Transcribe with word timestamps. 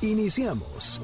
Iniciamos. 0.00 1.00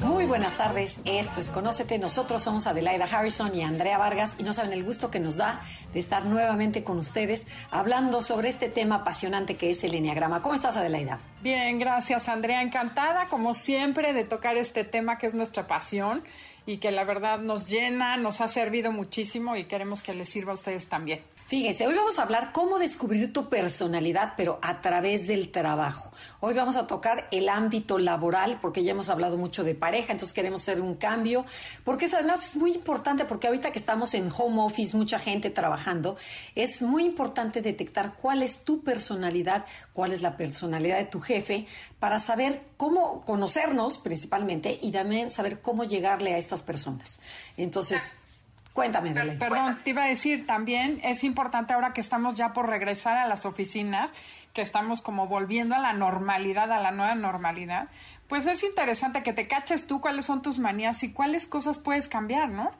Muy 0.00 0.26
buenas 0.26 0.56
tardes, 0.56 1.00
esto 1.04 1.40
es 1.40 1.50
Conócete. 1.50 1.98
Nosotros 1.98 2.40
somos 2.42 2.68
Adelaida 2.68 3.04
Harrison 3.04 3.52
y 3.54 3.62
Andrea 3.62 3.98
Vargas 3.98 4.36
y 4.38 4.44
no 4.44 4.52
saben 4.52 4.72
el 4.72 4.84
gusto 4.84 5.10
que 5.10 5.18
nos 5.18 5.36
da 5.36 5.60
de 5.92 5.98
estar 5.98 6.24
nuevamente 6.24 6.84
con 6.84 6.98
ustedes 6.98 7.48
hablando 7.72 8.22
sobre 8.22 8.48
este 8.48 8.68
tema 8.68 8.96
apasionante 8.96 9.56
que 9.56 9.70
es 9.70 9.82
el 9.82 9.94
Enneagrama. 9.94 10.40
¿Cómo 10.40 10.54
estás, 10.54 10.76
Adelaida? 10.76 11.18
Bien, 11.42 11.80
gracias, 11.80 12.28
Andrea. 12.28 12.62
Encantada, 12.62 13.26
como 13.26 13.54
siempre, 13.54 14.12
de 14.12 14.24
tocar 14.24 14.56
este 14.56 14.84
tema 14.84 15.18
que 15.18 15.26
es 15.26 15.34
nuestra 15.34 15.66
pasión 15.66 16.22
y 16.64 16.76
que 16.76 16.92
la 16.92 17.02
verdad 17.02 17.40
nos 17.40 17.68
llena, 17.68 18.16
nos 18.18 18.40
ha 18.40 18.46
servido 18.46 18.92
muchísimo 18.92 19.56
y 19.56 19.64
queremos 19.64 20.02
que 20.02 20.14
les 20.14 20.28
sirva 20.28 20.52
a 20.52 20.54
ustedes 20.54 20.88
también. 20.88 21.22
Fíjense, 21.50 21.84
hoy 21.84 21.96
vamos 21.96 22.20
a 22.20 22.22
hablar 22.22 22.52
cómo 22.52 22.78
descubrir 22.78 23.32
tu 23.32 23.48
personalidad, 23.48 24.34
pero 24.36 24.60
a 24.62 24.80
través 24.80 25.26
del 25.26 25.50
trabajo. 25.50 26.12
Hoy 26.38 26.54
vamos 26.54 26.76
a 26.76 26.86
tocar 26.86 27.26
el 27.32 27.48
ámbito 27.48 27.98
laboral, 27.98 28.60
porque 28.62 28.84
ya 28.84 28.92
hemos 28.92 29.08
hablado 29.08 29.36
mucho 29.36 29.64
de 29.64 29.74
pareja, 29.74 30.12
entonces 30.12 30.32
queremos 30.32 30.60
hacer 30.60 30.80
un 30.80 30.94
cambio, 30.94 31.44
porque 31.82 32.04
es, 32.04 32.14
además 32.14 32.50
es 32.50 32.54
muy 32.56 32.70
importante, 32.72 33.24
porque 33.24 33.48
ahorita 33.48 33.72
que 33.72 33.80
estamos 33.80 34.14
en 34.14 34.30
home 34.30 34.62
office, 34.62 34.96
mucha 34.96 35.18
gente 35.18 35.50
trabajando, 35.50 36.16
es 36.54 36.82
muy 36.82 37.02
importante 37.02 37.62
detectar 37.62 38.14
cuál 38.14 38.44
es 38.44 38.58
tu 38.58 38.84
personalidad, 38.84 39.66
cuál 39.92 40.12
es 40.12 40.22
la 40.22 40.36
personalidad 40.36 40.98
de 40.98 41.06
tu 41.06 41.18
jefe, 41.18 41.66
para 41.98 42.20
saber 42.20 42.62
cómo 42.76 43.24
conocernos 43.24 43.98
principalmente 43.98 44.78
y 44.80 44.92
también 44.92 45.30
saber 45.30 45.60
cómo 45.60 45.82
llegarle 45.82 46.32
a 46.32 46.38
estas 46.38 46.62
personas. 46.62 47.18
Entonces... 47.56 48.14
Cuéntame, 48.72 49.12
Belén. 49.12 49.38
Perdón, 49.38 49.80
te 49.82 49.90
iba 49.90 50.04
a 50.04 50.08
decir 50.08 50.46
también, 50.46 51.00
es 51.02 51.24
importante 51.24 51.72
ahora 51.72 51.92
que 51.92 52.00
estamos 52.00 52.36
ya 52.36 52.52
por 52.52 52.68
regresar 52.68 53.16
a 53.16 53.26
las 53.26 53.44
oficinas, 53.44 54.12
que 54.52 54.62
estamos 54.62 55.02
como 55.02 55.26
volviendo 55.26 55.74
a 55.74 55.78
la 55.78 55.92
normalidad, 55.92 56.70
a 56.72 56.80
la 56.80 56.92
nueva 56.92 57.14
normalidad, 57.14 57.88
pues 58.28 58.46
es 58.46 58.62
interesante 58.62 59.24
que 59.24 59.32
te 59.32 59.48
caches 59.48 59.86
tú 59.86 60.00
cuáles 60.00 60.24
son 60.24 60.40
tus 60.40 60.58
manías 60.58 61.02
y 61.02 61.12
cuáles 61.12 61.48
cosas 61.48 61.78
puedes 61.78 62.06
cambiar, 62.06 62.48
¿no? 62.48 62.70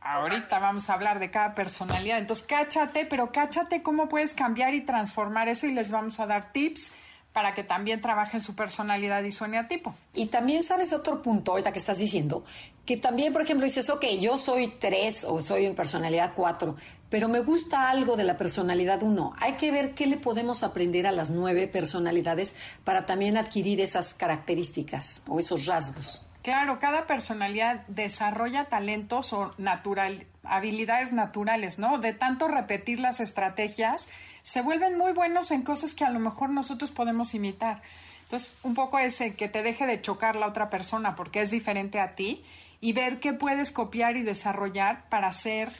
Ahorita 0.00 0.58
vamos 0.58 0.88
a 0.88 0.94
hablar 0.94 1.18
de 1.18 1.30
cada 1.30 1.54
personalidad, 1.54 2.18
entonces 2.18 2.46
cáchate, 2.48 3.04
pero 3.04 3.32
cáchate 3.32 3.82
cómo 3.82 4.08
puedes 4.08 4.34
cambiar 4.34 4.72
y 4.72 4.80
transformar 4.80 5.48
eso 5.48 5.66
y 5.66 5.72
les 5.72 5.90
vamos 5.90 6.18
a 6.20 6.26
dar 6.26 6.52
tips 6.52 6.92
para 7.36 7.52
que 7.52 7.62
también 7.62 8.00
trabajen 8.00 8.40
su 8.40 8.54
personalidad 8.54 9.22
y 9.22 9.30
su 9.30 9.44
eneatipo. 9.44 9.94
Y 10.14 10.28
también 10.28 10.62
sabes 10.62 10.94
otro 10.94 11.20
punto 11.20 11.50
ahorita 11.50 11.70
que 11.70 11.78
estás 11.78 11.98
diciendo, 11.98 12.46
que 12.86 12.96
también, 12.96 13.34
por 13.34 13.42
ejemplo, 13.42 13.66
dices, 13.66 13.90
ok, 13.90 14.06
yo 14.18 14.38
soy 14.38 14.68
tres 14.68 15.22
o 15.22 15.42
soy 15.42 15.66
en 15.66 15.74
personalidad 15.74 16.32
cuatro, 16.34 16.76
pero 17.10 17.28
me 17.28 17.40
gusta 17.40 17.90
algo 17.90 18.16
de 18.16 18.24
la 18.24 18.38
personalidad 18.38 19.02
uno. 19.02 19.34
Hay 19.38 19.52
que 19.56 19.70
ver 19.70 19.92
qué 19.92 20.06
le 20.06 20.16
podemos 20.16 20.62
aprender 20.62 21.06
a 21.06 21.12
las 21.12 21.28
nueve 21.28 21.68
personalidades 21.68 22.56
para 22.84 23.04
también 23.04 23.36
adquirir 23.36 23.82
esas 23.82 24.14
características 24.14 25.22
o 25.28 25.38
esos 25.38 25.66
rasgos. 25.66 26.26
Claro, 26.40 26.78
cada 26.78 27.06
personalidad 27.06 27.84
desarrolla 27.88 28.66
talentos 28.66 29.34
o 29.34 29.50
natural, 29.58 30.26
habilidades 30.48 31.12
naturales, 31.12 31.78
¿no? 31.78 31.98
De 31.98 32.12
tanto 32.12 32.48
repetir 32.48 33.00
las 33.00 33.20
estrategias, 33.20 34.08
se 34.42 34.62
vuelven 34.62 34.96
muy 34.98 35.12
buenos 35.12 35.50
en 35.50 35.62
cosas 35.62 35.94
que 35.94 36.04
a 36.04 36.10
lo 36.10 36.18
mejor 36.18 36.50
nosotros 36.50 36.90
podemos 36.90 37.34
imitar. 37.34 37.82
Entonces, 38.24 38.54
un 38.62 38.74
poco 38.74 38.98
ese 38.98 39.34
que 39.34 39.48
te 39.48 39.62
deje 39.62 39.86
de 39.86 40.00
chocar 40.00 40.36
la 40.36 40.48
otra 40.48 40.68
persona 40.68 41.14
porque 41.14 41.42
es 41.42 41.50
diferente 41.50 42.00
a 42.00 42.14
ti 42.14 42.44
y 42.80 42.92
ver 42.92 43.20
qué 43.20 43.32
puedes 43.32 43.70
copiar 43.70 44.16
y 44.16 44.22
desarrollar 44.22 45.08
para 45.08 45.32
ser 45.32 45.72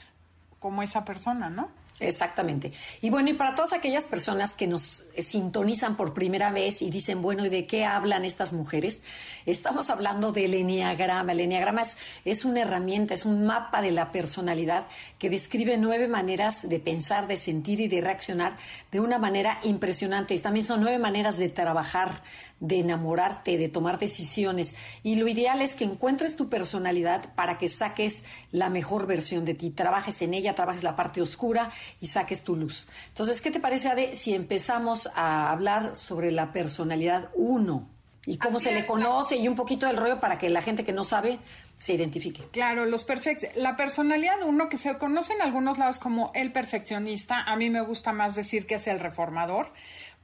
como 0.59 0.81
esa 0.81 1.05
persona, 1.05 1.49
¿no? 1.49 1.69
Exactamente. 1.99 2.71
Y 3.01 3.09
bueno, 3.09 3.29
y 3.29 3.33
para 3.33 3.55
todas 3.55 3.73
aquellas 3.73 4.05
personas 4.05 4.53
que 4.53 4.67
nos 4.67 5.05
sintonizan 5.17 5.97
por 5.97 6.13
primera 6.13 6.51
vez 6.51 6.83
y 6.83 6.91
dicen, 6.91 7.23
bueno, 7.23 7.43
¿y 7.43 7.49
de 7.49 7.65
qué 7.65 7.85
hablan 7.85 8.23
estas 8.23 8.53
mujeres? 8.53 9.01
Estamos 9.47 9.89
hablando 9.89 10.31
del 10.31 10.53
Enneagrama. 10.53 11.31
El 11.31 11.39
Enneagrama 11.39 11.81
es, 11.81 11.97
es 12.23 12.45
una 12.45 12.61
herramienta, 12.61 13.15
es 13.15 13.25
un 13.25 13.47
mapa 13.47 13.81
de 13.81 13.89
la 13.89 14.11
personalidad 14.11 14.85
que 15.17 15.31
describe 15.31 15.75
nueve 15.77 16.07
maneras 16.07 16.69
de 16.69 16.79
pensar, 16.79 17.25
de 17.25 17.35
sentir 17.35 17.79
y 17.79 17.87
de 17.87 17.99
reaccionar 18.01 18.57
de 18.91 18.99
una 18.99 19.17
manera 19.17 19.59
impresionante. 19.63 20.35
Y 20.35 20.39
también 20.39 20.67
son 20.67 20.81
nueve 20.81 20.99
maneras 20.99 21.37
de 21.37 21.49
trabajar, 21.49 22.21
de 22.59 22.79
enamorarte, 22.79 23.57
de 23.57 23.69
tomar 23.69 23.99
decisiones. 23.99 24.75
Y 25.03 25.15
lo 25.15 25.27
ideal 25.27 25.61
es 25.61 25.75
que 25.75 25.83
encuentres 25.83 26.35
tu 26.35 26.49
personalidad 26.49 27.33
para 27.35 27.57
que 27.57 27.67
saques 27.67 28.23
la 28.51 28.69
mejor 28.69 29.07
versión 29.07 29.45
de 29.45 29.53
ti, 29.53 29.69
trabajes 29.69 30.21
en 30.21 30.33
ella, 30.33 30.55
trabajes 30.55 30.83
la 30.83 30.95
parte 30.95 31.21
oscura 31.21 31.71
y 32.01 32.07
saques 32.07 32.43
tu 32.43 32.55
luz. 32.55 32.87
Entonces, 33.09 33.41
¿qué 33.41 33.51
te 33.51 33.59
parece, 33.59 33.89
Ade, 33.89 34.15
si 34.15 34.33
empezamos 34.33 35.09
a 35.15 35.51
hablar 35.51 35.95
sobre 35.95 36.31
la 36.31 36.51
personalidad 36.51 37.29
uno 37.35 37.87
y 38.25 38.37
cómo 38.37 38.59
se 38.59 38.73
le 38.73 38.85
conoce 38.85 39.37
y 39.37 39.47
un 39.47 39.55
poquito 39.55 39.87
del 39.87 39.95
rollo 39.95 40.19
para 40.19 40.37
que 40.37 40.49
la 40.49 40.61
gente 40.61 40.83
que 40.83 40.91
no 40.91 41.05
sabe 41.05 41.39
se 41.79 41.93
identifique. 41.93 42.43
Claro, 42.51 42.85
los 42.85 43.03
perfectos. 43.03 43.49
La 43.55 43.75
personalidad 43.75 44.41
uno 44.43 44.67
que 44.67 44.77
se 44.77 44.97
conoce 44.97 45.33
en 45.33 45.41
algunos 45.41 45.77
lados 45.77 45.99
como 45.99 46.31
el 46.33 46.51
perfeccionista, 46.51 47.43
a 47.43 47.55
mí 47.55 47.69
me 47.69 47.81
gusta 47.81 48.13
más 48.13 48.35
decir 48.35 48.65
que 48.65 48.75
es 48.75 48.87
el 48.87 48.99
reformador, 48.99 49.71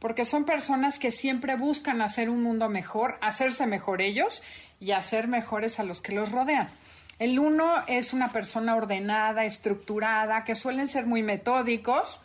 porque 0.04 0.26
son 0.26 0.44
personas 0.44 1.00
que 1.00 1.12
siempre 1.12 1.56
buscan 1.56 2.02
hacer 2.02 2.30
un 2.30 2.44
mundo 2.44 2.68
mejor, 2.68 3.18
hacerse 3.22 3.68
mejor 3.68 4.02
ellos 4.02 4.44
y 4.82 4.92
hacer 4.92 5.30
mejores 5.30 5.80
a 5.80 5.86
los 5.86 6.02
que 6.02 6.12
los 6.12 6.30
rodean. 6.30 6.68
El 7.20 7.40
uno 7.40 7.86
es 7.88 8.12
una 8.12 8.34
persona 8.34 8.76
ordenada, 8.76 9.46
estructurada, 9.46 10.44
que 10.44 10.56
suelen 10.56 10.90
ser 10.90 11.06
muy 11.06 11.24
metódicos 11.24 12.20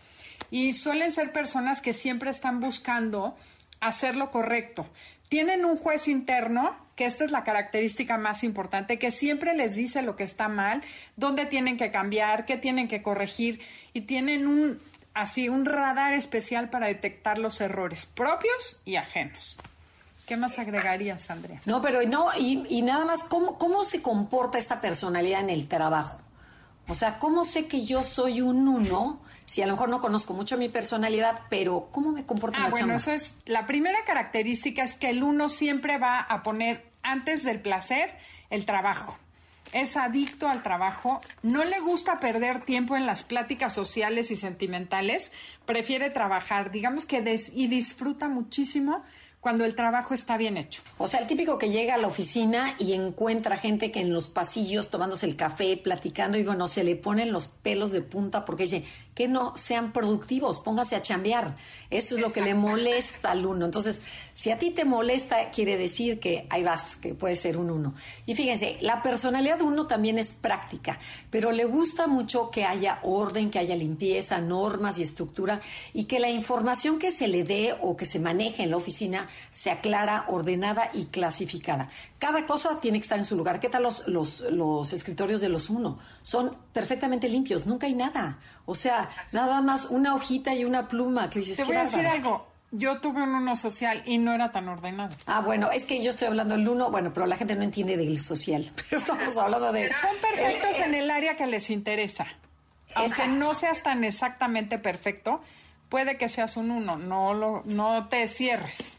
y 0.51 0.73
suelen 0.73 1.13
ser 1.13 1.31
personas 1.31 1.81
que 1.81 1.93
siempre 1.93 2.31
están 2.31 2.59
buscando 2.59 3.37
hacer 3.79 4.17
lo 4.17 4.33
correcto. 4.33 4.85
Tienen 5.29 5.65
un 5.65 5.77
juez 5.77 6.09
interno, 6.09 6.75
que 6.97 7.05
esta 7.05 7.25
es 7.25 7.31
la 7.31 7.45
característica 7.45 8.19
más 8.19 8.43
importante, 8.43 8.99
que 8.99 9.13
siempre 9.13 9.55
les 9.55 9.77
dice 9.77 10.03
lo 10.03 10.17
que 10.17 10.25
está 10.25 10.49
mal, 10.49 10.83
dónde 11.15 11.47
tienen 11.47 11.77
que 11.77 11.93
cambiar, 11.93 12.45
qué 12.45 12.57
tienen 12.57 12.89
que 12.89 13.03
corregir 13.03 13.61
y 13.93 14.01
tienen 14.01 14.49
un 14.49 14.81
así 15.19 15.49
un 15.49 15.65
radar 15.65 16.13
especial 16.13 16.71
para 16.71 16.87
detectar 16.87 17.39
los 17.39 17.61
errores 17.61 18.07
propios 18.07 18.81
y 18.85 18.97
ajenos. 18.97 19.57
¿Qué 20.27 20.37
más 20.37 20.59
agregarías, 20.59 21.31
Andrea? 21.31 21.61
No, 21.67 21.83
pero 21.83 22.03
no, 22.03 22.27
y, 22.39 22.83
nada 22.83 23.05
más, 23.05 23.25
¿cómo, 23.25 23.59
¿cómo 23.59 23.83
se 23.85 24.03
comporta 24.03 24.59
esta 24.59 24.81
personalidad 24.81 25.41
en 25.41 25.51
el 25.51 25.67
trabajo? 25.69 26.21
O 26.87 26.95
sea, 26.95 27.19
¿cómo 27.19 27.45
sé 27.45 27.67
que 27.67 27.85
yo 27.85 28.03
soy 28.03 28.41
un 28.41 28.69
uno? 28.69 29.21
Si 29.45 29.63
a 29.63 29.67
lo 29.67 29.73
mejor 29.73 29.89
no 29.89 30.01
conozco 30.01 30.35
mucho 30.35 30.57
mi 30.57 30.69
personalidad, 30.69 31.41
pero 31.49 31.89
¿cómo 31.91 32.13
me 32.13 32.25
comporto 32.25 32.59
en 32.59 32.65
ah, 32.65 32.69
la 32.69 32.71
bueno, 32.71 32.95
eso 32.95 33.11
es 33.11 33.37
la 33.47 33.67
primera 33.67 34.05
característica 34.05 34.85
es 34.85 34.95
que 34.95 35.11
el 35.11 35.23
uno 35.23 35.49
siempre 35.49 35.99
va 35.99 36.21
a 36.21 36.43
poner 36.43 36.91
antes 37.03 37.43
del 37.43 37.61
placer 37.61 38.15
el 38.51 38.67
trabajo 38.67 39.19
es 39.73 39.97
adicto 39.97 40.49
al 40.49 40.63
trabajo, 40.63 41.21
no 41.43 41.65
le 41.65 41.81
gusta 41.81 42.21
perder 42.21 42.63
tiempo 42.63 42.97
en 42.97 43.07
las 43.07 43.23
pláticas 43.23 43.75
sociales 43.75 44.31
y 44.31 44.37
sentimentales, 44.37 45.33
prefiere 45.67 46.11
trabajar, 46.11 46.71
digamos 46.71 47.05
que 47.07 47.19
y 47.55 47.67
disfruta 47.67 48.29
muchísimo 48.29 49.03
cuando 49.41 49.65
el 49.65 49.75
trabajo 49.75 50.15
está 50.15 50.37
bien 50.37 50.57
hecho. 50.57 50.83
O 50.99 51.07
sea, 51.07 51.21
el 51.21 51.27
típico 51.27 51.59
que 51.59 51.71
llega 51.71 51.95
a 51.95 51.99
la 51.99 52.09
oficina 52.09 52.75
y 52.79 52.93
encuentra 52.93 53.57
gente 53.57 53.93
que 53.93 54.01
en 54.01 54.13
los 54.13 54.29
pasillos 54.29 54.91
tomándose 54.91 55.27
el 55.27 55.37
café, 55.37 55.77
platicando 55.77 56.39
y 56.39 56.43
bueno, 56.43 56.67
se 56.67 56.85
le 56.85 56.97
ponen 56.97 57.33
los 57.33 57.47
pelos 57.47 57.93
de 57.93 58.03
punta 58.03 58.45
porque 58.45 58.65
dice 58.65 58.85
que 59.19 59.27
no 59.27 59.57
sean 59.57 59.93
productivos, 59.93 60.61
póngase 60.61 60.95
a 60.95 61.03
chambear. 61.03 61.57
Eso 61.91 62.15
es 62.15 62.21
lo 62.21 62.33
que 62.33 62.41
le 62.41 62.55
molesta 62.55 63.33
al 63.33 63.45
uno. 63.45 63.65
Entonces, 63.65 64.01
si 64.33 64.53
a 64.53 64.59
ti 64.59 64.71
te 64.71 64.85
molesta, 64.85 65.51
quiere 65.51 65.77
decir 65.77 66.21
que 66.21 66.47
ahí 66.51 66.63
vas, 66.63 66.95
que 66.95 67.15
puede 67.15 67.35
ser 67.35 67.57
un 67.57 67.69
uno. 67.69 67.95
Y 68.27 68.37
fíjense, 68.37 68.77
la 68.81 69.03
personalidad 69.03 69.59
de 69.59 69.65
uno 69.65 69.89
también 69.89 70.21
es 70.21 70.33
práctica, 70.33 71.01
pero 71.31 71.51
le 71.51 71.65
gusta 71.65 72.07
mucho 72.07 72.53
que 72.53 72.65
haya 72.65 73.01
orden, 73.03 73.51
que 73.51 73.59
haya 73.59 73.75
limpieza, 73.75 74.41
normas 74.41 75.01
y 75.01 75.03
estructura 75.03 75.61
y 75.93 76.05
que 76.05 76.21
la 76.21 76.31
información 76.31 77.01
que 77.01 77.11
se 77.11 77.27
le 77.27 77.43
dé 77.43 77.75
o 77.81 77.97
que 77.97 78.07
se 78.07 78.21
maneje 78.21 78.63
en 78.63 78.71
la 78.71 78.77
oficina 78.77 79.27
se 79.51 79.73
aclara, 79.73 80.27
ordenada 80.29 80.93
y 80.95 81.07
clasificada. 81.07 81.89
Cada 82.21 82.47
cosa 82.47 82.81
tiene 82.81 82.99
que 82.99 83.03
estar 83.03 83.19
en 83.19 83.25
su 83.25 83.35
lugar. 83.37 83.59
¿Qué 83.59 83.69
tal 83.69 83.83
los, 83.83 84.07
los, 84.07 84.93
escritorios 84.93 85.41
de 85.41 85.49
los 85.49 85.71
uno? 85.71 85.99
Son 86.23 86.57
perfectamente 86.73 87.29
limpios, 87.29 87.67
nunca 87.67 87.89
hay 87.89 87.95
nada. 87.95 88.39
O 88.65 88.75
sea, 88.75 89.08
nada 89.33 89.61
más 89.61 89.87
una 89.87 90.15
hojita 90.15 90.55
y 90.55 90.65
una 90.65 90.89
pluma 90.89 91.31
que 91.31 91.41
dices, 91.41 91.57
Te 91.57 91.65
voy 91.65 91.77
a 91.77 91.85
decir 91.85 92.07
algo. 92.07 92.47
Yo 92.71 93.01
tuve 93.01 93.23
un 93.23 93.35
uno 93.35 93.57
social 93.57 94.03
y 94.05 94.19
no 94.19 94.35
era 94.35 94.53
tan 94.53 94.69
ordenado. 94.69 95.17
Ah, 95.27 95.41
bueno, 95.41 95.71
es 95.71 95.87
que 95.87 96.03
yo 96.03 96.11
estoy 96.11 96.29
hablando 96.29 96.55
del 96.55 96.69
uno, 96.69 96.91
bueno, 96.91 97.13
pero 97.15 97.25
la 97.25 97.37
gente 97.37 97.55
no 97.55 97.63
entiende 97.63 97.97
del 97.97 98.19
social. 98.19 98.71
Pero 98.91 98.99
estamos 98.99 99.37
hablando 99.39 99.73
de. 99.73 99.91
Son 99.93 100.11
perfectos 100.21 100.79
en 100.81 100.95
el 100.95 101.11
área 101.11 101.35
que 101.35 101.47
les 101.47 101.71
interesa. 101.71 102.27
aunque 102.95 103.27
no 103.29 103.55
seas 103.55 103.83
tan 103.83 104.05
exactamente 104.05 104.79
perfecto, 104.79 105.41
puede 105.89 106.19
que 106.19 106.29
seas 106.29 106.57
un 106.59 106.71
uno, 106.71 106.99
no, 106.99 107.33
lo, 107.33 107.63
no 107.65 108.05
te 108.05 108.29
cierres. 108.29 108.99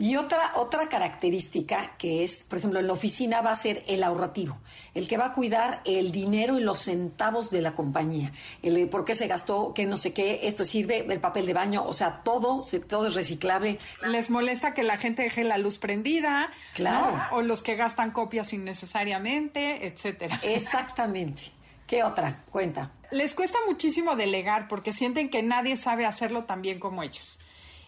Y 0.00 0.16
otra, 0.16 0.52
otra 0.54 0.88
característica 0.88 1.92
que 1.98 2.24
es, 2.24 2.44
por 2.44 2.56
ejemplo, 2.56 2.80
en 2.80 2.86
la 2.86 2.94
oficina 2.94 3.42
va 3.42 3.52
a 3.52 3.54
ser 3.54 3.82
el 3.86 4.02
ahorrativo, 4.02 4.58
el 4.94 5.06
que 5.06 5.18
va 5.18 5.26
a 5.26 5.32
cuidar 5.34 5.82
el 5.84 6.10
dinero 6.10 6.58
y 6.58 6.62
los 6.62 6.78
centavos 6.78 7.50
de 7.50 7.60
la 7.60 7.74
compañía, 7.74 8.32
el 8.62 8.88
por 8.88 9.04
qué 9.04 9.14
se 9.14 9.26
gastó, 9.26 9.74
qué 9.74 9.84
no 9.84 9.98
sé 9.98 10.14
qué, 10.14 10.40
esto 10.44 10.64
sirve, 10.64 11.04
el 11.06 11.20
papel 11.20 11.44
de 11.44 11.52
baño, 11.52 11.84
o 11.84 11.92
sea, 11.92 12.22
todo, 12.24 12.66
todo 12.88 13.08
es 13.08 13.14
reciclable. 13.14 13.76
Les 14.06 14.30
molesta 14.30 14.72
que 14.72 14.84
la 14.84 14.96
gente 14.96 15.24
deje 15.24 15.44
la 15.44 15.58
luz 15.58 15.76
prendida, 15.76 16.50
claro. 16.72 17.20
o 17.32 17.42
los 17.42 17.60
que 17.60 17.76
gastan 17.76 18.10
copias 18.10 18.54
innecesariamente, 18.54 19.86
etcétera. 19.86 20.40
Exactamente. 20.42 21.52
¿Qué 21.86 22.04
otra? 22.04 22.44
Cuenta. 22.48 22.90
Les 23.10 23.34
cuesta 23.34 23.58
muchísimo 23.66 24.16
delegar 24.16 24.66
porque 24.66 24.92
sienten 24.92 25.28
que 25.28 25.42
nadie 25.42 25.76
sabe 25.76 26.06
hacerlo 26.06 26.44
tan 26.44 26.62
bien 26.62 26.80
como 26.80 27.02
ellos. 27.02 27.39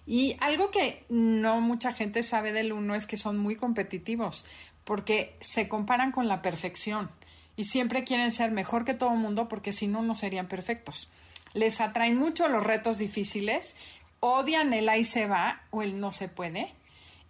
Y 0.06 0.37
algo 0.40 0.70
que 0.70 1.04
no 1.08 1.60
mucha 1.60 1.93
gente 1.93 2.22
sabe 2.22 2.52
del 2.52 2.72
uno 2.72 2.94
es 2.94 3.06
que 3.06 3.16
son 3.16 3.38
muy 3.38 3.56
competitivos, 3.56 4.44
porque 4.84 5.37
se 5.40 5.69
comparan 5.69 6.10
con 6.10 6.28
la 6.28 6.43
perfección 6.43 7.10
y 7.56 7.64
siempre 7.64 8.04
quieren 8.04 8.31
ser 8.31 8.50
mejor 8.50 8.84
que 8.84 8.94
todo 8.94 9.12
el 9.12 9.19
mundo 9.19 9.49
porque 9.49 9.72
si 9.72 9.87
no, 9.87 10.02
no 10.02 10.14
serían 10.14 10.49
perfectos. 10.49 11.08
Les 11.54 11.81
atraen 11.81 12.16
mucho 12.16 12.49
los 12.49 12.64
retos 12.64 12.99
difíciles, 12.99 13.76
odian 14.20 14.72
el 14.72 14.88
ahí 14.88 15.04
se 15.04 15.26
va 15.26 15.62
o 15.70 15.82
el 15.82 16.00
no 16.00 16.12
se 16.12 16.28
puede 16.28 16.72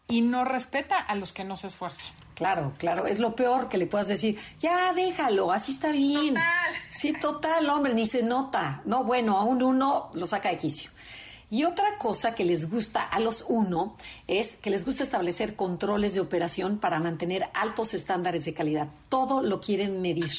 y 0.08 0.20
no 0.22 0.44
respeta 0.44 0.98
a 0.98 1.14
los 1.14 1.32
que 1.32 1.44
no 1.44 1.56
se 1.56 1.66
esfuerzan. 1.66 2.10
Claro, 2.34 2.72
claro, 2.78 3.06
es 3.06 3.18
lo 3.18 3.34
peor 3.36 3.68
que 3.68 3.78
le 3.78 3.86
puedas 3.86 4.08
decir, 4.08 4.38
ya 4.58 4.92
déjalo, 4.92 5.52
así 5.52 5.72
está 5.72 5.92
bien. 5.92 6.34
Total. 6.34 6.74
Sí, 6.88 7.12
total, 7.20 7.68
hombre, 7.70 7.94
ni 7.94 8.06
se 8.06 8.22
nota. 8.22 8.82
No, 8.84 9.04
bueno, 9.04 9.38
a 9.38 9.44
un 9.44 9.62
uno 9.62 10.10
lo 10.14 10.26
saca 10.26 10.48
de 10.48 10.58
quicio. 10.58 10.90
Y 11.52 11.64
otra 11.64 11.98
cosa 11.98 12.34
que 12.34 12.46
les 12.46 12.70
gusta 12.70 13.02
a 13.02 13.20
los 13.20 13.44
uno 13.46 13.94
es 14.26 14.56
que 14.56 14.70
les 14.70 14.86
gusta 14.86 15.02
establecer 15.02 15.54
controles 15.54 16.14
de 16.14 16.20
operación 16.20 16.78
para 16.78 16.98
mantener 16.98 17.50
altos 17.52 17.92
estándares 17.92 18.46
de 18.46 18.54
calidad. 18.54 18.88
Todo 19.10 19.42
lo 19.42 19.60
quieren 19.60 20.00
medir 20.00 20.30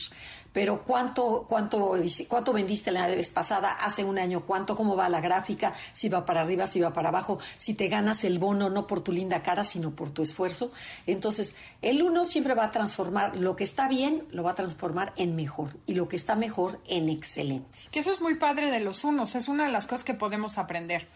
pero 0.54 0.84
cuánto, 0.84 1.46
cuánto, 1.50 1.96
cuánto 2.28 2.54
vendiste 2.54 2.92
la 2.92 3.08
vez 3.08 3.32
pasada, 3.32 3.74
hace 3.74 4.04
un 4.04 4.18
año, 4.18 4.46
cuánto, 4.46 4.76
cómo 4.76 4.96
va 4.96 5.10
la 5.10 5.20
gráfica, 5.20 5.74
si 5.92 6.08
va 6.08 6.26
para 6.26 6.42
arriba, 6.42 6.68
si 6.68 6.80
va 6.80 6.94
para 6.94 7.10
abajo, 7.10 7.40
si 7.58 7.74
te 7.74 7.88
ganas 7.88 8.24
el 8.24 8.40
bono 8.40 8.70
no 8.70 8.88
por 8.88 9.02
tu 9.02 9.12
linda 9.12 9.42
cara, 9.42 9.64
sino 9.64 9.92
por 9.92 10.12
tu 10.12 10.22
esfuerzo. 10.22 10.72
Entonces, 11.08 11.56
el 11.82 12.04
uno 12.04 12.24
siempre 12.24 12.54
va 12.54 12.66
a 12.66 12.72
transformar 12.72 13.38
lo 13.38 13.56
que 13.56 13.64
está 13.64 13.88
bien, 13.88 14.26
lo 14.32 14.44
va 14.44 14.52
a 14.52 14.56
transformar 14.56 15.14
en 15.18 15.36
mejor 15.36 15.76
y 15.86 15.96
lo 15.96 16.08
que 16.08 16.16
está 16.16 16.36
mejor 16.36 16.80
en 16.88 17.10
excelente. 17.10 17.80
Que 17.92 18.00
eso 18.00 18.12
es 18.12 18.22
muy 18.22 18.36
padre 18.36 18.70
de 18.70 18.80
los 18.80 19.04
unos, 19.04 19.36
es 19.36 19.48
una 19.48 19.66
de 19.66 19.72
las 19.72 19.88
cosas 19.88 20.04
que 20.04 20.14
podemos 20.14 20.58
aprender. 20.58 21.08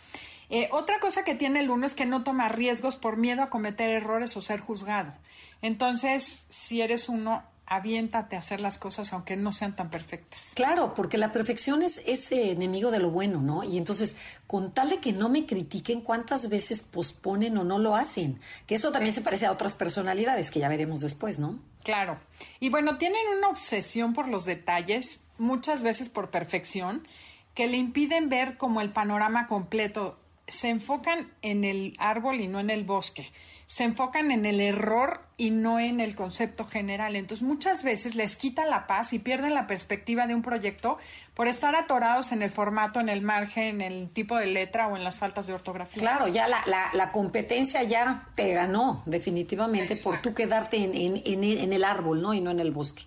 Eh, 0.50 0.70
otra 0.72 1.00
cosa 1.00 1.24
que 1.24 1.36
tiene 1.36 1.60
el 1.60 1.70
uno 1.70 1.86
es 1.86 1.94
que 1.94 2.06
no 2.06 2.24
toma 2.24 2.48
riesgos 2.48 2.96
por 2.96 3.18
miedo 3.18 3.44
a 3.44 3.50
cometer 3.50 3.90
errores 3.90 4.36
o 4.38 4.42
ser 4.42 4.62
juzgado. 4.62 5.14
Entonces, 5.62 6.46
si 6.50 6.82
eres 6.82 7.10
uno, 7.10 7.44
aviéntate 7.68 8.38
a 8.38 8.40
hacer 8.40 8.62
las 8.62 8.78
cosas 8.78 9.12
aunque 9.12 9.36
no 9.36 9.52
sean 9.52 9.76
tan 9.76 9.90
perfectas. 9.90 10.54
Claro, 10.56 10.94
porque 10.96 11.18
la 11.18 11.34
perfección 11.34 11.84
es 11.84 12.02
ese 12.06 12.52
enemigo 12.52 12.92
de 12.92 13.00
lo 13.00 13.12
bueno, 13.12 13.42
¿no? 13.42 13.64
Y 13.64 13.78
entonces, 13.78 14.16
con 14.48 14.74
tal 14.74 14.90
de 14.90 15.00
que 15.00 15.12
no 15.12 15.28
me 15.28 15.46
critiquen, 15.46 16.02
¿cuántas 16.02 16.48
veces 16.48 16.82
posponen 16.82 17.58
o 17.58 17.66
no 17.66 17.78
lo 17.78 17.96
hacen? 17.96 18.40
Que 18.66 18.76
eso 18.76 18.92
también 18.92 19.14
se 19.14 19.22
parece 19.22 19.46
a 19.46 19.52
otras 19.52 19.76
personalidades 19.76 20.50
que 20.50 20.62
ya 20.62 20.70
veremos 20.70 21.02
después, 21.02 21.40
¿no? 21.40 21.60
Claro. 21.84 22.18
Y 22.62 22.70
bueno, 22.70 22.98
tienen 22.98 23.22
una 23.38 23.50
obsesión 23.50 24.14
por 24.14 24.30
los 24.30 24.46
detalles, 24.46 25.26
muchas 25.38 25.84
veces 25.84 26.08
por 26.08 26.32
perfección, 26.32 27.06
que 27.54 27.68
le 27.68 27.78
impiden 27.78 28.30
ver 28.30 28.58
como 28.58 28.80
el 28.80 28.92
panorama 28.92 29.46
completo. 29.48 30.18
Se 30.48 30.70
enfocan 30.70 31.34
en 31.42 31.66
el 31.66 31.96
árbol 32.00 32.40
y 32.40 32.48
no 32.48 32.62
en 32.62 32.70
el 32.70 32.86
bosque 32.86 33.30
se 33.68 33.84
enfocan 33.84 34.32
en 34.32 34.46
el 34.46 34.62
error 34.62 35.20
y 35.36 35.52
no 35.52 35.78
en 35.78 36.00
el 36.00 36.16
concepto 36.16 36.64
general. 36.64 37.18
Entonces 37.18 37.46
muchas 37.46 37.84
veces 37.84 38.16
les 38.16 38.38
quita 38.38 38.66
la 38.66 38.88
paz 38.88 39.12
y 39.12 39.20
pierden 39.20 39.54
la 39.54 39.68
perspectiva 39.68 40.26
de 40.26 40.34
un 40.34 40.42
proyecto 40.42 40.98
por 41.34 41.48
estar 41.48 41.76
atorados 41.76 42.32
en 42.32 42.42
el 42.42 42.50
formato, 42.50 43.02
en 43.02 43.10
el 43.10 43.22
margen, 43.22 43.82
en 43.82 43.92
el 43.92 44.10
tipo 44.10 44.38
de 44.38 44.48
letra 44.48 44.88
o 44.88 44.96
en 44.96 45.04
las 45.04 45.18
faltas 45.18 45.48
de 45.48 45.54
ortografía. 45.54 46.02
Claro, 46.02 46.30
ya 46.30 46.48
la, 46.48 46.62
la, 46.66 47.12
competencia 47.12 47.84
ya 47.84 48.30
te 48.36 48.54
ganó 48.54 49.04
definitivamente 49.06 49.98
por 49.98 50.22
tú 50.22 50.34
quedarte 50.34 50.78
en, 50.78 51.22
en, 51.26 51.44
en 51.44 51.74
el 51.74 51.84
árbol, 51.84 52.22
¿no? 52.22 52.34
Y 52.34 52.40
no 52.40 52.52
en 52.52 52.62
el 52.62 52.72
bosque. 52.72 53.04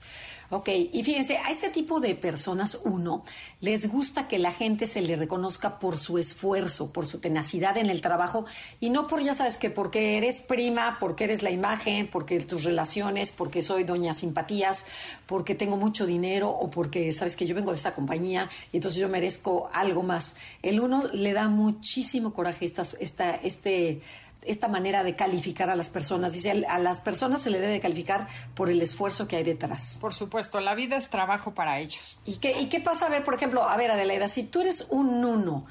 Ok, 0.53 0.69
y 0.69 1.05
fíjense, 1.05 1.39
a 1.39 1.53
este 1.53 1.69
tipo 1.69 2.01
de 2.01 2.17
personas, 2.17 2.81
uno, 2.83 3.23
les 3.61 3.89
gusta 3.89 4.27
que 4.27 4.41
la 4.41 4.51
gente 4.51 4.89
se 4.89 5.01
le 5.01 5.15
reconozca 5.15 5.79
por 5.79 5.97
su 5.97 6.19
esfuerzo, 6.19 6.93
por 6.93 7.07
su 7.07 7.21
tenacidad 7.21 7.77
en 7.77 7.89
el 7.89 8.01
trabajo 8.01 8.45
y 8.81 8.91
no 8.91 9.07
por, 9.07 9.23
ya 9.23 9.33
sabes, 9.33 9.57
que 9.57 9.71
porque 9.71 10.19
eres 10.19 10.41
prima, 10.41 10.97
porque 10.99 11.23
eres 11.23 11.45
la 11.45 11.53
imagen, 11.53 12.09
porque 12.09 12.41
tus 12.41 12.65
relaciones, 12.65 13.31
porque 13.31 13.63
soy 13.63 13.85
doña 13.85 14.13
simpatías, 14.13 14.87
porque 15.27 15.55
tengo 15.55 15.77
mucho 15.77 16.05
dinero 16.05 16.51
o 16.51 16.69
porque, 16.69 17.13
sabes, 17.13 17.37
que 17.37 17.47
yo 17.47 17.55
vengo 17.55 17.71
de 17.71 17.77
esta 17.77 17.95
compañía 17.95 18.51
y 18.73 18.79
entonces 18.79 19.01
yo 19.01 19.09
merezco 19.09 19.69
algo 19.73 20.03
más. 20.03 20.35
El 20.63 20.81
uno 20.81 21.05
le 21.13 21.33
da 21.33 21.49
muchísimo 21.49 22.33
coraje 22.33 22.65
esta, 22.65 22.83
esta, 22.99 23.37
este 23.37 24.01
esta 24.43 24.69
manera 24.69 25.03
de 25.03 25.17
calificar 25.17 25.71
a 25.71 25.77
las 25.77 25.91
personas. 25.91 26.33
Dice, 26.33 26.65
a 26.67 26.79
las 26.79 27.01
personas 27.01 27.43
se 27.43 27.51
le 27.51 27.61
debe 27.61 27.81
calificar 27.81 28.29
por 28.55 28.71
el 28.71 28.81
esfuerzo 28.83 29.29
que 29.29 29.37
hay 29.37 29.45
detrás. 29.45 29.99
Por 30.01 30.15
supuesto, 30.15 30.61
la 30.61 30.75
vida 30.75 30.97
es 30.97 31.11
trabajo 31.11 31.55
para 31.55 31.79
ellos. 31.81 32.19
¿Y 32.25 32.37
qué, 32.37 32.61
y 32.61 32.67
qué 32.67 32.81
pasa? 32.81 33.07
A 33.07 33.11
ver, 33.11 33.25
por 33.25 33.35
ejemplo, 33.35 33.63
a 33.63 33.77
ver, 33.77 33.91
Adelaida, 33.91 34.29
si 34.29 34.45
tú 34.45 34.61
eres 34.61 34.87
un 34.91 35.25
uno 35.25 35.67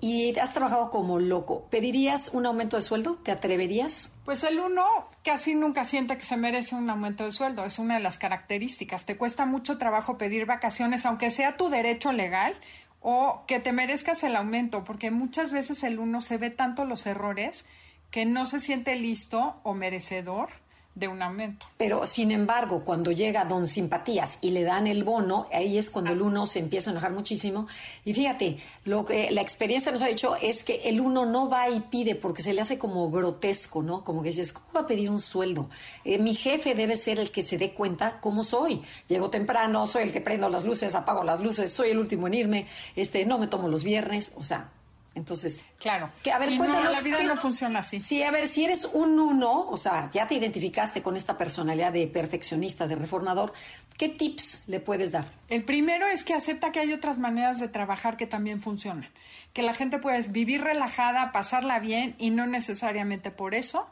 y 0.00 0.38
has 0.38 0.54
trabajado 0.54 0.90
como 0.90 1.18
loco, 1.18 1.66
¿pedirías 1.70 2.30
un 2.32 2.46
aumento 2.46 2.76
de 2.76 2.82
sueldo? 2.82 3.16
¿Te 3.22 3.32
atreverías? 3.32 4.12
Pues 4.24 4.44
el 4.44 4.58
uno 4.58 4.84
casi 5.22 5.54
nunca 5.54 5.84
siente 5.84 6.16
que 6.16 6.24
se 6.24 6.36
merece 6.36 6.74
un 6.74 6.88
aumento 6.88 7.24
de 7.24 7.32
sueldo, 7.32 7.64
es 7.64 7.78
una 7.78 7.96
de 7.96 8.00
las 8.00 8.16
características. 8.16 9.04
Te 9.04 9.16
cuesta 9.16 9.44
mucho 9.44 9.76
trabajo 9.76 10.16
pedir 10.16 10.46
vacaciones, 10.46 11.04
aunque 11.04 11.30
sea 11.30 11.56
tu 11.56 11.68
derecho 11.68 12.12
legal 12.12 12.54
o 13.02 13.44
que 13.46 13.60
te 13.60 13.72
merezcas 13.72 14.22
el 14.24 14.36
aumento, 14.36 14.84
porque 14.84 15.10
muchas 15.10 15.52
veces 15.52 15.82
el 15.82 15.98
uno 15.98 16.20
se 16.20 16.38
ve 16.38 16.50
tanto 16.50 16.84
los 16.84 17.06
errores 17.06 17.66
que 18.10 18.26
no 18.26 18.46
se 18.46 18.60
siente 18.60 18.96
listo 18.96 19.56
o 19.62 19.74
merecedor 19.74 20.48
de 20.94 21.08
un 21.08 21.22
aumento. 21.22 21.66
Pero, 21.76 22.04
sin 22.04 22.30
embargo, 22.30 22.84
cuando 22.84 23.12
llega 23.12 23.44
don 23.44 23.66
Simpatías 23.66 24.38
y 24.40 24.50
le 24.50 24.64
dan 24.64 24.86
el 24.86 25.04
bono, 25.04 25.46
ahí 25.52 25.78
es 25.78 25.90
cuando 25.90 26.12
el 26.12 26.20
uno 26.20 26.46
se 26.46 26.58
empieza 26.58 26.90
a 26.90 26.92
enojar 26.92 27.12
muchísimo. 27.12 27.68
Y 28.04 28.12
fíjate, 28.12 28.58
lo 28.84 29.04
que 29.04 29.30
la 29.30 29.40
experiencia 29.40 29.92
nos 29.92 30.02
ha 30.02 30.08
dicho 30.08 30.34
es 30.36 30.64
que 30.64 30.82
el 30.84 31.00
uno 31.00 31.26
no 31.26 31.48
va 31.48 31.70
y 31.70 31.80
pide 31.80 32.16
porque 32.16 32.42
se 32.42 32.52
le 32.52 32.60
hace 32.60 32.78
como 32.78 33.08
grotesco, 33.10 33.82
¿no? 33.82 34.04
Como 34.04 34.22
que 34.22 34.30
dices, 34.30 34.52
¿cómo 34.52 34.66
va 34.74 34.80
a 34.80 34.86
pedir 34.86 35.10
un 35.10 35.20
sueldo? 35.20 35.70
Eh, 36.04 36.18
mi 36.18 36.34
jefe 36.34 36.74
debe 36.74 36.96
ser 36.96 37.20
el 37.20 37.30
que 37.30 37.42
se 37.42 37.56
dé 37.56 37.72
cuenta 37.72 38.20
cómo 38.20 38.42
soy. 38.42 38.82
Llego 39.06 39.30
temprano, 39.30 39.86
soy 39.86 40.02
el 40.02 40.12
que 40.12 40.20
prendo 40.20 40.48
las 40.48 40.64
luces, 40.64 40.94
apago 40.94 41.22
las 41.22 41.40
luces, 41.40 41.72
soy 41.72 41.90
el 41.90 41.98
último 41.98 42.26
en 42.26 42.34
irme, 42.34 42.66
este, 42.96 43.24
no 43.24 43.38
me 43.38 43.46
tomo 43.46 43.68
los 43.68 43.84
viernes, 43.84 44.32
o 44.36 44.42
sea, 44.42 44.70
entonces, 45.14 45.64
claro. 45.78 46.10
Que, 46.22 46.30
a 46.30 46.38
ver, 46.38 46.56
cuéntanos. 46.56 46.92
la 46.92 47.00
vida 47.00 47.22
no 47.24 47.36
funciona 47.36 47.80
así. 47.80 48.00
Sí, 48.00 48.22
a 48.22 48.30
ver, 48.30 48.46
si 48.46 48.64
eres 48.64 48.84
un 48.84 49.18
uno, 49.18 49.68
o 49.68 49.76
sea, 49.76 50.08
ya 50.12 50.28
te 50.28 50.36
identificaste 50.36 51.02
con 51.02 51.16
esta 51.16 51.36
personalidad 51.36 51.92
de 51.92 52.06
perfeccionista, 52.06 52.86
de 52.86 52.94
reformador, 52.94 53.52
¿qué 53.96 54.08
tips 54.08 54.60
le 54.68 54.78
puedes 54.78 55.10
dar? 55.10 55.24
El 55.48 55.64
primero 55.64 56.06
es 56.06 56.22
que 56.22 56.34
acepta 56.34 56.70
que 56.70 56.78
hay 56.78 56.92
otras 56.92 57.18
maneras 57.18 57.58
de 57.58 57.68
trabajar 57.68 58.16
que 58.16 58.26
también 58.26 58.60
funcionan. 58.60 59.10
Que 59.52 59.62
la 59.62 59.74
gente 59.74 59.98
puede 59.98 60.22
vivir 60.28 60.62
relajada, 60.62 61.32
pasarla 61.32 61.80
bien 61.80 62.14
y 62.18 62.30
no 62.30 62.46
necesariamente 62.46 63.32
por 63.32 63.54
eso 63.54 63.88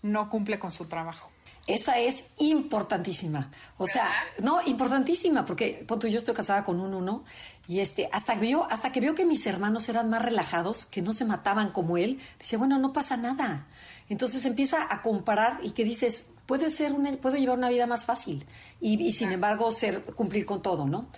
no 0.00 0.30
cumple 0.30 0.58
con 0.58 0.72
su 0.72 0.86
trabajo. 0.86 1.30
Esa 1.66 1.98
es 1.98 2.26
importantísima. 2.38 3.50
O 3.78 3.86
sea, 3.86 4.10
no, 4.42 4.60
importantísima, 4.66 5.46
porque 5.46 5.84
punto, 5.86 6.06
yo 6.06 6.18
estoy 6.18 6.34
casada 6.34 6.62
con 6.62 6.78
un 6.78 6.92
uno 6.92 7.24
y 7.66 7.80
este, 7.80 8.08
hasta 8.12 8.34
vio, 8.34 8.70
hasta 8.70 8.92
que 8.92 9.00
vio 9.00 9.14
que 9.14 9.24
mis 9.24 9.46
hermanos 9.46 9.88
eran 9.88 10.10
más 10.10 10.22
relajados, 10.22 10.84
que 10.84 11.00
no 11.00 11.14
se 11.14 11.24
mataban 11.24 11.70
como 11.70 11.96
él, 11.96 12.20
dice, 12.38 12.58
bueno, 12.58 12.78
no 12.78 12.92
pasa 12.92 13.16
nada. 13.16 13.66
Entonces 14.10 14.44
empieza 14.44 14.86
a 14.90 15.00
comparar 15.00 15.58
y 15.62 15.70
que 15.70 15.84
dices, 15.84 16.26
puede 16.44 16.68
ser 16.68 16.92
una, 16.92 17.12
puedo 17.12 17.36
llevar 17.36 17.56
una 17.56 17.70
vida 17.70 17.86
más 17.86 18.04
fácil 18.04 18.44
y, 18.80 19.02
y 19.02 19.12
sin 19.12 19.32
embargo 19.32 19.72
ser, 19.72 20.04
cumplir 20.04 20.44
con 20.44 20.60
todo, 20.60 20.86
¿no? 20.86 21.08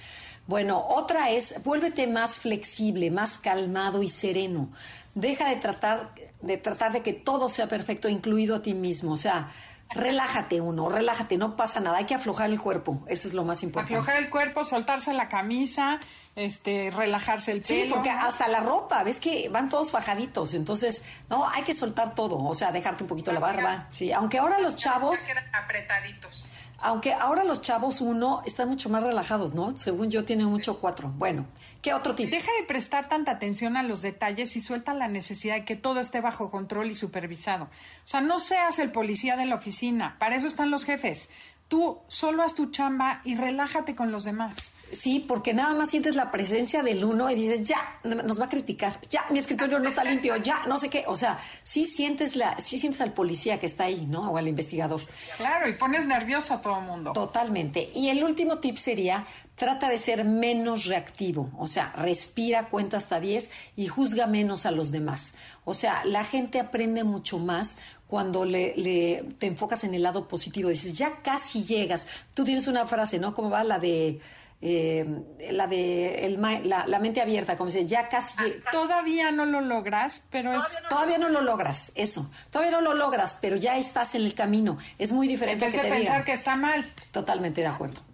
Bueno, 0.47 0.85
otra 0.89 1.31
es, 1.31 1.61
vuélvete 1.65 2.07
más 2.07 2.39
flexible, 2.39 3.11
más 3.11 3.39
calmado 3.39 4.05
y 4.05 4.09
sereno. 4.09 4.71
Deja 5.17 5.49
de 5.51 5.57
tratar, 5.57 6.15
de 6.41 6.57
tratar 6.57 6.93
de 6.93 7.03
que 7.03 7.13
todo 7.13 7.49
sea 7.49 7.67
perfecto, 7.67 8.09
incluido 8.09 8.55
a 8.55 8.63
ti 8.63 8.75
mismo. 8.75 9.13
O 9.13 9.17
sea, 9.17 9.49
relájate 9.91 10.61
uno, 10.61 10.89
relájate, 10.89 11.37
no 11.37 11.57
pasa 11.57 11.81
nada, 11.81 11.99
hay 11.99 12.05
que 12.05 12.15
aflojar 12.15 12.51
el 12.51 12.61
cuerpo, 12.61 13.01
eso 13.07 13.29
es 13.29 13.35
lo 13.35 13.45
más 13.45 13.63
importante. 13.63 13.95
Aflojar 13.95 14.23
el 14.23 14.31
cuerpo, 14.31 14.65
soltarse 14.65 15.13
la 15.15 15.29
camisa, 15.29 16.01
este, 16.35 16.91
relajarse 16.91 17.53
el 17.53 17.63
pelo. 17.63 17.85
Sí, 17.85 17.91
porque 17.91 18.11
hasta 18.11 18.49
la 18.49 18.61
ropa, 18.61 19.03
ves 19.05 19.21
que 19.21 19.49
van 19.49 19.69
todos 19.69 19.91
fajaditos, 19.91 20.55
entonces, 20.55 21.03
no, 21.29 21.49
hay 21.49 21.63
que 21.63 21.75
soltar 21.75 22.15
todo, 22.15 22.39
o 22.39 22.55
sea, 22.55 22.73
dejarte 22.73 23.05
un 23.05 23.09
poquito 23.09 23.33
la 23.33 23.41
barba, 23.41 23.89
sí, 23.93 24.13
aunque 24.13 24.39
ahora 24.39 24.59
los 24.61 24.77
chavos... 24.77 25.19
apretaditos. 25.53 26.47
Aunque 26.81 27.15
ahora 27.15 27.43
los 27.43 27.63
chavos 27.63 28.03
uno 28.03 28.43
están 28.45 28.69
mucho 28.69 28.91
más 28.91 29.03
relajados, 29.03 29.55
¿no? 29.55 29.75
Según 29.79 30.11
yo 30.11 30.25
tienen 30.25 30.47
mucho 30.47 30.79
cuatro. 30.79 31.09
Bueno, 31.17 31.47
¿qué 31.87 31.95
otro 31.95 32.17
tipo? 32.17 32.31
Deja 32.33 32.51
de 32.59 32.67
prestar 32.67 33.09
tanta 33.09 33.31
atención 33.31 33.77
a 33.77 33.85
los 33.85 34.03
detalles 34.03 34.57
y 34.57 34.61
suelta 34.61 34.93
la 34.93 35.07
necesidad 35.07 35.55
de 35.55 35.65
que 35.65 35.77
todo 35.77 36.01
esté 36.01 36.21
bajo 36.21 36.51
control 36.51 36.91
y 36.91 36.97
supervisado. 36.97 37.67
O 37.67 38.09
sea, 38.09 38.21
no 38.21 38.41
seas 38.41 38.81
el 38.81 38.91
policía 38.91 39.37
de 39.37 39.47
la 39.47 39.55
oficina, 39.55 40.17
para 40.19 40.35
eso 40.35 40.49
están 40.49 40.73
los 40.73 40.85
jefes. 40.85 41.31
Tú 41.69 41.99
solo 42.07 42.45
haz 42.45 42.55
tu 42.55 42.71
chamba 42.71 43.21
y 43.25 43.35
relájate 43.35 43.97
con 43.97 44.13
los 44.13 44.23
demás. 44.23 44.73
Sí, 44.93 45.25
porque 45.27 45.53
nada 45.53 45.75
más 45.75 45.91
sientes 45.91 46.15
la 46.15 46.31
presencia 46.31 46.85
del 46.85 47.05
uno 47.05 47.29
y 47.29 47.35
dices, 47.35 47.65
ya, 47.65 47.99
nos 48.05 48.41
va 48.41 48.45
a 48.45 48.49
criticar, 48.49 49.01
ya, 49.09 49.27
mi 49.31 49.41
escritorio 49.41 49.81
no 49.81 49.89
está 49.89 50.05
limpio, 50.05 50.37
ya, 50.37 50.63
no 50.69 50.79
sé 50.79 50.91
qué. 50.91 51.03
O 51.09 51.17
sea, 51.17 51.39
sí 51.65 51.85
sientes, 51.85 52.37
la, 52.37 52.61
sí 52.61 52.79
sientes 52.79 53.01
al 53.01 53.15
policía 53.15 53.59
que 53.59 53.67
está 53.67 53.85
ahí, 53.85 54.07
¿no? 54.07 54.31
O 54.31 54.37
al 54.37 54.47
investigador. 54.47 55.01
Claro, 55.37 55.69
y 55.69 55.73
pones 55.73 56.07
nervioso 56.07 56.55
a 56.55 56.61
todo 56.61 56.79
el 56.79 56.85
mundo. 56.85 57.13
Totalmente. 57.13 57.91
Y 57.95 58.11
el 58.11 58.23
último 58.23 58.59
tip 58.59 58.77
sería, 58.77 59.27
trata 59.57 59.89
de 59.89 59.99
ser 59.99 60.25
menos 60.25 60.85
reactivo. 60.85 61.51
O 61.59 61.67
sea, 61.67 61.93
respira, 61.97 62.69
cuenta 62.69 62.97
hasta 62.97 63.19
10 63.19 63.51
y 63.75 63.89
juzga 63.89 64.27
menos 64.27 64.67
a 64.67 64.71
los 64.71 64.93
demás. 64.93 65.35
O 65.65 65.75
sea, 65.75 66.05
la 66.05 66.23
gente 66.23 66.61
aprende 66.61 67.03
mucho 67.03 67.39
más 67.39 67.79
cuando 68.07 68.45
le, 68.45 69.25
te 69.39 69.47
enfocas 69.47 69.83
en 69.83 69.95
el 69.95 70.03
lado 70.03 70.29
positivo. 70.29 70.69
Dices, 70.69 70.93
ya 70.97 71.23
casi 71.23 71.65
llegas. 71.65 72.07
Tú 72.35 72.45
tienes 72.45 72.69
una 72.69 72.87
frase, 72.87 73.19
¿no? 73.19 73.35
¿Cómo 73.35 73.51
va 73.51 73.65
la 73.65 73.81
de... 73.81 74.21
Eh, 74.63 75.05
la 75.51 75.67
de 75.67 76.35
la, 76.39 76.99
mente 76.99 77.21
abierta, 77.21 77.59
como 77.59 77.69
dice, 77.69 77.87
ya 77.87 78.09
casi. 78.09 78.37
Todavía 78.73 79.31
no 79.31 79.45
lo 79.45 79.61
logras, 79.61 80.23
pero 80.31 80.55
es. 80.55 80.65
Todavía 80.89 81.19
no 81.19 81.29
lo 81.29 81.43
logras, 81.43 81.93
eso. 81.95 82.31
Todavía 82.51 82.73
no 82.73 82.81
lo 82.81 82.95
logras, 82.95 83.37
pero 83.39 83.57
ya 83.57 83.77
estás 83.77 84.15
en 84.15 84.23
el 84.23 84.33
camino. 84.33 84.79
Es 84.99 85.13
muy 85.13 85.29
diferente 85.29 85.67
a 85.67 85.71
que 85.71 85.79
te 85.79 85.91
pensar 85.91 86.25
que 86.25 86.33
está 86.33 86.57
mal. 86.57 86.91
Totalmente 87.13 87.61
de 87.61 87.67
acuerdo. 87.67 88.06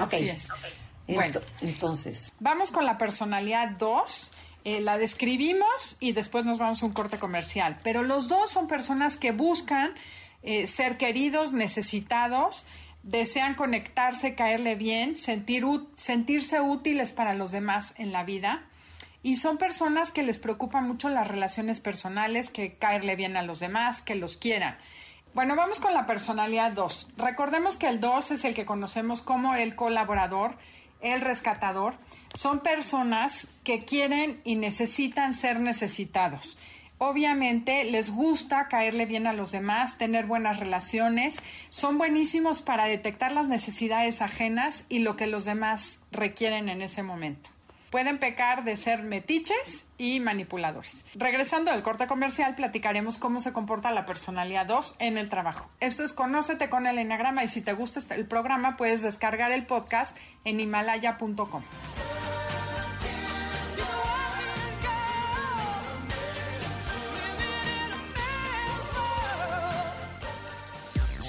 Ok. 0.00 0.14
Así 0.14 0.28
es. 0.28 0.48
Bueno, 1.06 1.40
entonces. 1.60 2.32
Vamos 2.38 2.70
con 2.70 2.84
la 2.86 2.98
personalidad 2.98 3.70
2. 3.70 4.30
Eh, 4.62 4.80
la 4.80 4.98
describimos 4.98 5.96
y 6.00 6.12
después 6.12 6.44
nos 6.44 6.58
vamos 6.58 6.82
a 6.82 6.86
un 6.86 6.92
corte 6.92 7.18
comercial. 7.18 7.78
Pero 7.82 8.02
los 8.02 8.28
dos 8.28 8.50
son 8.50 8.68
personas 8.68 9.16
que 9.16 9.32
buscan 9.32 9.94
eh, 10.42 10.66
ser 10.66 10.98
queridos, 10.98 11.52
necesitados, 11.52 12.64
desean 13.02 13.54
conectarse, 13.54 14.34
caerle 14.34 14.74
bien, 14.74 15.16
sentir, 15.16 15.64
sentirse 15.96 16.60
útiles 16.60 17.12
para 17.12 17.34
los 17.34 17.52
demás 17.52 17.94
en 17.96 18.12
la 18.12 18.24
vida. 18.24 18.62
Y 19.22 19.36
son 19.36 19.58
personas 19.58 20.10
que 20.10 20.22
les 20.22 20.38
preocupan 20.38 20.86
mucho 20.86 21.08
las 21.10 21.28
relaciones 21.28 21.80
personales, 21.80 22.50
que 22.50 22.74
caerle 22.74 23.16
bien 23.16 23.36
a 23.36 23.42
los 23.42 23.60
demás, 23.60 24.00
que 24.00 24.14
los 24.14 24.36
quieran. 24.36 24.78
Bueno, 25.32 25.56
vamos 25.56 25.78
con 25.78 25.94
la 25.94 26.06
personalidad 26.06 26.72
2. 26.72 27.08
Recordemos 27.16 27.76
que 27.76 27.88
el 27.88 28.00
2 28.00 28.32
es 28.32 28.44
el 28.44 28.54
que 28.54 28.66
conocemos 28.66 29.22
como 29.22 29.54
el 29.54 29.76
colaborador 29.76 30.56
el 31.00 31.20
rescatador, 31.20 31.94
son 32.38 32.60
personas 32.60 33.46
que 33.64 33.80
quieren 33.80 34.40
y 34.44 34.56
necesitan 34.56 35.34
ser 35.34 35.60
necesitados. 35.60 36.58
Obviamente 36.98 37.84
les 37.84 38.10
gusta 38.10 38.68
caerle 38.68 39.06
bien 39.06 39.26
a 39.26 39.32
los 39.32 39.52
demás, 39.52 39.96
tener 39.96 40.26
buenas 40.26 40.58
relaciones, 40.58 41.42
son 41.70 41.96
buenísimos 41.96 42.60
para 42.60 42.84
detectar 42.84 43.32
las 43.32 43.48
necesidades 43.48 44.20
ajenas 44.20 44.84
y 44.90 44.98
lo 44.98 45.16
que 45.16 45.26
los 45.26 45.46
demás 45.46 46.00
requieren 46.12 46.68
en 46.68 46.82
ese 46.82 47.02
momento 47.02 47.48
pueden 47.90 48.18
pecar 48.18 48.64
de 48.64 48.76
ser 48.76 49.02
metiches 49.02 49.86
y 49.98 50.20
manipuladores. 50.20 51.04
Regresando 51.14 51.70
al 51.70 51.82
corte 51.82 52.06
comercial, 52.06 52.54
platicaremos 52.54 53.18
cómo 53.18 53.40
se 53.40 53.52
comporta 53.52 53.90
la 53.90 54.06
personalidad 54.06 54.66
2 54.66 54.96
en 54.98 55.18
el 55.18 55.28
trabajo. 55.28 55.68
Esto 55.80 56.04
es 56.04 56.12
Conócete 56.12 56.70
con 56.70 56.86
el 56.86 56.98
Enagrama 56.98 57.44
y 57.44 57.48
si 57.48 57.60
te 57.60 57.72
gusta 57.72 57.98
este, 57.98 58.14
el 58.14 58.26
programa 58.26 58.76
puedes 58.76 59.02
descargar 59.02 59.52
el 59.52 59.66
podcast 59.66 60.16
en 60.44 60.60
himalaya.com. 60.60 61.62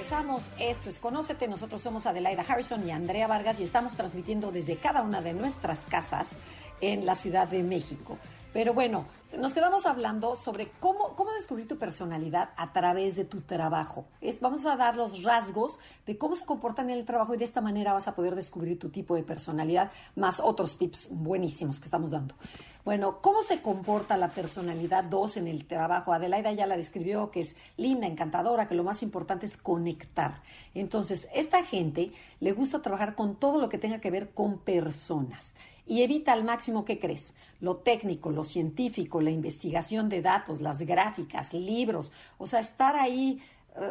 Regresamos. 0.00 0.50
Esto 0.58 0.88
es 0.88 0.98
Conócete. 0.98 1.46
Nosotros 1.46 1.82
somos 1.82 2.06
Adelaida 2.06 2.42
Harrison 2.48 2.88
y 2.88 2.90
Andrea 2.90 3.26
Vargas 3.26 3.60
y 3.60 3.64
estamos 3.64 3.92
transmitiendo 3.96 4.50
desde 4.50 4.78
cada 4.78 5.02
una 5.02 5.20
de 5.20 5.34
nuestras 5.34 5.84
casas 5.84 6.36
en 6.80 7.04
la 7.04 7.14
Ciudad 7.14 7.46
de 7.46 7.62
México. 7.62 8.16
Pero 8.54 8.72
bueno, 8.72 9.04
nos 9.38 9.52
quedamos 9.52 9.84
hablando 9.84 10.36
sobre 10.36 10.70
cómo, 10.80 11.14
cómo 11.16 11.32
descubrir 11.32 11.68
tu 11.68 11.76
personalidad 11.76 12.48
a 12.56 12.72
través 12.72 13.14
de 13.14 13.26
tu 13.26 13.42
trabajo. 13.42 14.06
Vamos 14.40 14.64
a 14.64 14.74
dar 14.76 14.96
los 14.96 15.22
rasgos 15.22 15.78
de 16.06 16.16
cómo 16.16 16.34
se 16.34 16.46
comportan 16.46 16.88
en 16.88 16.96
el 16.96 17.04
trabajo 17.04 17.34
y 17.34 17.36
de 17.36 17.44
esta 17.44 17.60
manera 17.60 17.92
vas 17.92 18.08
a 18.08 18.14
poder 18.14 18.34
descubrir 18.34 18.78
tu 18.78 18.88
tipo 18.88 19.14
de 19.14 19.22
personalidad, 19.22 19.92
más 20.16 20.40
otros 20.40 20.78
tips 20.78 21.08
buenísimos 21.10 21.78
que 21.78 21.84
estamos 21.84 22.10
dando. 22.10 22.34
Bueno, 22.84 23.20
¿cómo 23.20 23.42
se 23.42 23.60
comporta 23.60 24.16
la 24.16 24.30
personalidad 24.30 25.04
2 25.04 25.36
en 25.36 25.48
el 25.48 25.66
trabajo? 25.66 26.12
Adelaida 26.12 26.52
ya 26.52 26.66
la 26.66 26.76
describió, 26.76 27.30
que 27.30 27.40
es 27.40 27.56
linda, 27.76 28.06
encantadora, 28.06 28.68
que 28.68 28.74
lo 28.74 28.84
más 28.84 29.02
importante 29.02 29.44
es 29.44 29.58
conectar. 29.58 30.42
Entonces, 30.74 31.28
esta 31.34 31.62
gente 31.62 32.12
le 32.40 32.52
gusta 32.52 32.80
trabajar 32.80 33.14
con 33.14 33.36
todo 33.36 33.58
lo 33.58 33.68
que 33.68 33.78
tenga 33.78 34.00
que 34.00 34.10
ver 34.10 34.30
con 34.30 34.58
personas 34.58 35.54
y 35.86 36.02
evita 36.02 36.32
al 36.32 36.44
máximo, 36.44 36.84
¿qué 36.84 37.00
crees? 37.00 37.34
Lo 37.60 37.78
técnico, 37.78 38.30
lo 38.30 38.44
científico, 38.44 39.20
la 39.20 39.30
investigación 39.30 40.08
de 40.08 40.22
datos, 40.22 40.60
las 40.60 40.82
gráficas, 40.82 41.52
libros, 41.52 42.12
o 42.38 42.46
sea, 42.46 42.60
estar 42.60 42.94
ahí 42.94 43.42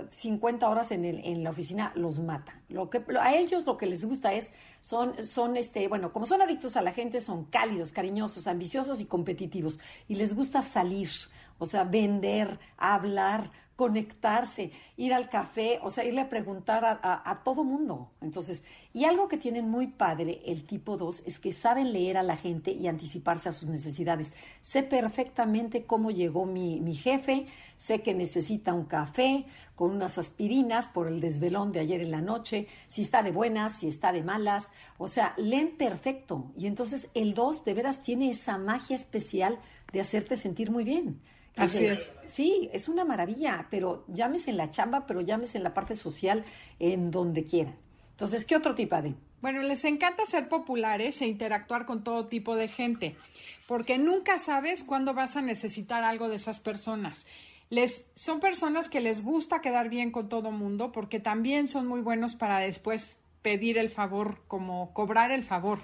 50 0.10 0.66
eh, 0.66 0.70
horas 0.70 0.92
en, 0.92 1.06
el, 1.06 1.24
en 1.26 1.44
la 1.44 1.52
oficina 1.52 1.92
los 1.96 2.20
mata. 2.20 2.62
Lo 2.70 2.90
que, 2.90 3.04
a 3.20 3.36
ellos 3.36 3.66
lo 3.66 3.78
que 3.78 3.86
les 3.86 4.06
gusta 4.06 4.34
es, 4.34 4.52
son, 4.82 5.26
son 5.26 5.58
este, 5.58 5.88
bueno, 5.88 6.12
como 6.12 6.26
son 6.26 6.42
adictos 6.42 6.76
a 6.76 6.82
la 6.82 6.92
gente, 6.92 7.22
son 7.22 7.46
cálidos, 7.46 7.92
cariñosos, 7.92 8.48
ambiciosos 8.48 9.00
y 9.02 9.06
competitivos. 9.06 9.80
Y 10.08 10.16
les 10.16 10.36
gusta 10.36 10.62
salir, 10.62 11.10
o 11.58 11.66
sea, 11.66 11.84
vender, 11.84 12.60
hablar, 12.78 13.52
conectarse, 13.80 14.74
ir 14.98 15.14
al 15.14 15.30
café, 15.30 15.80
o 15.82 15.90
sea, 15.90 16.04
irle 16.04 16.20
a 16.20 16.28
preguntar 16.28 17.00
a, 17.02 17.42
todo 17.46 17.64
mundo. 17.64 18.12
Entonces, 18.20 18.62
y 18.94 19.06
algo 19.06 19.30
que 19.30 19.38
tienen 19.38 19.70
muy 19.70 19.88
padre 19.88 20.42
el 20.46 20.66
tipo 20.66 20.98
2 20.98 21.24
es 21.26 21.40
que 21.40 21.54
saben 21.54 21.94
leer 21.94 22.18
a 22.18 22.24
la 22.24 22.36
gente 22.36 22.72
y 22.72 22.88
anticiparse 22.88 23.48
a 23.48 23.54
sus 23.54 23.70
necesidades. 23.70 24.34
Sé 24.60 24.84
perfectamente 24.84 25.86
cómo 25.86 26.12
llegó 26.12 26.46
mi, 26.46 26.82
mi 26.82 26.94
jefe, 26.94 27.48
sé 27.78 28.02
que 28.02 28.14
necesita 28.14 28.74
un 28.74 28.84
café 28.84 29.46
con 29.76 29.92
unas 29.92 30.18
aspirinas 30.18 30.88
por 30.88 31.08
el 31.08 31.22
desvelón 31.22 31.72
de 31.72 31.80
ayer 31.80 32.02
en 32.02 32.12
la 32.12 32.20
noche, 32.20 32.68
si 32.90 33.02
está 33.02 33.24
de 33.24 33.32
buenas, 33.32 33.72
si 33.78 33.88
está 33.88 34.12
de 34.12 34.24
malas, 34.24 34.72
o 34.98 35.08
sea, 35.08 35.34
leen 35.38 35.78
perfecto. 35.78 36.52
Y 36.58 36.68
entonces 36.68 37.08
el 37.14 37.34
2 37.34 37.64
de 37.64 37.76
veras 37.76 38.02
tiene 38.02 38.30
esa 38.30 38.58
magia 38.58 38.98
especial 38.98 39.58
de 39.94 40.02
hacerte 40.02 40.36
sentir 40.36 40.70
muy 40.70 40.84
bien. 40.84 41.22
Así 41.56 41.86
es. 41.86 42.12
Sí, 42.26 42.70
es 42.74 42.88
una 42.88 43.06
maravilla, 43.06 43.68
pero 43.70 44.06
llámese 44.08 44.50
en 44.52 44.58
la 44.58 44.70
chamba, 44.70 45.06
pero 45.06 45.22
llámese 45.22 45.58
en 45.58 45.64
la 45.64 45.74
parte 45.74 45.96
social, 45.96 46.46
en 46.80 47.12
donde 47.12 47.44
quieran. 47.44 47.76
Entonces, 48.12 48.46
¿qué 48.46 48.56
otro 48.56 48.76
tipo 48.76 49.02
de? 49.02 49.16
Bueno, 49.42 49.62
les 49.62 49.86
encanta 49.86 50.26
ser 50.26 50.50
populares 50.50 51.22
e 51.22 51.28
interactuar 51.28 51.86
con 51.86 52.04
todo 52.04 52.28
tipo 52.28 52.56
de 52.56 52.68
gente, 52.68 53.16
porque 53.68 53.98
nunca 53.98 54.38
sabes 54.38 54.84
cuándo 54.84 55.14
vas 55.14 55.38
a 55.38 55.42
necesitar 55.42 56.04
algo 56.04 56.28
de 56.28 56.36
esas 56.36 56.60
personas. 56.60 57.26
Les, 57.70 58.08
son 58.16 58.40
personas 58.40 58.90
que 58.90 59.00
les 59.00 59.24
gusta 59.24 59.62
quedar 59.62 59.90
bien 59.90 60.12
con 60.12 60.28
todo 60.28 60.52
mundo, 60.52 60.92
porque 60.92 61.20
también 61.20 61.68
son 61.68 61.88
muy 61.88 62.02
buenos 62.02 62.36
para 62.36 62.60
después 62.60 63.18
pedir 63.42 63.78
el 63.78 63.90
favor, 63.90 64.42
como 64.48 64.94
cobrar 64.94 65.32
el 65.32 65.44
favor. 65.44 65.80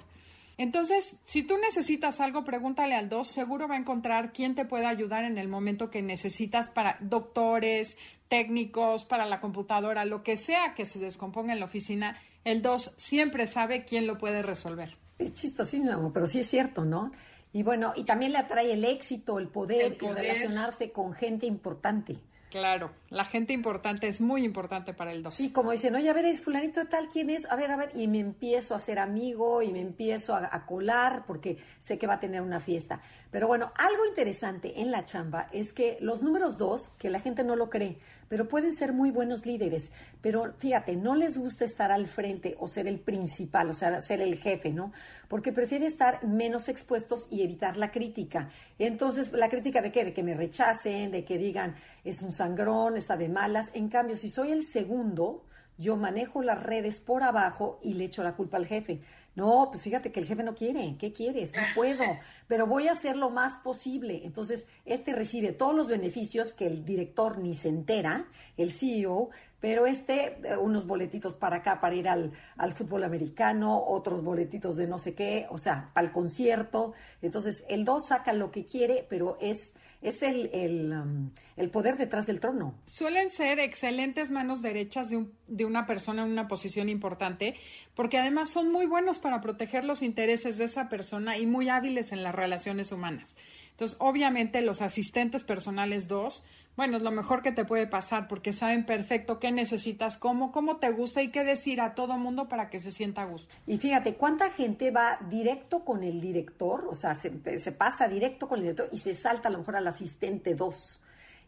Entonces, 0.58 1.18
si 1.24 1.42
tú 1.42 1.56
necesitas 1.58 2.20
algo, 2.20 2.44
pregúntale 2.44 2.94
al 2.94 3.08
2, 3.10 3.26
seguro 3.26 3.68
va 3.68 3.74
a 3.74 3.78
encontrar 3.78 4.32
quién 4.32 4.54
te 4.54 4.64
puede 4.64 4.86
ayudar 4.86 5.24
en 5.24 5.36
el 5.36 5.48
momento 5.48 5.90
que 5.90 6.00
necesitas 6.00 6.70
para 6.70 6.96
doctores, 7.00 7.98
técnicos, 8.28 9.04
para 9.04 9.26
la 9.26 9.40
computadora, 9.40 10.04
lo 10.04 10.22
que 10.22 10.36
sea 10.36 10.74
que 10.74 10.86
se 10.86 10.98
descomponga 10.98 11.52
en 11.52 11.60
la 11.60 11.66
oficina, 11.66 12.18
el 12.44 12.62
2 12.62 12.94
siempre 12.96 13.46
sabe 13.46 13.84
quién 13.84 14.06
lo 14.06 14.16
puede 14.18 14.42
resolver. 14.42 14.96
Es 15.18 15.34
chistosísimo, 15.34 16.12
pero 16.12 16.26
sí 16.26 16.40
es 16.40 16.48
cierto, 16.48 16.84
¿no? 16.84 17.12
Y 17.52 17.62
bueno, 17.62 17.92
y 17.96 18.04
también 18.04 18.32
le 18.32 18.38
atrae 18.38 18.72
el 18.72 18.84
éxito, 18.84 19.38
el 19.38 19.48
poder, 19.48 19.92
el 19.92 19.96
poder. 19.96 20.24
y 20.24 20.28
relacionarse 20.28 20.90
con 20.90 21.14
gente 21.14 21.46
importante. 21.46 22.16
Claro, 22.56 22.90
la 23.10 23.26
gente 23.26 23.52
importante 23.52 24.08
es 24.08 24.22
muy 24.22 24.42
importante 24.42 24.94
para 24.94 25.12
el 25.12 25.22
2. 25.22 25.34
Sí, 25.34 25.52
como 25.52 25.72
dicen, 25.72 25.94
oye, 25.94 26.08
a 26.08 26.14
ver, 26.14 26.24
es 26.24 26.40
fulanito 26.40 26.80
de 26.80 26.86
tal, 26.86 27.10
¿quién 27.10 27.28
es? 27.28 27.44
A 27.50 27.54
ver, 27.54 27.70
a 27.70 27.76
ver, 27.76 27.90
y 27.94 28.08
me 28.08 28.18
empiezo 28.18 28.72
a 28.72 28.78
hacer 28.78 28.98
amigo 28.98 29.60
y 29.60 29.70
me 29.70 29.82
empiezo 29.82 30.34
a, 30.34 30.64
colar 30.64 31.24
porque 31.26 31.58
sé 31.80 31.98
que 31.98 32.06
va 32.06 32.14
a 32.14 32.20
tener 32.20 32.40
una 32.40 32.58
fiesta. 32.58 33.02
Pero 33.30 33.46
bueno, 33.46 33.72
algo 33.76 34.06
interesante 34.06 34.80
en 34.80 34.90
la 34.90 35.04
chamba 35.04 35.48
es 35.52 35.74
que 35.74 35.98
los 36.00 36.22
números 36.22 36.56
dos, 36.56 36.92
que 36.98 37.10
la 37.10 37.20
gente 37.20 37.44
no 37.44 37.56
lo 37.56 37.68
cree, 37.68 37.98
pero 38.28 38.48
pueden 38.48 38.72
ser 38.72 38.92
muy 38.92 39.10
buenos 39.10 39.46
líderes, 39.46 39.92
pero 40.20 40.54
fíjate, 40.58 40.96
no 40.96 41.14
les 41.14 41.38
gusta 41.38 41.64
estar 41.64 41.92
al 41.92 42.06
frente 42.06 42.56
o 42.58 42.68
ser 42.68 42.86
el 42.88 42.98
principal, 42.98 43.70
o 43.70 43.74
sea, 43.74 44.00
ser 44.00 44.20
el 44.20 44.36
jefe, 44.36 44.72
¿no? 44.72 44.92
Porque 45.28 45.52
prefiere 45.52 45.86
estar 45.86 46.24
menos 46.24 46.68
expuestos 46.68 47.28
y 47.30 47.42
evitar 47.42 47.76
la 47.76 47.92
crítica. 47.92 48.50
Entonces, 48.78 49.32
¿la 49.32 49.48
crítica 49.48 49.80
de 49.82 49.92
qué? 49.92 50.04
De 50.04 50.12
que 50.12 50.22
me 50.22 50.34
rechacen, 50.34 51.10
de 51.10 51.24
que 51.24 51.38
digan, 51.38 51.76
es 52.04 52.22
un 52.22 52.32
sangrón, 52.46 52.96
está 52.96 53.16
de 53.16 53.28
malas. 53.28 53.72
En 53.74 53.88
cambio, 53.88 54.16
si 54.16 54.30
soy 54.30 54.52
el 54.52 54.62
segundo, 54.62 55.42
yo 55.78 55.96
manejo 55.96 56.42
las 56.42 56.62
redes 56.62 57.00
por 57.00 57.24
abajo 57.24 57.78
y 57.82 57.94
le 57.94 58.04
echo 58.04 58.22
la 58.22 58.36
culpa 58.36 58.56
al 58.56 58.66
jefe. 58.66 59.00
No, 59.34 59.68
pues 59.70 59.82
fíjate 59.82 60.12
que 60.12 60.20
el 60.20 60.26
jefe 60.26 60.42
no 60.42 60.54
quiere. 60.54 60.96
¿Qué 60.96 61.12
quieres? 61.12 61.52
No 61.52 61.62
puedo, 61.74 62.04
pero 62.46 62.66
voy 62.66 62.88
a 62.88 62.92
hacer 62.92 63.16
lo 63.16 63.30
más 63.30 63.58
posible. 63.58 64.22
Entonces, 64.24 64.66
este 64.84 65.12
recibe 65.12 65.52
todos 65.52 65.74
los 65.74 65.88
beneficios 65.88 66.54
que 66.54 66.66
el 66.66 66.84
director 66.84 67.38
ni 67.38 67.54
se 67.54 67.68
entera, 67.68 68.28
el 68.56 68.72
CEO, 68.72 69.30
pero 69.60 69.86
este, 69.86 70.38
eh, 70.44 70.56
unos 70.56 70.86
boletitos 70.86 71.34
para 71.34 71.56
acá 71.56 71.80
para 71.80 71.94
ir 71.94 72.08
al, 72.08 72.32
al, 72.56 72.72
fútbol 72.72 73.04
americano, 73.04 73.82
otros 73.84 74.22
boletitos 74.22 74.76
de 74.76 74.86
no 74.86 74.98
sé 74.98 75.14
qué, 75.14 75.46
o 75.50 75.58
sea, 75.58 75.90
al 75.94 76.12
concierto. 76.12 76.94
Entonces, 77.20 77.64
el 77.68 77.84
2 77.84 78.06
saca 78.06 78.32
lo 78.32 78.50
que 78.50 78.64
quiere, 78.64 79.06
pero 79.08 79.36
es, 79.40 79.74
es 80.08 80.22
el, 80.22 80.50
el, 80.52 80.92
um, 80.92 81.30
el, 81.56 81.68
poder 81.70 81.96
detrás 81.96 82.28
del 82.28 82.38
trono. 82.38 82.74
Suelen 82.84 83.28
ser 83.28 83.58
excelentes 83.58 84.30
manos 84.30 84.62
derechas 84.62 85.10
de, 85.10 85.16
un, 85.16 85.32
de 85.48 85.64
una 85.64 85.84
persona 85.84 86.22
en 86.22 86.30
una 86.30 86.46
posición 86.46 86.88
importante, 86.88 87.56
porque 87.96 88.18
además 88.18 88.50
son 88.50 88.70
muy 88.70 88.86
buenos 88.86 89.18
para 89.18 89.40
proteger 89.40 89.84
los 89.84 90.02
intereses 90.02 90.58
de 90.58 90.64
esa 90.66 90.88
persona 90.88 91.38
y 91.38 91.46
muy 91.46 91.68
hábiles 91.68 92.12
en 92.12 92.22
las 92.22 92.34
relaciones 92.34 92.92
humanas. 92.92 93.36
Entonces, 93.72 93.96
obviamente, 93.98 94.62
los 94.62 94.80
asistentes 94.80 95.42
personales 95.42 96.06
2 96.06 96.44
bueno, 96.76 96.98
es 96.98 97.02
lo 97.02 97.10
mejor 97.10 97.42
que 97.42 97.52
te 97.52 97.64
puede 97.64 97.86
pasar 97.86 98.28
porque 98.28 98.52
saben 98.52 98.84
perfecto 98.84 99.38
qué 99.38 99.50
necesitas, 99.50 100.18
cómo, 100.18 100.52
cómo 100.52 100.76
te 100.76 100.90
gusta 100.90 101.22
y 101.22 101.30
qué 101.30 101.42
decir 101.42 101.80
a 101.80 101.94
todo 101.94 102.18
mundo 102.18 102.48
para 102.48 102.68
que 102.68 102.78
se 102.78 102.92
sienta 102.92 103.22
a 103.22 103.26
gusto. 103.26 103.56
Y 103.66 103.78
fíjate, 103.78 104.14
¿cuánta 104.14 104.50
gente 104.50 104.90
va 104.90 105.18
directo 105.30 105.84
con 105.84 106.04
el 106.04 106.20
director? 106.20 106.86
O 106.90 106.94
sea, 106.94 107.14
se, 107.14 107.58
se 107.58 107.72
pasa 107.72 108.08
directo 108.08 108.46
con 108.46 108.58
el 108.58 108.64
director 108.64 108.88
y 108.92 108.98
se 108.98 109.14
salta 109.14 109.48
a 109.48 109.52
lo 109.52 109.58
mejor 109.58 109.76
al 109.76 109.88
asistente 109.88 110.54
2. 110.54 111.00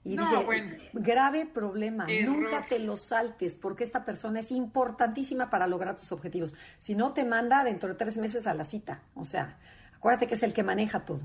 Y 0.04 0.16
no, 0.16 0.22
dice, 0.22 0.44
bueno. 0.44 0.76
grave 0.94 1.44
problema, 1.44 2.06
Error. 2.08 2.36
nunca 2.36 2.64
te 2.66 2.78
lo 2.78 2.96
saltes 2.96 3.56
porque 3.56 3.84
esta 3.84 4.04
persona 4.04 4.40
es 4.40 4.50
importantísima 4.52 5.50
para 5.50 5.66
lograr 5.66 5.96
tus 5.96 6.12
objetivos. 6.12 6.54
Si 6.78 6.94
no, 6.94 7.12
te 7.12 7.24
manda 7.24 7.64
dentro 7.64 7.90
de 7.90 7.94
tres 7.96 8.16
meses 8.16 8.46
a 8.46 8.54
la 8.54 8.64
cita. 8.64 9.02
O 9.14 9.24
sea, 9.24 9.58
acuérdate 9.94 10.26
que 10.26 10.34
es 10.34 10.42
el 10.42 10.54
que 10.54 10.62
maneja 10.62 11.04
todo. 11.04 11.20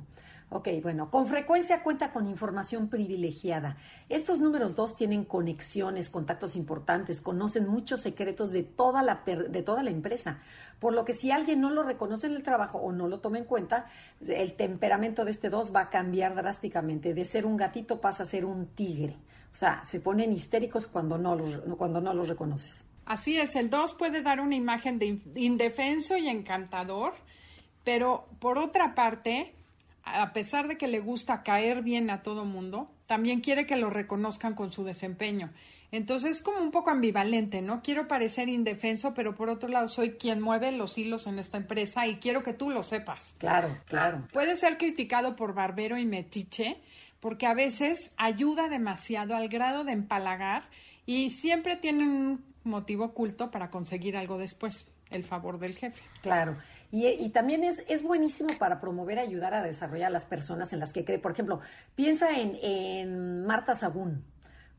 Ok, 0.55 0.69
bueno, 0.83 1.09
con 1.09 1.25
frecuencia 1.25 1.81
cuenta 1.81 2.11
con 2.11 2.27
información 2.27 2.87
privilegiada. 2.87 3.75
Estos 4.07 4.39
números 4.39 4.75
dos 4.75 4.95
tienen 4.95 5.25
conexiones, 5.25 6.11
contactos 6.11 6.55
importantes, 6.55 7.21
conocen 7.21 7.67
muchos 7.67 8.01
secretos 8.01 8.51
de 8.51 8.61
toda 8.61 9.01
la, 9.01 9.23
de 9.25 9.63
toda 9.63 9.81
la 9.81 9.89
empresa. 9.89 10.41
Por 10.77 10.93
lo 10.93 11.05
que 11.05 11.13
si 11.13 11.31
alguien 11.31 11.59
no 11.59 11.71
lo 11.71 11.81
reconoce 11.81 12.27
en 12.27 12.33
el 12.33 12.43
trabajo 12.43 12.77
o 12.77 12.91
no 12.91 13.07
lo 13.07 13.19
toma 13.19 13.39
en 13.39 13.45
cuenta, 13.45 13.87
el 14.21 14.53
temperamento 14.53 15.25
de 15.25 15.31
este 15.31 15.49
dos 15.49 15.73
va 15.75 15.81
a 15.81 15.89
cambiar 15.89 16.35
drásticamente. 16.35 17.15
De 17.15 17.23
ser 17.23 17.47
un 17.47 17.57
gatito 17.57 17.99
pasa 17.99 18.21
a 18.21 18.27
ser 18.27 18.45
un 18.45 18.67
tigre. 18.67 19.17
O 19.51 19.55
sea, 19.55 19.83
se 19.83 20.01
ponen 20.01 20.31
histéricos 20.31 20.85
cuando 20.85 21.17
no 21.17 21.35
los, 21.35 21.61
cuando 21.79 21.99
no 21.99 22.13
los 22.13 22.27
reconoces. 22.27 22.85
Así 23.05 23.39
es, 23.39 23.55
el 23.55 23.71
2 23.71 23.95
puede 23.95 24.21
dar 24.21 24.39
una 24.39 24.53
imagen 24.53 24.99
de 24.99 25.19
indefenso 25.33 26.15
y 26.15 26.29
encantador, 26.29 27.13
pero 27.83 28.23
por 28.39 28.59
otra 28.59 28.93
parte, 28.93 29.55
a 30.03 30.33
pesar 30.33 30.67
de 30.67 30.77
que 30.77 30.87
le 30.87 30.99
gusta 30.99 31.43
caer 31.43 31.81
bien 31.81 32.09
a 32.09 32.23
todo 32.23 32.45
mundo, 32.45 32.91
también 33.05 33.41
quiere 33.41 33.65
que 33.65 33.77
lo 33.77 33.89
reconozcan 33.89 34.53
con 34.53 34.71
su 34.71 34.83
desempeño. 34.83 35.51
Entonces 35.91 36.37
es 36.37 36.41
como 36.41 36.57
un 36.57 36.71
poco 36.71 36.89
ambivalente, 36.89 37.61
¿no? 37.61 37.83
Quiero 37.83 38.07
parecer 38.07 38.49
indefenso, 38.49 39.13
pero 39.13 39.35
por 39.35 39.49
otro 39.49 39.69
lado 39.69 39.87
soy 39.87 40.13
quien 40.13 40.41
mueve 40.41 40.71
los 40.71 40.97
hilos 40.97 41.27
en 41.27 41.37
esta 41.37 41.57
empresa 41.57 42.07
y 42.07 42.15
quiero 42.15 42.41
que 42.41 42.53
tú 42.53 42.71
lo 42.71 42.81
sepas. 42.81 43.35
Claro, 43.37 43.77
claro. 43.85 44.27
Puede 44.33 44.55
ser 44.55 44.79
criticado 44.79 45.35
por 45.35 45.53
barbero 45.53 45.97
y 45.97 46.05
metiche, 46.05 46.81
porque 47.19 47.45
a 47.45 47.53
veces 47.53 48.13
ayuda 48.17 48.69
demasiado 48.69 49.35
al 49.35 49.49
grado 49.49 49.83
de 49.83 49.91
empalagar 49.91 50.63
y 51.05 51.29
siempre 51.29 51.75
tiene 51.75 52.05
un 52.05 52.43
motivo 52.63 53.05
oculto 53.05 53.51
para 53.51 53.69
conseguir 53.69 54.17
algo 54.17 54.39
después, 54.39 54.87
el 55.11 55.23
favor 55.23 55.59
del 55.59 55.77
jefe. 55.77 56.01
Claro. 56.21 56.57
Y, 56.93 57.07
y, 57.07 57.29
también 57.29 57.63
es, 57.63 57.83
es 57.89 58.03
buenísimo 58.03 58.51
para 58.59 58.79
promover, 58.79 59.17
ayudar 59.17 59.55
a 59.55 59.63
desarrollar 59.63 60.09
a 60.09 60.11
las 60.11 60.25
personas 60.25 60.73
en 60.73 60.79
las 60.79 60.93
que 60.93 61.03
cree. 61.03 61.17
Por 61.17 61.31
ejemplo, 61.31 61.59
piensa 61.95 62.39
en, 62.39 62.55
en 62.61 63.47
Marta 63.47 63.73
Sagún 63.73 64.23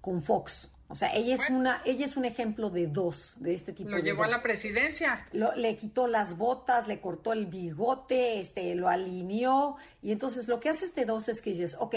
con 0.01 0.23
Fox. 0.23 0.71
O 0.87 0.95
sea, 0.95 1.13
ella 1.13 1.35
es 1.35 1.51
una, 1.51 1.83
ella 1.85 2.05
es 2.05 2.17
un 2.17 2.25
ejemplo 2.25 2.71
de 2.71 2.87
dos, 2.87 3.35
de 3.39 3.53
este 3.53 3.73
tipo. 3.73 3.91
Lo 3.91 3.97
de 3.97 4.05
llevó 4.05 4.23
dos. 4.23 4.33
a 4.33 4.37
la 4.37 4.43
presidencia. 4.45 5.27
Lo, 5.33 5.57
le 5.57 5.75
quitó 5.75 6.07
las 6.07 6.39
botas, 6.39 6.87
le 6.87 7.01
cortó 7.01 7.33
el 7.33 7.47
bigote, 7.47 8.39
este, 8.39 8.77
lo 8.77 8.89
alineó. 8.89 9.75
Y 10.01 10.13
entonces 10.13 10.47
lo 10.47 10.61
que 10.61 10.69
hace 10.69 10.85
este 10.85 11.07
dos 11.07 11.29
es 11.29 11.43
que 11.43 11.51
dices, 11.51 11.77
ok, 11.81 11.97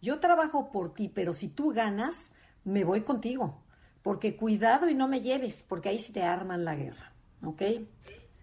yo 0.00 0.18
trabajo 0.18 0.70
por 0.70 0.94
ti, 0.94 1.10
pero 1.14 1.34
si 1.34 1.48
tú 1.48 1.74
ganas, 1.74 2.30
me 2.64 2.84
voy 2.84 3.02
contigo. 3.02 3.62
Porque 4.00 4.34
cuidado 4.34 4.88
y 4.88 4.94
no 4.94 5.08
me 5.08 5.20
lleves, 5.20 5.62
porque 5.62 5.90
ahí 5.90 5.98
sí 5.98 6.14
te 6.14 6.22
arman 6.22 6.64
la 6.64 6.74
guerra. 6.74 7.12
¿Ok? 7.44 7.60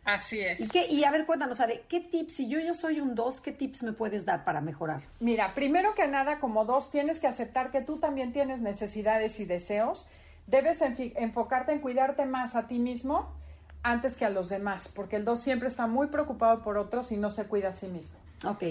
Así 0.05 0.39
es. 0.39 0.59
¿Y, 0.59 0.67
qué, 0.69 0.85
y 0.87 1.03
a 1.03 1.11
ver, 1.11 1.25
cuéntanos, 1.25 1.57
¿sabe? 1.57 1.83
¿qué 1.89 1.99
tips, 1.99 2.35
si 2.35 2.47
yo, 2.47 2.59
yo 2.59 2.75
soy 2.75 3.01
un 3.01 3.15
2, 3.15 3.41
qué 3.41 3.51
tips 3.51 3.81
me 3.83 3.91
puedes 3.91 4.23
dar 4.23 4.45
para 4.45 4.61
mejorar? 4.61 5.01
Mira, 5.19 5.55
primero 5.55 5.95
que 5.95 6.07
nada, 6.07 6.39
como 6.39 6.63
dos, 6.63 6.91
tienes 6.91 7.19
que 7.19 7.25
aceptar 7.25 7.71
que 7.71 7.81
tú 7.81 7.97
también 7.97 8.31
tienes 8.31 8.61
necesidades 8.61 9.39
y 9.39 9.45
deseos. 9.45 10.07
Debes 10.45 10.81
enfocarte 10.81 11.73
en 11.73 11.79
cuidarte 11.79 12.25
más 12.25 12.55
a 12.55 12.67
ti 12.67 12.77
mismo 12.77 13.33
antes 13.81 14.15
que 14.15 14.25
a 14.25 14.29
los 14.29 14.49
demás, 14.49 14.91
porque 14.93 15.15
el 15.15 15.25
2 15.25 15.39
siempre 15.39 15.67
está 15.67 15.87
muy 15.87 16.07
preocupado 16.07 16.61
por 16.61 16.77
otros 16.77 17.11
y 17.11 17.17
no 17.17 17.31
se 17.31 17.45
cuida 17.45 17.69
a 17.69 17.73
sí 17.73 17.87
mismo. 17.87 18.17
Ok. 18.43 18.63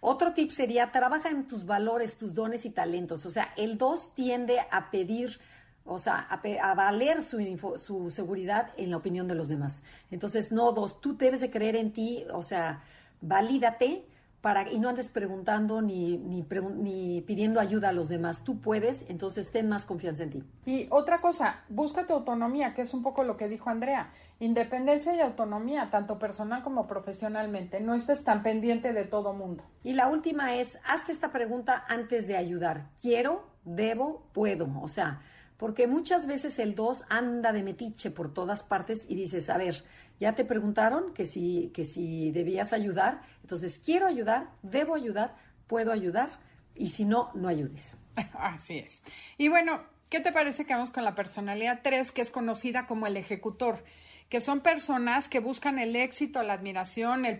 Otro 0.00 0.34
tip 0.34 0.50
sería, 0.50 0.92
trabaja 0.92 1.30
en 1.30 1.48
tus 1.48 1.66
valores, 1.66 2.16
tus 2.16 2.34
dones 2.34 2.64
y 2.64 2.70
talentos. 2.70 3.26
O 3.26 3.30
sea, 3.30 3.52
el 3.56 3.76
2 3.76 4.14
tiende 4.14 4.60
a 4.70 4.90
pedir 4.90 5.40
o 5.86 5.98
sea, 5.98 6.26
a, 6.28 6.40
a 6.70 6.74
valer 6.74 7.22
su, 7.22 7.40
info, 7.40 7.78
su, 7.78 8.10
seguridad 8.10 8.70
en 8.76 8.90
la 8.90 8.96
opinión 8.96 9.28
de 9.28 9.34
los 9.34 9.48
demás. 9.48 9.82
Entonces, 10.10 10.52
no 10.52 10.72
dos, 10.72 11.00
tú 11.00 11.16
debes 11.16 11.40
de 11.40 11.50
creer 11.50 11.76
en 11.76 11.92
ti, 11.92 12.24
o 12.32 12.42
sea, 12.42 12.82
valídate 13.20 14.06
para, 14.46 14.70
y 14.70 14.78
no 14.78 14.88
andes 14.88 15.08
preguntando 15.08 15.82
ni, 15.82 16.18
ni, 16.18 16.44
pregun 16.44 16.84
ni 16.84 17.20
pidiendo 17.22 17.58
ayuda 17.58 17.88
a 17.88 17.92
los 17.92 18.08
demás. 18.08 18.44
Tú 18.44 18.60
puedes, 18.60 19.04
entonces 19.08 19.50
ten 19.50 19.68
más 19.68 19.84
confianza 19.84 20.22
en 20.22 20.30
ti. 20.30 20.44
Y 20.64 20.86
otra 20.90 21.20
cosa, 21.20 21.64
busca 21.68 22.06
tu 22.06 22.12
autonomía, 22.12 22.72
que 22.72 22.82
es 22.82 22.94
un 22.94 23.02
poco 23.02 23.24
lo 23.24 23.36
que 23.36 23.48
dijo 23.48 23.70
Andrea. 23.70 24.12
Independencia 24.38 25.14
y 25.16 25.20
autonomía, 25.20 25.88
tanto 25.90 26.20
personal 26.20 26.62
como 26.62 26.86
profesionalmente. 26.86 27.80
No 27.80 27.94
estés 27.94 28.22
tan 28.22 28.44
pendiente 28.44 28.92
de 28.92 29.04
todo 29.04 29.32
mundo. 29.32 29.64
Y 29.82 29.94
la 29.94 30.06
última 30.06 30.54
es, 30.54 30.78
hazte 30.86 31.10
esta 31.10 31.32
pregunta 31.32 31.84
antes 31.88 32.28
de 32.28 32.36
ayudar. 32.36 32.90
¿Quiero? 33.00 33.48
¿Debo? 33.64 34.28
¿Puedo? 34.32 34.68
O 34.80 34.86
sea, 34.86 35.22
porque 35.56 35.86
muchas 35.86 36.26
veces 36.26 36.58
el 36.58 36.74
2 36.74 37.04
anda 37.08 37.52
de 37.52 37.62
metiche 37.62 38.10
por 38.10 38.32
todas 38.32 38.62
partes 38.62 39.06
y 39.08 39.14
dices, 39.14 39.48
a 39.50 39.56
ver, 39.56 39.84
ya 40.20 40.34
te 40.34 40.44
preguntaron 40.44 41.14
que 41.14 41.24
si, 41.24 41.70
que 41.74 41.84
si 41.84 42.30
debías 42.30 42.72
ayudar, 42.72 43.20
entonces 43.42 43.78
quiero 43.78 44.06
ayudar, 44.06 44.50
debo 44.62 44.94
ayudar, 44.94 45.34
puedo 45.66 45.92
ayudar, 45.92 46.28
y 46.74 46.88
si 46.88 47.04
no, 47.04 47.30
no 47.34 47.48
ayudes. 47.48 47.98
Así 48.34 48.78
es. 48.78 49.02
Y 49.38 49.48
bueno, 49.48 49.82
¿qué 50.10 50.20
te 50.20 50.32
parece 50.32 50.64
que 50.64 50.74
vamos 50.74 50.90
con 50.90 51.04
la 51.04 51.14
personalidad 51.14 51.80
3, 51.82 52.12
que 52.12 52.20
es 52.20 52.30
conocida 52.30 52.86
como 52.86 53.06
el 53.06 53.16
ejecutor? 53.16 53.82
que 54.28 54.40
son 54.40 54.60
personas 54.60 55.28
que 55.28 55.38
buscan 55.38 55.78
el 55.78 55.94
éxito, 55.94 56.42
la 56.42 56.54
admiración, 56.54 57.24
el, 57.26 57.38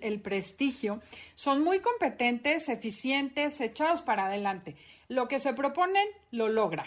el 0.00 0.20
prestigio, 0.22 1.02
son 1.34 1.62
muy 1.62 1.80
competentes, 1.80 2.70
eficientes, 2.70 3.60
echados 3.60 4.00
para 4.00 4.26
adelante. 4.26 4.74
Lo 5.08 5.28
que 5.28 5.40
se 5.40 5.52
proponen, 5.52 6.06
lo 6.30 6.48
logran. 6.48 6.86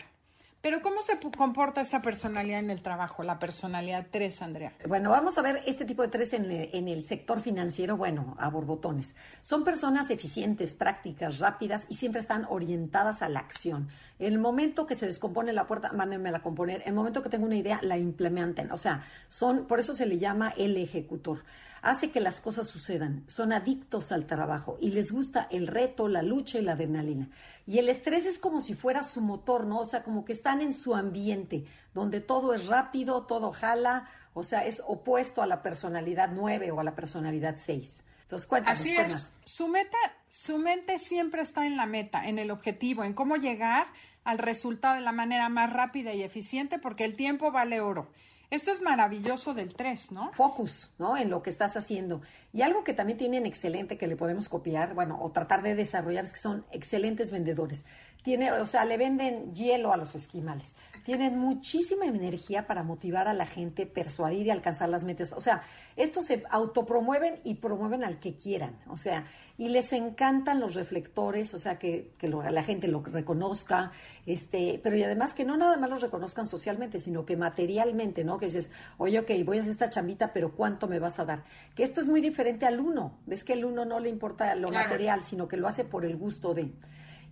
Pero 0.66 0.82
¿cómo 0.82 1.04
se 1.04 1.16
comporta 1.38 1.82
esa 1.82 2.02
personalidad 2.02 2.58
en 2.58 2.72
el 2.72 2.82
trabajo, 2.82 3.22
la 3.22 3.38
personalidad 3.38 4.08
3, 4.10 4.42
Andrea? 4.42 4.74
Bueno, 4.88 5.12
vamos 5.12 5.38
a 5.38 5.44
ver 5.44 5.60
este 5.68 5.86
tipo 5.86 6.02
de 6.02 6.08
3 6.08 6.34
en, 6.34 6.88
el 6.88 7.04
sector 7.04 7.40
financiero, 7.40 7.98
bueno, 7.98 8.36
a 8.40 8.50
borbotones. 8.50 9.16
Son 9.44 9.64
personas 9.64 10.10
eficientes, 10.10 10.74
prácticas, 10.74 11.38
rápidas 11.38 11.86
y 11.88 11.94
siempre 11.94 12.20
están 12.20 12.48
orientadas 12.50 13.22
a 13.22 13.30
la 13.30 13.42
acción. 13.42 13.90
El 14.18 14.40
momento 14.40 14.88
que 14.88 14.96
se 14.96 15.06
descompone 15.06 15.54
la 15.54 15.68
puerta, 15.68 15.92
mándenmela 15.92 16.40
a 16.40 16.42
componer. 16.42 16.82
El 16.88 16.96
momento 16.96 17.22
que 17.22 17.30
tengo 17.30 17.46
una 17.46 17.58
idea, 17.58 17.80
la 17.84 18.00
implementen. 18.00 18.72
O 18.72 18.78
sea, 18.80 19.04
son, 19.28 19.68
por 19.68 19.80
eso 19.80 19.94
se 19.94 20.08
le 20.08 20.18
llama 20.18 20.52
el 20.58 20.78
ejecutor. 20.78 21.44
Hace 21.86 22.10
que 22.10 22.20
las 22.20 22.42
cosas 22.42 22.68
sucedan. 22.68 23.24
Son 23.28 23.54
adictos 23.54 24.12
al 24.12 24.26
trabajo 24.26 24.78
y 24.82 24.90
les 24.90 25.12
gusta 25.12 25.48
el 25.52 25.68
reto, 25.68 26.08
la 26.08 26.24
lucha 26.24 26.58
y 26.58 26.64
la 26.64 26.74
adrenalina. 26.74 27.30
Y 27.68 27.78
el 27.78 27.90
estrés 27.90 28.26
es 28.26 28.40
como 28.40 28.60
si 28.60 28.74
fuera 28.74 29.04
su 29.04 29.22
motor, 29.22 29.68
¿no? 29.68 29.80
O 29.80 29.86
sea, 29.86 30.02
como 30.02 30.26
que 30.26 30.34
están 30.34 30.62
en 30.62 30.74
su 30.74 30.96
ambiente, 30.96 31.66
donde 31.94 32.22
todo 32.22 32.56
es 32.56 32.66
rápido, 32.66 33.28
todo 33.28 33.52
jala, 33.52 34.10
o 34.34 34.42
sea, 34.42 34.66
es 34.66 34.82
opuesto 34.86 35.44
a 35.44 35.46
la 35.46 35.62
personalidad 35.62 36.32
9 36.34 36.72
o 36.72 36.80
a 36.80 36.84
la 36.84 36.96
personalidad 36.96 37.56
6. 37.58 38.04
Entonces, 38.24 38.48
cuéntanos, 38.48 38.80
Así 38.80 38.98
es. 38.98 39.34
Su 39.46 39.68
meta, 39.68 39.98
su 40.28 40.58
mente 40.58 40.98
siempre 40.98 41.44
está 41.44 41.68
en 41.68 41.78
la 41.78 41.86
meta, 41.86 42.26
en 42.26 42.40
el 42.40 42.50
objetivo, 42.50 43.04
en 43.04 43.14
cómo 43.14 43.36
llegar 43.36 43.88
al 44.24 44.40
resultado 44.40 44.96
de 44.96 45.02
la 45.02 45.12
manera 45.12 45.50
más 45.50 45.72
rápida 45.72 46.16
y 46.16 46.24
eficiente, 46.24 46.80
porque 46.80 47.06
el 47.06 47.16
tiempo 47.16 47.52
vale 47.52 47.80
oro. 47.80 48.10
Esto 48.56 48.72
es 48.72 48.82
maravilloso 48.82 49.54
del 49.54 49.76
3, 49.76 50.14
¿no? 50.14 50.32
Focus, 50.32 50.94
¿no? 50.98 51.18
En 51.18 51.30
lo 51.30 51.44
que 51.44 51.50
estás 51.50 51.76
haciendo. 51.76 52.22
Y 52.54 52.62
algo 52.62 52.86
que 52.86 52.94
también 52.94 53.18
tienen 53.18 53.46
excelente 53.46 53.98
que 53.98 54.08
le 54.08 54.16
podemos 54.16 54.48
copiar, 54.48 54.94
bueno, 54.94 55.22
o 55.22 55.30
tratar 55.30 55.62
de 55.62 55.76
desarrollar 55.76 56.24
es 56.24 56.32
que 56.32 56.40
son 56.40 56.66
excelentes 56.72 57.32
vendedores. 57.32 57.86
Tiene, 58.26 58.52
o 58.52 58.66
sea, 58.66 58.86
le 58.86 58.98
venden 58.98 59.54
hielo 59.54 59.94
a 59.94 59.98
los 59.98 60.16
esquimales. 60.16 60.74
Tienen 61.04 61.38
muchísima 61.38 62.08
energía 62.08 62.66
para 62.66 62.82
motivar 62.82 63.28
a 63.28 63.36
la 63.36 63.46
gente, 63.46 63.86
persuadir 63.86 64.48
y 64.48 64.50
alcanzar 64.50 64.90
las 64.90 65.06
metas. 65.06 65.32
O 65.32 65.40
sea, 65.40 65.62
estos 65.96 66.26
se 66.26 66.44
autopromueven 66.50 67.36
y 67.44 67.54
promueven 67.54 68.04
al 68.04 68.20
que 68.20 68.36
quieran. 68.36 68.80
O 68.90 68.98
sea, 68.98 69.26
y 69.60 69.70
les 69.70 69.94
encantan 69.94 70.60
los 70.60 70.74
reflectores, 70.74 71.54
o 71.54 71.60
sea, 71.60 71.78
que, 71.78 72.16
que 72.18 72.28
la 72.28 72.64
gente 72.64 72.88
lo 72.88 73.04
reconozca, 73.04 73.92
este, 74.26 74.80
pero 74.82 74.98
y 74.98 75.04
además 75.04 75.36
que 75.36 75.46
no 75.46 75.56
nada 75.56 75.78
más 75.78 75.92
los 75.92 76.02
reconozcan 76.02 76.48
socialmente, 76.48 76.98
sino 76.98 77.28
que 77.28 77.38
materialmente, 77.38 78.24
¿no? 78.24 78.40
Que 78.40 78.48
dices, 78.48 78.72
oye, 78.98 79.20
ok, 79.20 79.30
voy 79.46 79.60
a 79.60 79.62
hacer 79.62 79.72
esta 79.72 79.92
chambita, 79.92 80.34
pero 80.34 80.56
¿cuánto 80.56 80.88
me 80.88 80.98
vas 80.98 81.20
a 81.20 81.26
dar? 81.26 81.44
Que 81.76 81.84
esto 81.84 82.02
es 82.02 82.08
muy 82.08 82.22
diferente 82.22 82.66
al 82.66 82.80
uno. 82.80 83.20
Ves 83.28 83.44
que 83.44 83.54
el 83.54 83.66
uno 83.66 83.86
no 83.86 84.00
le 84.00 84.10
importa 84.10 84.56
lo 84.56 84.72
material, 84.72 85.24
sino 85.24 85.48
que 85.48 85.58
lo 85.58 85.68
hace 85.68 85.86
por 85.86 86.06
el 86.06 86.18
gusto 86.18 86.56
de. 86.56 86.72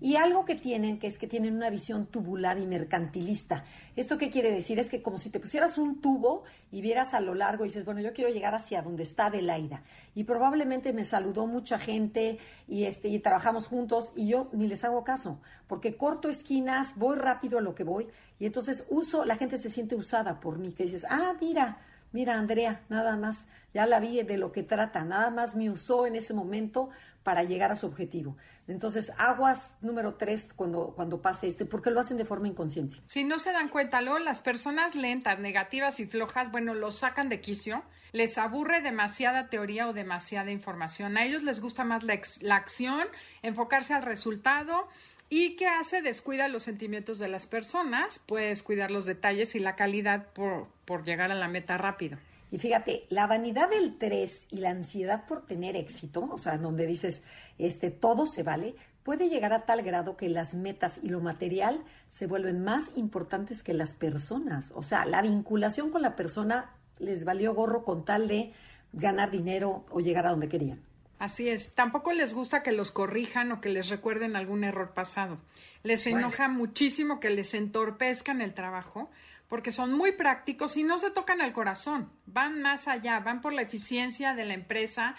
Y 0.04 0.18
algo 0.18 0.44
que 0.44 0.56
tienen, 0.56 1.00
que 1.00 1.08
es 1.08 1.18
que 1.18 1.28
tienen 1.28 1.56
una 1.56 1.70
visión 1.70 2.08
tubular 2.08 2.60
y 2.60 2.66
mercantilista. 2.66 3.64
¿Esto 3.96 4.18
qué 4.18 4.30
quiere 4.30 4.52
decir? 4.52 4.78
Es 4.78 4.90
que 4.90 5.02
como 5.02 5.18
si 5.18 5.30
te 5.30 5.40
pusieras 5.40 5.78
un 5.78 6.02
tubo 6.02 6.44
y 6.74 6.82
vieras 6.82 7.14
a 7.14 7.22
lo 7.22 7.34
largo 7.36 7.64
y 7.64 7.70
dices, 7.70 7.86
bueno, 7.86 8.02
yo 8.02 8.12
quiero 8.12 8.30
llegar 8.30 8.54
hacia 8.54 8.82
donde 8.82 9.04
está 9.04 9.28
Adelaida. 9.28 9.82
Y 10.14 10.26
probablemente 10.26 10.92
me 10.92 11.06
saludó 11.06 11.48
mucha 11.48 11.80
gente 11.80 12.38
y, 12.68 12.84
este, 12.84 13.08
y 13.08 13.20
trabajamos 13.20 13.68
juntos 13.68 14.12
y 14.14 14.28
yo 14.28 14.50
ni 14.52 14.68
les 14.68 14.84
hago 14.84 15.06
caso, 15.06 15.40
porque 15.68 15.96
corto 15.96 16.28
esquinas, 16.28 16.98
voy 16.98 17.16
rápido 17.16 17.60
a 17.60 17.62
lo 17.62 17.74
que 17.74 17.86
voy 17.86 18.10
y 18.40 18.46
entonces 18.46 18.86
uso, 18.90 19.24
la 19.24 19.38
gente 19.38 19.58
se 19.58 19.70
siente 19.70 19.96
usada 19.96 20.42
por 20.42 20.58
mí, 20.60 20.74
que 20.74 20.84
dices, 20.84 21.06
ah, 21.10 21.36
mira, 21.40 21.78
mira 22.12 22.38
Andrea, 22.38 22.82
nada 22.90 23.16
más, 23.16 23.48
ya 23.74 23.86
la 23.86 24.02
vi 24.02 24.22
de 24.22 24.36
lo 24.36 24.52
que 24.52 24.64
trata, 24.64 25.06
nada 25.06 25.30
más 25.30 25.56
me 25.56 25.70
usó 25.70 26.06
en 26.06 26.18
ese 26.18 26.34
momento 26.34 26.90
para 27.24 27.44
llegar 27.44 27.72
a 27.72 27.78
su 27.78 27.88
objetivo. 27.88 28.36
Entonces, 28.68 29.12
aguas 29.18 29.76
número 29.82 30.16
tres 30.16 30.50
cuando, 30.56 30.94
cuando 30.96 31.22
pase 31.22 31.48
esto, 31.48 31.68
porque 31.68 31.92
lo 31.92 32.00
hacen 32.00 32.18
de 32.18 32.26
forma 32.26 32.48
inconsciente. 32.48 32.96
Si 33.06 33.24
no 33.24 33.40
se 33.40 33.52
dan 33.52 33.70
cuenta, 33.70 34.02
luego 34.02 34.20
las 34.20 34.42
personas 34.42 34.96
lentas, 34.96 35.40
negativas 35.40 36.00
y 36.00 36.06
flojas, 36.06 36.52
bueno, 36.52 36.74
lo 36.74 36.92
sacan 36.92 37.28
de 37.30 37.42
quicio, 37.42 37.84
les 38.14 38.38
aburre 38.38 38.82
demasiada 38.82 39.50
teoría 39.50 39.90
o 39.90 39.94
demasiada 39.94 40.52
información. 40.52 41.18
A 41.18 41.26
ellos 41.26 41.44
les 41.44 41.60
gusta 41.60 41.84
más 41.84 42.04
la, 42.04 42.20
la 42.42 42.56
acción, 42.56 43.08
enfocarse 43.42 43.94
al 43.94 44.04
resultado. 44.04 44.88
¿Y 45.30 45.56
qué 45.56 45.68
hace? 45.68 46.02
Descuida 46.02 46.48
los 46.48 46.64
sentimientos 46.64 47.18
de 47.18 47.28
las 47.28 47.48
personas, 47.48 48.20
puedes 48.20 48.62
cuidar 48.62 48.92
los 48.92 49.06
detalles 49.06 49.56
y 49.56 49.60
la 49.60 49.76
calidad 49.76 50.28
por, 50.34 50.68
por 50.86 51.04
llegar 51.04 51.32
a 51.32 51.36
la 51.36 51.48
meta 51.48 51.78
rápido. 51.78 52.18
Y 52.54 52.60
fíjate, 52.60 53.08
la 53.10 53.26
vanidad 53.26 53.68
del 53.68 53.98
3 53.98 54.50
y 54.52 54.58
la 54.60 54.70
ansiedad 54.70 55.26
por 55.26 55.48
tener 55.48 55.76
éxito, 55.76 56.30
o 56.32 56.38
sea, 56.38 56.60
donde 56.60 56.86
dices, 56.86 57.24
este, 57.58 57.90
todo 57.90 58.28
se 58.28 58.44
vale, 58.44 58.76
puede 59.02 59.28
llegar 59.28 59.54
a 59.54 59.66
tal 59.66 59.82
grado 59.82 60.18
que 60.18 60.30
las 60.30 60.54
metas 60.54 61.00
y 61.02 61.10
lo 61.10 61.20
material 61.20 61.84
se 62.10 62.28
vuelven 62.28 62.64
más 62.64 62.92
importantes 62.96 63.64
que 63.64 63.74
las 63.74 63.96
personas. 63.96 64.72
O 64.76 64.84
sea, 64.84 65.04
la 65.06 65.24
vinculación 65.24 65.90
con 65.90 66.04
la 66.04 66.16
persona 66.16 66.70
les 67.00 67.26
valió 67.26 67.56
gorro 67.56 67.84
con 67.84 68.06
tal 68.06 68.28
de 68.28 68.54
ganar 68.92 69.32
dinero 69.32 69.84
o 69.90 70.00
llegar 70.00 70.28
a 70.28 70.30
donde 70.30 70.48
querían. 70.48 70.80
Así 71.18 71.50
es. 71.50 71.74
Tampoco 71.74 72.12
les 72.12 72.36
gusta 72.36 72.62
que 72.62 72.72
los 72.72 72.92
corrijan 72.92 73.52
o 73.52 73.62
que 73.62 73.70
les 73.70 73.90
recuerden 73.90 74.36
algún 74.36 74.64
error 74.64 74.94
pasado. 74.94 75.40
Les 75.82 76.06
enoja 76.06 76.50
muchísimo 76.50 77.20
que 77.20 77.32
les 77.32 77.56
entorpezcan 77.56 78.42
el 78.42 78.54
trabajo 78.54 79.10
porque 79.54 79.72
son 79.72 79.94
muy 79.94 80.14
prácticos 80.14 80.78
y 80.78 80.84
no 80.84 80.98
se 80.98 81.12
tocan 81.12 81.40
el 81.40 81.54
corazón, 81.54 82.10
van 82.26 82.64
más 82.64 82.88
allá, 82.88 83.20
van 83.20 83.40
por 83.40 83.54
la 83.54 83.62
eficiencia 83.62 84.34
de 84.34 84.46
la 84.46 84.56
empresa 84.56 85.16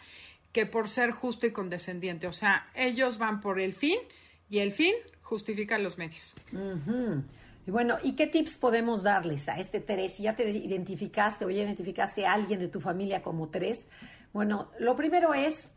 que 0.50 0.66
por 0.66 0.88
ser 0.88 1.12
justo 1.12 1.46
y 1.46 1.52
condescendiente. 1.52 2.26
O 2.26 2.32
sea, 2.32 2.68
ellos 2.74 3.18
van 3.18 3.40
por 3.40 3.60
el 3.60 3.74
fin 3.74 3.96
y 4.50 4.58
el 4.58 4.72
fin 4.72 4.92
justifica 5.22 5.78
los 5.78 5.98
medios. 5.98 6.34
Y 7.64 7.70
bueno, 7.70 7.98
¿y 8.02 8.16
qué 8.16 8.26
tips 8.26 8.56
podemos 8.56 9.04
darles 9.04 9.48
a 9.48 9.60
este 9.60 9.78
tres? 9.78 10.16
Si 10.16 10.24
ya 10.24 10.34
te 10.34 10.50
identificaste 10.50 11.44
o 11.44 11.50
ya 11.50 11.62
identificaste 11.62 12.26
a 12.26 12.32
alguien 12.32 12.58
de 12.58 12.66
tu 12.66 12.80
familia 12.80 13.22
como 13.22 13.50
tres, 13.50 13.88
bueno, 14.32 14.68
lo 14.80 14.96
primero 14.96 15.32
es 15.32 15.70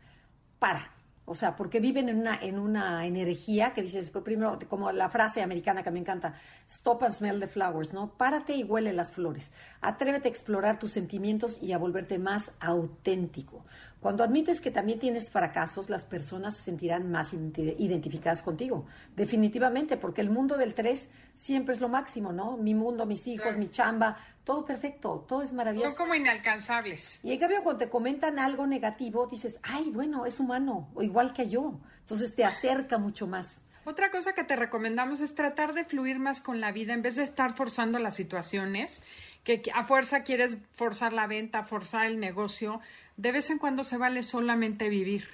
para 0.58 0.90
o 1.28 1.34
sea, 1.34 1.56
porque 1.56 1.78
viven 1.78 2.08
en 2.08 2.18
una, 2.18 2.38
en 2.40 2.58
una 2.58 3.06
energía 3.06 3.74
que 3.74 3.82
dices, 3.82 4.10
pues, 4.10 4.24
primero, 4.24 4.58
como 4.68 4.90
la 4.92 5.10
frase 5.10 5.42
americana 5.42 5.82
que 5.82 5.90
me 5.90 5.98
encanta, 5.98 6.34
stop 6.66 7.02
and 7.02 7.12
smell 7.12 7.38
the 7.38 7.46
flowers, 7.46 7.92
¿no? 7.92 8.10
Párate 8.16 8.54
y 8.54 8.64
huele 8.64 8.92
las 8.92 9.12
flores. 9.12 9.52
Atrévete 9.80 10.28
a 10.28 10.30
explorar 10.30 10.78
tus 10.78 10.92
sentimientos 10.92 11.62
y 11.62 11.72
a 11.72 11.78
volverte 11.78 12.18
más 12.18 12.52
auténtico. 12.60 13.64
Cuando 14.00 14.22
admites 14.22 14.60
que 14.60 14.70
también 14.70 15.00
tienes 15.00 15.28
fracasos, 15.28 15.90
las 15.90 16.04
personas 16.04 16.56
se 16.56 16.62
sentirán 16.62 17.10
más 17.10 17.32
identificadas 17.32 18.42
contigo. 18.42 18.86
Definitivamente, 19.16 19.96
porque 19.96 20.20
el 20.20 20.30
mundo 20.30 20.56
del 20.56 20.74
tres 20.74 21.08
siempre 21.34 21.74
es 21.74 21.80
lo 21.80 21.88
máximo, 21.88 22.32
¿no? 22.32 22.56
Mi 22.56 22.74
mundo, 22.74 23.06
mis 23.06 23.26
hijos, 23.26 23.56
mi 23.56 23.68
chamba, 23.68 24.16
todo 24.48 24.64
perfecto, 24.64 25.26
todo 25.28 25.42
es 25.42 25.52
maravilloso. 25.52 25.90
Son 25.90 25.98
como 25.98 26.14
inalcanzables. 26.14 27.20
Y 27.22 27.34
en 27.34 27.38
cambio, 27.38 27.62
cuando 27.62 27.84
te 27.84 27.90
comentan 27.90 28.38
algo 28.38 28.66
negativo, 28.66 29.26
dices, 29.26 29.60
ay, 29.62 29.90
bueno, 29.92 30.24
es 30.24 30.40
humano, 30.40 30.88
o 30.94 31.02
igual 31.02 31.34
que 31.34 31.50
yo. 31.50 31.78
Entonces 32.00 32.34
te 32.34 32.46
acerca 32.46 32.96
mucho 32.96 33.26
más. 33.26 33.60
Otra 33.84 34.10
cosa 34.10 34.32
que 34.32 34.44
te 34.44 34.56
recomendamos 34.56 35.20
es 35.20 35.34
tratar 35.34 35.74
de 35.74 35.84
fluir 35.84 36.18
más 36.18 36.40
con 36.40 36.62
la 36.62 36.72
vida 36.72 36.94
en 36.94 37.02
vez 37.02 37.16
de 37.16 37.24
estar 37.24 37.52
forzando 37.52 37.98
las 37.98 38.16
situaciones, 38.16 39.02
que 39.44 39.60
a 39.74 39.84
fuerza 39.84 40.22
quieres 40.22 40.56
forzar 40.72 41.12
la 41.12 41.26
venta, 41.26 41.62
forzar 41.62 42.06
el 42.06 42.18
negocio. 42.18 42.80
De 43.18 43.32
vez 43.32 43.50
en 43.50 43.58
cuando 43.58 43.84
se 43.84 43.98
vale 43.98 44.22
solamente 44.22 44.88
vivir. 44.88 45.28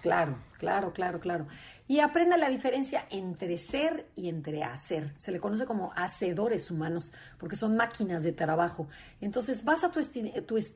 Claro, 0.00 0.36
claro, 0.58 0.92
claro, 0.92 1.18
claro. 1.18 1.48
Y 1.90 1.98
aprenda 1.98 2.36
la 2.36 2.48
diferencia 2.48 3.04
entre 3.10 3.58
ser 3.58 4.06
y 4.14 4.28
entre 4.28 4.62
hacer. 4.62 5.12
Se 5.16 5.32
le 5.32 5.40
conoce 5.40 5.66
como 5.66 5.92
hacedores 5.96 6.70
humanos, 6.70 7.12
porque 7.36 7.56
son 7.56 7.74
máquinas 7.74 8.22
de 8.22 8.30
trabajo. 8.30 8.86
Entonces, 9.20 9.64
basa 9.64 9.90
tu, 9.90 10.00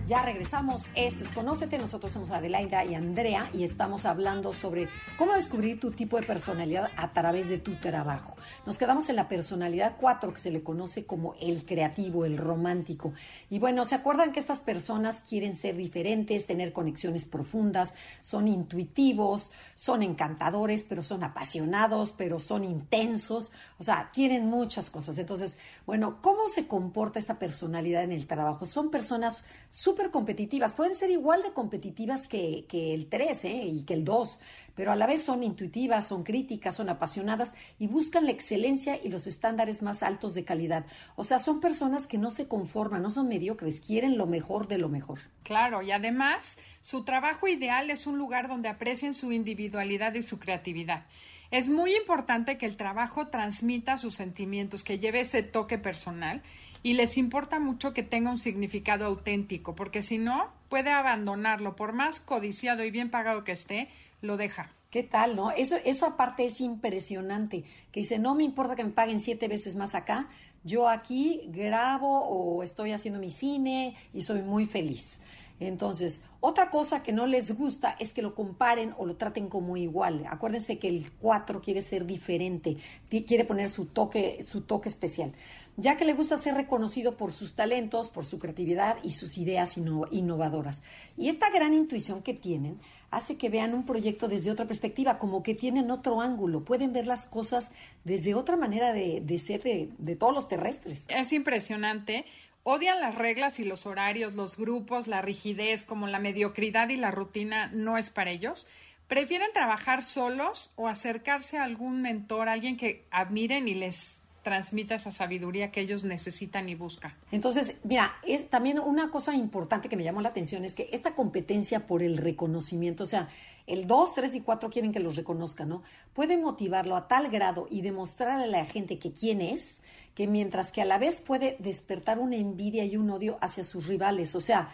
Ya 0.07 0.23
regresamos. 0.23 0.87
Esto 0.95 1.25
es 1.25 1.33
Conócete. 1.33 1.79
Nosotros 1.79 2.13
somos 2.13 2.31
Adelaida 2.31 2.85
y 2.85 2.95
Andrea 2.95 3.51
y 3.53 3.65
estamos 3.65 4.05
hablando 4.05 4.53
sobre 4.53 4.89
cómo 5.19 5.35
descubrir 5.35 5.81
tu 5.81 5.91
tipo 5.91 6.17
de 6.17 6.25
personalidad 6.25 6.93
a 6.97 7.13
través 7.13 7.49
de 7.49 7.59
tu 7.59 7.75
trabajo. 7.75 8.37
Nos 8.67 8.79
quedamos 8.79 9.09
en 9.09 9.17
la 9.17 9.27
personalidad 9.27 9.97
4, 9.99 10.33
que 10.33 10.39
se 10.39 10.53
le 10.53 10.63
conoce 10.63 11.07
como 11.07 11.35
el 11.41 11.65
creativo, 11.67 12.25
el 12.25 12.39
romántico. 12.39 13.15
Y 13.51 13.59
bueno, 13.59 13.85
¿se 13.85 13.97
acuerdan 13.97 14.31
que 14.31 14.39
estas 14.39 14.61
personas 14.61 15.23
quieren 15.29 15.57
ser 15.57 15.75
diferentes, 15.77 16.47
tener 16.47 16.73
conexiones 16.73 17.25
profundas, 17.25 17.95
son 18.21 18.47
intuitivos, 18.47 19.51
son 19.75 20.05
encantadores, 20.05 20.85
pero 20.85 21.03
son 21.03 21.25
apasionados, 21.25 22.13
pero 22.13 22.39
son 22.39 22.63
intensos? 22.63 23.51
O 23.81 23.83
sea, 23.83 24.13
tienen 24.15 24.47
muchas 24.47 24.89
cosas. 24.89 25.19
Entonces, 25.19 25.59
bueno, 25.85 26.19
¿cómo 26.23 26.49
se 26.49 26.69
comporta 26.69 27.19
esta 27.19 27.41
personalidad 27.41 28.05
en 28.05 28.13
el 28.13 28.29
trabajo? 28.29 28.67
Son 28.67 28.93
personas 28.93 29.43
súper 29.77 30.11
competitivas, 30.11 30.73
pueden 30.73 30.95
ser 30.95 31.11
igual 31.11 31.43
de 31.43 31.53
competitivas 31.53 32.27
que, 32.27 32.65
el 32.73 33.11
3 33.11 33.45
¿eh? 33.45 33.67
y 33.67 33.85
que 33.85 33.93
el 33.93 34.07
2, 34.07 34.39
pero 34.75 34.91
a 34.91 34.97
la 34.97 35.07
vez 35.07 35.23
son 35.23 35.43
intuitivas, 35.43 36.07
son 36.07 36.25
críticas, 36.25 36.77
son 36.77 36.89
apasionadas 36.89 37.53
y 37.79 37.87
buscan 37.87 38.25
la 38.25 38.31
excelencia 38.31 38.99
y 39.05 39.11
los 39.11 39.27
estándares 39.27 39.83
más 39.83 40.03
altos 40.03 40.33
de 40.33 40.47
calidad. 40.47 40.87
O 41.15 41.25
sea, 41.25 41.39
son 41.39 41.61
personas 41.61 42.07
que 42.07 42.17
no 42.17 42.31
se 42.31 42.49
conforman, 42.49 43.03
no 43.03 43.11
son 43.11 43.29
mediocres, 43.29 43.83
quieren 43.83 44.17
lo 44.17 44.25
mejor 44.25 44.67
de 44.67 44.79
lo 44.79 44.89
mejor. 44.89 45.19
Claro, 45.43 45.83
y 45.83 45.91
además 45.91 46.57
su 46.81 47.05
trabajo 47.05 47.47
ideal 47.47 47.91
es 47.91 48.07
un 48.07 48.17
lugar 48.17 48.49
donde 48.49 48.71
aprecien 48.71 49.13
su 49.13 49.31
individualidad 49.31 50.15
y 50.15 50.23
su 50.23 50.39
creatividad. 50.39 51.05
Es 51.51 51.69
muy 51.69 51.95
importante 51.95 52.59
que 52.59 52.67
el 52.67 52.77
trabajo 52.77 53.29
transmita 53.29 53.99
sus 53.99 54.15
sentimientos, 54.15 54.83
que 54.83 54.99
lleve 54.99 55.21
ese 55.21 55.43
toque 55.43 55.79
personal 55.79 56.43
y 56.87 56.93
les 56.93 57.19
importa 57.19 57.59
mucho 57.59 57.93
que 57.93 58.05
tenga 58.05 58.31
un 58.31 58.39
significado 58.39 59.07
auténtico, 59.07 59.75
porque 59.75 60.03
si 60.03 60.19
no, 60.19 60.53
puede 60.69 60.91
abandonarlo, 60.91 61.75
por 61.75 61.93
más 61.93 62.21
codiciado 62.21 62.85
y 62.85 62.93
bien 62.93 63.11
pagado 63.11 63.43
que 63.43 63.51
esté, 63.51 63.89
lo 64.21 64.37
deja. 64.37 64.71
¿Qué 64.91 65.03
tal, 65.03 65.35
no? 65.35 65.51
Esa 65.51 66.17
parte 66.17 66.47
es 66.47 66.61
impresionante, 66.61 67.65
que 67.91 68.01
dice, 68.01 68.21
no 68.21 68.37
me 68.37 68.45
importa 68.45 68.77
que 68.77 68.85
me 68.85 68.91
paguen 68.91 69.19
siete 69.19 69.49
veces 69.49 69.75
más 69.75 69.97
acá, 69.97 70.29
yo 70.63 70.89
aquí 70.89 71.49
grabo 71.49 72.21
o 72.21 72.63
estoy 72.63 72.93
haciendo 72.93 73.19
mi 73.19 73.31
cine 73.31 73.97
y 74.15 74.21
soy 74.21 74.43
muy 74.43 74.67
feliz. 74.67 75.21
Entonces, 75.59 76.23
otra 76.39 76.71
cosa 76.71 77.03
que 77.03 77.13
no 77.13 77.27
les 77.27 77.57
gusta 77.57 77.97
es 77.99 78.13
que 78.13 78.23
lo 78.23 78.35
comparen 78.35 78.95
o 78.99 79.07
lo 79.07 79.17
traten 79.17 79.49
como 79.49 79.77
igual. 79.77 80.25
Acuérdense 80.29 80.79
que 80.79 80.89
el 80.89 81.11
4 81.11 81.63
quiere 81.63 81.83
ser 81.83 82.07
diferente, 82.07 82.77
quiere 83.09 83.45
poner 83.45 83.71
su 83.71 83.87
toque, 83.87 84.45
su 84.47 84.61
toque 84.61 84.89
especial 84.89 85.33
ya 85.77 85.97
que 85.97 86.05
le 86.05 86.15
gusta 86.15 86.37
ser 86.37 86.55
reconocido 86.55 87.17
por 87.17 87.33
sus 87.33 87.55
talentos, 87.55 88.09
por 88.09 88.25
su 88.25 88.39
creatividad 88.39 88.97
y 89.03 89.13
sus 89.13 89.39
ideas 89.39 89.77
innovadoras. 89.77 90.83
Y 91.17 91.29
esta 91.29 91.51
gran 91.51 91.75
intuición 91.75 92.23
que 92.23 92.35
tienen 92.35 92.81
hace 93.11 93.37
que 93.37 93.49
vean 93.49 93.75
un 93.75 93.85
proyecto 93.85 94.29
desde 94.29 94.51
otra 94.51 94.67
perspectiva, 94.67 95.19
como 95.19 95.43
que 95.43 95.55
tienen 95.55 95.91
otro 95.91 96.21
ángulo, 96.21 96.65
pueden 96.65 96.93
ver 96.93 97.07
las 97.07 97.27
cosas 97.27 97.73
desde 98.05 98.35
otra 98.35 98.57
manera 98.57 98.93
de, 98.93 99.39
ser 99.39 99.63
de, 99.63 99.91
de 99.99 100.17
todos 100.17 100.35
los 100.35 100.49
terrestres. 100.49 101.05
Es 101.09 101.33
impresionante 101.33 102.25
odian 102.69 103.01
las 103.01 103.15
reglas 103.15 103.61
y 103.61 103.65
los 103.65 103.87
horarios, 103.87 104.35
los 104.35 104.57
grupos, 104.57 105.07
la 105.07 105.23
rigidez, 105.23 105.85
como 105.85 106.09
la 106.09 106.19
mediocridad 106.19 106.89
y 106.89 106.97
la 106.97 107.13
rutina 107.13 107.71
no 107.73 107.97
es 107.97 108.11
para 108.11 108.33
ellos. 108.33 108.67
Prefieren 109.07 109.53
trabajar 109.55 110.03
solos 110.03 110.73
o 110.75 110.89
acercarse 110.89 111.59
a 111.59 111.63
algún 111.63 112.03
mentor, 112.03 112.49
alguien 112.49 112.77
que 112.77 113.07
admiren 113.13 113.69
y 113.69 113.75
les 113.75 114.25
transmita 114.47 114.95
esa 114.95 115.11
sabiduría 115.11 115.73
que 115.73 115.81
ellos 115.81 116.05
necesitan 116.05 116.69
y 116.69 116.77
buscan. 116.77 117.13
Entonces, 117.33 117.79
mira, 117.83 118.15
es 118.23 118.49
también 118.49 118.79
una 118.79 119.11
cosa 119.11 119.35
importante 119.35 119.89
que 119.89 119.97
me 119.97 120.05
llamó 120.05 120.21
la 120.21 120.29
atención 120.29 120.65
es 120.65 120.73
que 120.73 120.89
esta 120.93 121.17
competencia 121.17 121.89
por 121.89 122.01
el 122.01 122.17
reconocimiento, 122.17 123.03
o 123.03 123.07
sea, 123.07 123.29
el 123.67 123.89
2, 123.89 124.15
3 124.15 124.37
y 124.37 124.41
4 124.43 124.71
quieren 124.71 124.93
que 124.93 125.01
los 125.01 125.17
reconozcan, 125.17 125.69
¿no? 125.69 125.83
Puede 126.13 126.39
motivarlo 126.39 126.95
a 126.95 127.09
tal 127.09 127.29
grado 127.29 127.67
y 127.73 127.81
demostrarle 127.81 128.45
a 128.45 128.47
la 128.47 128.65
gente 128.65 129.01
que 129.01 129.11
quién 129.11 129.41
es, 129.41 129.83
que 130.15 130.29
mientras 130.29 130.71
que 130.71 130.81
a 130.81 130.85
la 130.85 130.99
vez 130.99 131.19
puede 131.19 131.57
despertar 131.59 132.21
una 132.21 132.37
envidia 132.37 132.85
y 132.85 132.97
un 132.97 133.11
odio 133.11 133.39
hacia 133.41 133.65
sus 133.65 133.89
rivales, 133.89 134.37
o 134.37 134.41
sea, 134.41 134.69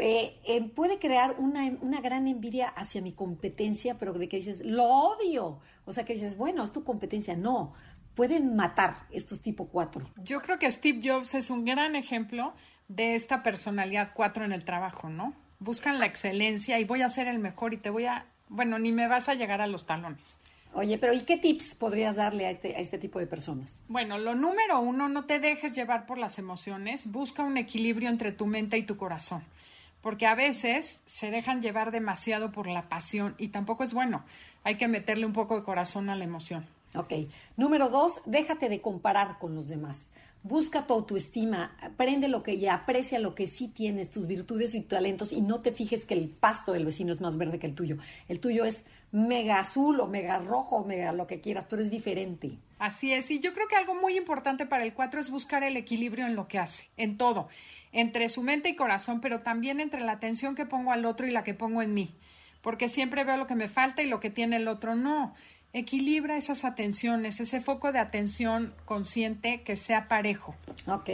eh, 0.00 0.40
eh, 0.48 0.68
puede 0.68 0.98
crear 0.98 1.36
una, 1.38 1.78
una, 1.80 2.00
gran 2.00 2.26
envidia 2.26 2.66
hacia 2.68 3.02
mi 3.02 3.12
competencia, 3.12 3.98
pero 3.98 4.12
de 4.14 4.28
que 4.28 4.38
dices, 4.38 4.64
lo 4.64 4.84
odio. 4.84 5.60
O 5.84 5.92
sea, 5.92 6.04
que 6.04 6.12
dices, 6.12 6.36
bueno, 6.36 6.64
es 6.64 6.72
tu 6.72 6.82
competencia. 6.82 7.36
No, 7.36 7.74
pueden 8.14 8.56
matar 8.56 9.06
estos 9.10 9.40
tipo 9.40 9.68
4. 9.68 10.10
Yo 10.22 10.40
creo 10.42 10.58
que 10.58 10.70
Steve 10.70 11.00
Jobs 11.02 11.34
es 11.34 11.50
un 11.50 11.64
gran 11.64 11.96
ejemplo 11.96 12.54
de 12.88 13.14
esta 13.14 13.42
personalidad 13.42 14.10
4 14.14 14.44
en 14.44 14.52
el 14.52 14.64
trabajo, 14.64 15.08
¿no? 15.08 15.34
Buscan 15.58 15.98
la 15.98 16.06
excelencia 16.06 16.78
y 16.80 16.84
voy 16.84 17.02
a 17.02 17.08
ser 17.08 17.28
el 17.28 17.38
mejor 17.38 17.74
y 17.74 17.76
te 17.76 17.90
voy 17.90 18.06
a, 18.06 18.26
bueno, 18.48 18.78
ni 18.78 18.92
me 18.92 19.06
vas 19.06 19.28
a 19.28 19.34
llegar 19.34 19.60
a 19.60 19.66
los 19.66 19.86
talones. 19.86 20.40
Oye, 20.72 20.98
pero 20.98 21.12
¿y 21.12 21.20
qué 21.20 21.36
tips 21.36 21.74
podrías 21.74 22.16
darle 22.16 22.46
a 22.46 22.50
este, 22.50 22.76
a 22.76 22.78
este 22.78 22.98
tipo 22.98 23.18
de 23.18 23.26
personas? 23.26 23.82
Bueno, 23.88 24.18
lo 24.18 24.34
número 24.34 24.80
uno, 24.80 25.08
no 25.08 25.24
te 25.24 25.40
dejes 25.40 25.74
llevar 25.74 26.06
por 26.06 26.16
las 26.16 26.38
emociones, 26.38 27.10
busca 27.10 27.42
un 27.42 27.56
equilibrio 27.56 28.08
entre 28.08 28.30
tu 28.30 28.46
mente 28.46 28.78
y 28.78 28.84
tu 28.84 28.96
corazón, 28.96 29.42
porque 30.00 30.26
a 30.26 30.36
veces 30.36 31.02
se 31.06 31.30
dejan 31.30 31.60
llevar 31.60 31.90
demasiado 31.90 32.52
por 32.52 32.68
la 32.68 32.88
pasión 32.88 33.34
y 33.36 33.48
tampoco 33.48 33.82
es 33.82 33.92
bueno, 33.92 34.24
hay 34.62 34.76
que 34.76 34.86
meterle 34.86 35.26
un 35.26 35.32
poco 35.32 35.56
de 35.56 35.64
corazón 35.64 36.08
a 36.08 36.14
la 36.14 36.24
emoción. 36.24 36.66
Ok. 36.94 37.12
Número 37.56 37.88
dos, 37.88 38.20
déjate 38.26 38.68
de 38.68 38.80
comparar 38.80 39.38
con 39.38 39.54
los 39.54 39.68
demás. 39.68 40.10
Busca 40.42 40.86
tu 40.86 40.94
autoestima, 40.94 41.76
aprende 41.82 42.26
lo 42.26 42.42
que 42.42 42.54
y 42.54 42.66
aprecia 42.66 43.18
lo 43.18 43.34
que 43.34 43.46
sí 43.46 43.68
tienes, 43.68 44.10
tus 44.10 44.26
virtudes 44.26 44.74
y 44.74 44.80
talentos, 44.80 45.32
y 45.32 45.42
no 45.42 45.60
te 45.60 45.70
fijes 45.70 46.06
que 46.06 46.14
el 46.14 46.30
pasto 46.30 46.72
del 46.72 46.86
vecino 46.86 47.12
es 47.12 47.20
más 47.20 47.36
verde 47.36 47.58
que 47.58 47.66
el 47.66 47.74
tuyo. 47.74 47.98
El 48.26 48.40
tuyo 48.40 48.64
es 48.64 48.86
mega 49.12 49.58
azul 49.58 50.00
o 50.00 50.06
mega 50.06 50.38
rojo 50.38 50.76
o 50.76 50.84
mega 50.86 51.12
lo 51.12 51.26
que 51.26 51.42
quieras, 51.42 51.66
pero 51.68 51.82
es 51.82 51.90
diferente. 51.90 52.58
Así 52.78 53.12
es, 53.12 53.30
y 53.30 53.40
yo 53.40 53.52
creo 53.52 53.68
que 53.68 53.76
algo 53.76 53.94
muy 53.94 54.16
importante 54.16 54.64
para 54.64 54.82
el 54.84 54.94
cuatro 54.94 55.20
es 55.20 55.30
buscar 55.30 55.62
el 55.62 55.76
equilibrio 55.76 56.24
en 56.24 56.36
lo 56.36 56.48
que 56.48 56.58
hace, 56.58 56.88
en 56.96 57.18
todo, 57.18 57.48
entre 57.92 58.30
su 58.30 58.42
mente 58.42 58.70
y 58.70 58.76
corazón, 58.76 59.20
pero 59.20 59.40
también 59.40 59.78
entre 59.78 60.00
la 60.00 60.12
atención 60.12 60.54
que 60.54 60.64
pongo 60.64 60.90
al 60.90 61.04
otro 61.04 61.26
y 61.26 61.30
la 61.30 61.44
que 61.44 61.52
pongo 61.52 61.82
en 61.82 61.92
mí, 61.92 62.14
porque 62.62 62.88
siempre 62.88 63.24
veo 63.24 63.36
lo 63.36 63.46
que 63.46 63.56
me 63.56 63.68
falta 63.68 64.02
y 64.02 64.06
lo 64.06 64.20
que 64.20 64.30
tiene 64.30 64.56
el 64.56 64.68
otro 64.68 64.96
no. 64.96 65.34
Equilibra 65.72 66.36
esas 66.36 66.64
atenciones, 66.64 67.38
ese 67.38 67.60
foco 67.60 67.92
de 67.92 68.00
atención 68.00 68.74
consciente 68.84 69.62
que 69.62 69.76
sea 69.76 70.08
parejo. 70.08 70.56
Ok, 70.88 71.08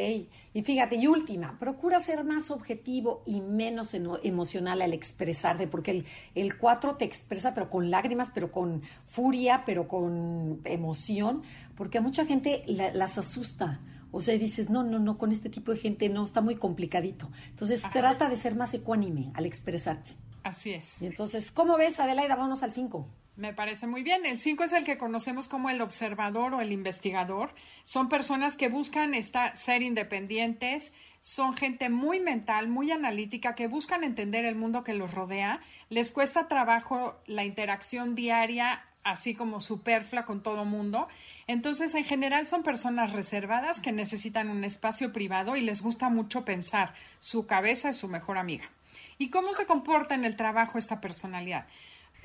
y 0.55 0.63
fíjate, 0.63 0.97
y 0.97 1.07
última, 1.09 1.59
procura 1.59 2.01
ser 2.01 2.25
más 2.25 2.51
objetivo 2.51 3.23
y 3.27 3.43
menos 3.43 3.93
emocional 3.93 4.81
al 4.81 4.95
expresarte, 4.95 5.67
porque 5.67 5.91
el, 5.91 6.07
el 6.35 6.57
4 6.57 6.97
te 6.97 7.05
expresa, 7.05 7.53
pero 7.53 7.69
con 7.69 7.91
lágrimas, 7.91 8.31
pero 8.33 8.51
con 8.51 8.81
furia, 9.05 9.65
pero 9.67 9.89
con 9.89 10.63
emoción, 10.65 11.43
porque 11.77 11.99
a 11.99 12.01
mucha 12.01 12.25
gente 12.25 12.65
las 12.67 13.19
asusta. 13.19 13.83
O 14.11 14.23
sea, 14.23 14.39
dices, 14.39 14.71
no, 14.71 14.83
no, 14.83 14.99
no, 14.99 15.19
con 15.19 15.33
este 15.33 15.51
tipo 15.51 15.73
de 15.73 15.77
gente 15.77 16.09
no, 16.09 16.25
está 16.25 16.41
muy 16.41 16.57
complicadito. 16.57 17.31
Entonces, 17.51 17.83
trata 17.93 18.31
de 18.31 18.37
ser 18.37 18.55
más 18.55 18.73
ecuánime 18.73 19.31
al 19.35 19.45
expresarte. 19.45 20.13
Así 20.43 20.73
es. 20.73 21.03
Y 21.03 21.07
entonces, 21.07 21.51
¿cómo 21.51 21.77
ves, 21.77 22.01
Adelaida? 22.01 22.37
Vámonos 22.37 22.63
al 22.63 22.73
5. 22.73 23.07
Me 23.37 23.53
parece 23.53 23.87
muy 23.87 24.03
bien. 24.03 24.25
El 24.25 24.39
5 24.39 24.65
es 24.65 24.73
el 24.73 24.87
que 24.87 24.97
conocemos 24.97 25.47
como 25.47 25.69
el 25.69 25.83
observador 25.83 26.55
o 26.55 26.63
el 26.63 26.73
investigador. 26.73 27.55
Son 27.83 28.09
personas 28.09 28.57
que 28.57 28.71
buscan 28.71 29.13
estar, 29.13 29.55
ser 29.59 29.83
independientes, 29.83 30.95
son 31.19 31.55
gente 31.55 31.91
muy 31.91 32.19
mental, 32.19 32.69
muy 32.69 32.91
analítica, 32.91 33.55
que 33.55 33.67
buscan 33.67 34.05
entender 34.05 34.47
el 34.47 34.57
mundo 34.57 34.83
que 34.83 34.95
los 34.95 35.13
rodea. 35.13 35.61
Les 35.91 36.13
cuesta 36.13 36.49
trabajo 36.49 37.21
la 37.27 37.45
interacción 37.45 38.15
diaria, 38.15 38.83
así 39.05 39.35
como 39.35 39.61
superflua 39.61 40.25
con 40.25 40.43
todo 40.43 40.65
mundo. 40.65 41.07
Entonces, 41.47 41.95
en 41.95 42.05
general, 42.05 42.47
son 42.47 42.63
personas 42.63 43.13
reservadas 43.13 43.81
que 43.81 43.93
necesitan 43.93 44.49
un 44.49 44.65
espacio 44.65 45.13
privado 45.13 45.57
y 45.57 45.61
les 45.61 45.83
gusta 45.83 46.09
mucho 46.09 46.47
pensar. 46.47 46.95
Su 47.19 47.47
cabeza 47.47 47.91
es 47.91 47.99
su 47.99 48.09
mejor 48.09 48.39
amiga. 48.39 48.71
¿Y 49.19 49.29
cómo 49.29 49.53
se 49.53 49.67
comporta 49.67 50.15
en 50.15 50.25
el 50.25 50.37
trabajo 50.37 50.79
esta 50.79 51.03
personalidad? 51.03 51.67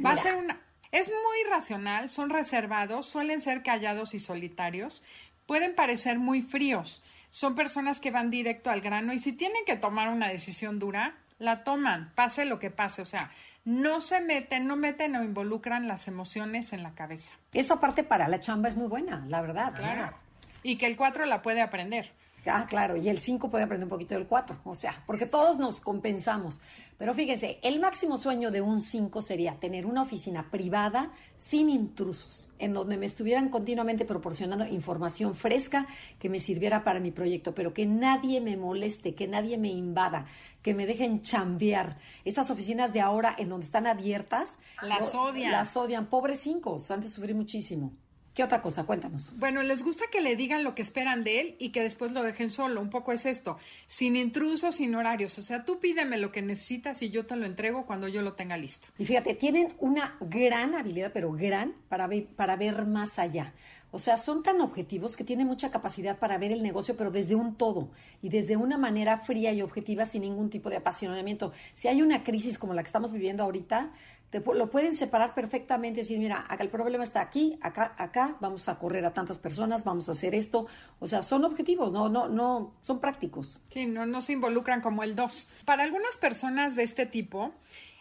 Va 0.03 0.11
a 0.11 0.17
ser 0.17 0.35
una 0.35 0.57
es 0.91 1.09
muy 1.09 1.49
racional, 1.49 2.09
son 2.09 2.29
reservados, 2.29 3.05
suelen 3.05 3.41
ser 3.41 3.63
callados 3.63 4.13
y 4.13 4.19
solitarios, 4.19 5.03
pueden 5.45 5.75
parecer 5.75 6.19
muy 6.19 6.41
fríos, 6.41 7.01
son 7.29 7.55
personas 7.55 7.99
que 7.99 8.11
van 8.11 8.29
directo 8.29 8.69
al 8.69 8.81
grano 8.81 9.13
y 9.13 9.19
si 9.19 9.31
tienen 9.31 9.63
que 9.65 9.77
tomar 9.77 10.09
una 10.09 10.27
decisión 10.27 10.79
dura, 10.79 11.15
la 11.39 11.63
toman, 11.63 12.11
pase 12.13 12.45
lo 12.45 12.59
que 12.59 12.69
pase, 12.69 13.01
o 13.01 13.05
sea, 13.05 13.31
no 13.63 13.99
se 13.99 14.21
meten, 14.21 14.67
no 14.67 14.75
meten 14.75 15.15
o 15.15 15.23
involucran 15.23 15.87
las 15.87 16.07
emociones 16.07 16.73
en 16.73 16.83
la 16.83 16.93
cabeza. 16.93 17.35
Esa 17.53 17.79
parte 17.79 18.03
para 18.03 18.27
la 18.27 18.39
chamba 18.39 18.69
es 18.69 18.75
muy 18.75 18.87
buena, 18.87 19.23
la 19.27 19.41
verdad. 19.41 19.73
Claro. 19.75 20.17
Y 20.63 20.77
que 20.77 20.87
el 20.87 20.97
4 20.97 21.25
la 21.25 21.41
puede 21.41 21.61
aprender. 21.61 22.11
Ah, 22.45 22.65
claro, 22.67 22.97
y 22.97 23.07
el 23.07 23.19
5 23.19 23.51
puede 23.51 23.65
aprender 23.65 23.85
un 23.85 23.89
poquito 23.89 24.15
del 24.15 24.25
4, 24.25 24.61
o 24.63 24.73
sea, 24.73 25.03
porque 25.05 25.27
todos 25.27 25.59
nos 25.59 25.79
compensamos. 25.79 26.59
Pero 26.97 27.13
fíjese, 27.13 27.59
el 27.61 27.79
máximo 27.79 28.17
sueño 28.17 28.49
de 28.49 28.61
un 28.61 28.81
5 28.81 29.21
sería 29.21 29.59
tener 29.59 29.85
una 29.85 30.01
oficina 30.01 30.49
privada 30.49 31.11
sin 31.37 31.69
intrusos, 31.69 32.49
en 32.57 32.73
donde 32.73 32.97
me 32.97 33.05
estuvieran 33.05 33.49
continuamente 33.49 34.05
proporcionando 34.05 34.65
información 34.65 35.35
fresca 35.35 35.87
que 36.19 36.29
me 36.29 36.39
sirviera 36.39 36.83
para 36.83 36.99
mi 36.99 37.11
proyecto, 37.11 37.53
pero 37.53 37.73
que 37.73 37.85
nadie 37.85 38.41
me 38.41 38.57
moleste, 38.57 39.13
que 39.13 39.27
nadie 39.27 39.57
me 39.57 39.69
invada, 39.69 40.25
que 40.63 40.73
me 40.73 40.87
dejen 40.87 41.21
chambear. 41.21 41.97
Estas 42.25 42.49
oficinas 42.49 42.91
de 42.93 43.01
ahora 43.01 43.35
en 43.37 43.49
donde 43.49 43.65
están 43.65 43.85
abiertas, 43.85 44.57
las 44.81 45.13
odian. 45.13 45.51
Las 45.51 45.77
odian, 45.77 46.07
pobres 46.07 46.39
5, 46.39 46.79
antes 46.89 47.13
sufrí 47.13 47.33
muchísimo. 47.33 47.93
¿Qué 48.33 48.43
otra 48.43 48.61
cosa? 48.61 48.85
Cuéntanos. 48.85 49.37
Bueno, 49.39 49.61
les 49.61 49.83
gusta 49.83 50.05
que 50.09 50.21
le 50.21 50.37
digan 50.37 50.63
lo 50.63 50.73
que 50.73 50.81
esperan 50.81 51.25
de 51.25 51.41
él 51.41 51.55
y 51.59 51.69
que 51.69 51.81
después 51.81 52.13
lo 52.13 52.23
dejen 52.23 52.49
solo. 52.49 52.79
Un 52.79 52.89
poco 52.89 53.11
es 53.11 53.25
esto, 53.25 53.57
sin 53.87 54.15
intrusos, 54.15 54.75
sin 54.75 54.95
horarios. 54.95 55.37
O 55.37 55.41
sea, 55.41 55.65
tú 55.65 55.79
pídeme 55.79 56.17
lo 56.17 56.31
que 56.31 56.41
necesitas 56.41 57.01
y 57.01 57.09
yo 57.09 57.25
te 57.25 57.35
lo 57.35 57.45
entrego 57.45 57.85
cuando 57.85 58.07
yo 58.07 58.21
lo 58.21 58.33
tenga 58.33 58.55
listo. 58.55 58.87
Y 58.97 59.05
fíjate, 59.05 59.33
tienen 59.35 59.73
una 59.79 60.15
gran 60.21 60.75
habilidad, 60.75 61.11
pero 61.13 61.33
gran, 61.33 61.73
para 61.89 62.07
ver, 62.07 62.25
para 62.27 62.55
ver 62.55 62.85
más 62.85 63.19
allá. 63.19 63.53
O 63.93 63.99
sea, 63.99 64.15
son 64.15 64.41
tan 64.41 64.61
objetivos 64.61 65.17
que 65.17 65.25
tienen 65.25 65.47
mucha 65.47 65.69
capacidad 65.69 66.17
para 66.17 66.37
ver 66.37 66.53
el 66.53 66.63
negocio, 66.63 66.95
pero 66.95 67.11
desde 67.11 67.35
un 67.35 67.55
todo 67.55 67.89
y 68.21 68.29
desde 68.29 68.55
una 68.55 68.77
manera 68.77 69.17
fría 69.17 69.51
y 69.51 69.61
objetiva 69.61 70.05
sin 70.05 70.21
ningún 70.21 70.49
tipo 70.49 70.69
de 70.69 70.77
apasionamiento. 70.77 71.51
Si 71.73 71.89
hay 71.89 72.01
una 72.01 72.23
crisis 72.23 72.57
como 72.57 72.73
la 72.73 72.83
que 72.83 72.87
estamos 72.87 73.11
viviendo 73.11 73.43
ahorita, 73.43 73.91
lo 74.31 74.69
pueden 74.69 74.93
separar 74.93 75.33
perfectamente, 75.33 76.01
decir, 76.01 76.17
mira, 76.17 76.45
acá 76.47 76.63
el 76.63 76.69
problema 76.69 77.03
está 77.03 77.21
aquí, 77.21 77.59
acá, 77.61 77.93
acá, 77.97 78.37
vamos 78.39 78.69
a 78.69 78.79
correr 78.79 79.05
a 79.05 79.13
tantas 79.13 79.39
personas, 79.39 79.83
vamos 79.83 80.07
a 80.07 80.13
hacer 80.13 80.33
esto. 80.35 80.67
O 80.99 81.07
sea, 81.07 81.21
son 81.21 81.43
objetivos, 81.43 81.91
no, 81.91 82.07
no, 82.07 82.29
no, 82.29 82.73
son 82.81 83.01
prácticos. 83.01 83.61
Sí, 83.69 83.85
no, 83.85 84.05
no 84.05 84.21
se 84.21 84.33
involucran 84.33 84.79
como 84.79 85.03
el 85.03 85.15
dos. 85.15 85.47
Para 85.65 85.83
algunas 85.83 86.15
personas 86.15 86.77
de 86.77 86.83
este 86.83 87.05
tipo, 87.05 87.53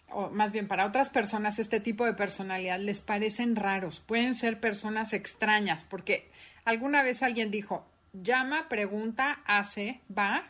o 0.09 0.31
más 0.31 0.53
bien 0.53 0.69
para 0.69 0.87
otras 0.87 1.11
personas, 1.11 1.59
este 1.59 1.81
tipo 1.81 2.05
de 2.05 2.15
personalidad 2.15 2.79
les 2.79 3.01
parecen 3.01 3.57
raros, 3.57 4.01
pueden 4.01 4.35
ser 4.35 4.61
personas 4.61 5.13
extrañas, 5.13 5.85
porque 5.85 6.31
alguna 6.65 7.03
vez 7.03 7.25
alguien 7.25 7.51
dijo, 7.51 7.87
llama, 8.13 8.69
pregunta, 8.69 9.43
hace, 9.47 10.01
va, 10.17 10.45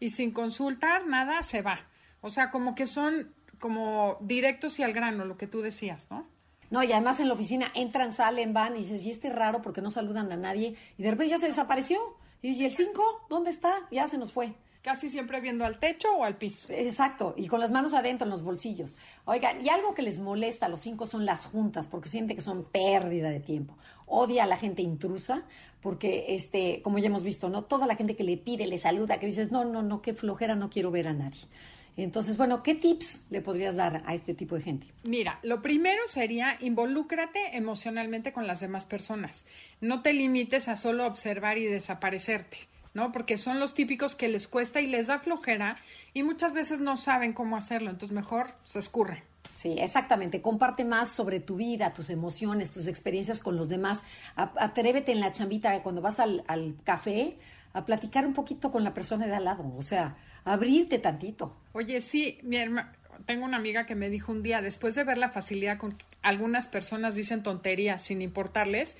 y 0.00 0.10
sin 0.10 0.30
consultar 0.30 1.06
nada 1.06 1.42
se 1.42 1.60
va. 1.60 1.86
O 2.22 2.30
sea, 2.30 2.50
como 2.50 2.74
que 2.74 2.86
son 2.86 3.35
como 3.58 4.18
directos 4.20 4.78
y 4.78 4.82
al 4.82 4.92
grano, 4.92 5.24
lo 5.24 5.36
que 5.36 5.46
tú 5.46 5.60
decías, 5.60 6.08
¿no? 6.10 6.26
No, 6.70 6.82
y 6.82 6.92
además 6.92 7.20
en 7.20 7.28
la 7.28 7.34
oficina 7.34 7.70
entran, 7.74 8.12
salen, 8.12 8.52
van 8.52 8.76
y 8.76 8.80
dices, 8.80 9.04
y 9.04 9.10
este 9.10 9.30
raro 9.30 9.62
porque 9.62 9.80
no 9.80 9.90
saludan 9.90 10.32
a 10.32 10.36
nadie 10.36 10.74
y 10.98 11.02
de 11.02 11.10
repente 11.10 11.30
ya 11.30 11.38
se 11.38 11.46
desapareció. 11.46 11.98
Y 12.42 12.48
dices, 12.48 12.62
¿y 12.62 12.64
el 12.66 12.72
5? 12.72 13.26
¿Dónde 13.28 13.50
está? 13.50 13.72
Ya 13.90 14.08
se 14.08 14.18
nos 14.18 14.32
fue. 14.32 14.54
Casi 14.82 15.10
siempre 15.10 15.40
viendo 15.40 15.64
al 15.64 15.78
techo 15.78 16.14
o 16.16 16.22
al 16.22 16.36
piso. 16.36 16.68
Exacto, 16.70 17.34
y 17.36 17.48
con 17.48 17.58
las 17.58 17.72
manos 17.72 17.92
adentro 17.92 18.24
en 18.24 18.30
los 18.30 18.44
bolsillos. 18.44 18.96
Oigan, 19.24 19.64
y 19.64 19.68
algo 19.68 19.94
que 19.94 20.02
les 20.02 20.20
molesta 20.20 20.66
a 20.66 20.68
los 20.68 20.80
cinco 20.80 21.08
son 21.08 21.26
las 21.26 21.46
juntas, 21.46 21.88
porque 21.88 22.08
siente 22.08 22.36
que 22.36 22.40
son 22.40 22.64
pérdida 22.64 23.30
de 23.30 23.40
tiempo. 23.40 23.76
Odia 24.06 24.44
a 24.44 24.46
la 24.46 24.56
gente 24.56 24.82
intrusa, 24.82 25.42
porque, 25.80 26.26
este, 26.36 26.82
como 26.82 26.98
ya 26.98 27.06
hemos 27.06 27.24
visto, 27.24 27.48
¿no? 27.48 27.64
Toda 27.64 27.88
la 27.88 27.96
gente 27.96 28.14
que 28.14 28.22
le 28.22 28.36
pide, 28.36 28.68
le 28.68 28.78
saluda, 28.78 29.18
que 29.18 29.26
dices, 29.26 29.50
no, 29.50 29.64
no, 29.64 29.82
no, 29.82 30.02
qué 30.02 30.14
flojera, 30.14 30.54
no 30.54 30.70
quiero 30.70 30.92
ver 30.92 31.08
a 31.08 31.14
nadie. 31.14 31.40
Entonces, 31.96 32.36
bueno, 32.36 32.62
¿qué 32.62 32.74
tips 32.74 33.22
le 33.30 33.40
podrías 33.40 33.76
dar 33.76 34.02
a 34.06 34.14
este 34.14 34.34
tipo 34.34 34.54
de 34.54 34.62
gente? 34.62 34.86
Mira, 35.04 35.38
lo 35.42 35.62
primero 35.62 36.02
sería 36.06 36.58
involúcrate 36.60 37.56
emocionalmente 37.56 38.32
con 38.32 38.46
las 38.46 38.60
demás 38.60 38.84
personas. 38.84 39.46
No 39.80 40.02
te 40.02 40.12
limites 40.12 40.68
a 40.68 40.76
solo 40.76 41.06
observar 41.06 41.58
y 41.58 41.64
desaparecerte. 41.64 42.58
¿no? 42.92 43.12
Porque 43.12 43.36
son 43.36 43.60
los 43.60 43.74
típicos 43.74 44.16
que 44.16 44.26
les 44.26 44.48
cuesta 44.48 44.80
y 44.80 44.86
les 44.86 45.08
da 45.08 45.18
flojera 45.18 45.76
y 46.14 46.22
muchas 46.22 46.54
veces 46.54 46.80
no 46.80 46.96
saben 46.96 47.34
cómo 47.34 47.58
hacerlo, 47.58 47.90
entonces 47.90 48.14
mejor 48.14 48.54
se 48.64 48.78
escurre. 48.78 49.22
Sí, 49.54 49.74
exactamente. 49.78 50.40
Comparte 50.40 50.84
más 50.84 51.10
sobre 51.10 51.40
tu 51.40 51.56
vida, 51.56 51.92
tus 51.92 52.08
emociones, 52.08 52.72
tus 52.72 52.86
experiencias 52.86 53.42
con 53.42 53.56
los 53.56 53.68
demás. 53.68 54.02
Atrévete 54.34 55.12
en 55.12 55.20
la 55.20 55.32
chambita 55.32 55.82
cuando 55.82 56.00
vas 56.00 56.20
al, 56.20 56.42
al 56.46 56.76
café 56.84 57.38
a 57.74 57.84
platicar 57.84 58.26
un 58.26 58.32
poquito 58.32 58.70
con 58.70 58.82
la 58.82 58.94
persona 58.94 59.26
de 59.26 59.34
al 59.34 59.44
lado. 59.44 59.74
O 59.76 59.82
sea, 59.82 60.16
abrirte 60.46 60.98
tantito. 60.98 61.54
Oye, 61.72 62.00
sí, 62.00 62.38
mi 62.42 62.56
tengo 63.26 63.44
una 63.44 63.56
amiga 63.56 63.86
que 63.86 63.94
me 63.94 64.08
dijo 64.08 64.32
un 64.32 64.42
día, 64.42 64.62
después 64.62 64.94
de 64.94 65.04
ver 65.04 65.18
la 65.18 65.30
facilidad 65.30 65.78
con 65.78 65.92
que 65.92 66.04
algunas 66.22 66.68
personas 66.68 67.14
dicen 67.14 67.42
tonterías 67.42 68.02
sin 68.02 68.22
importarles, 68.22 68.96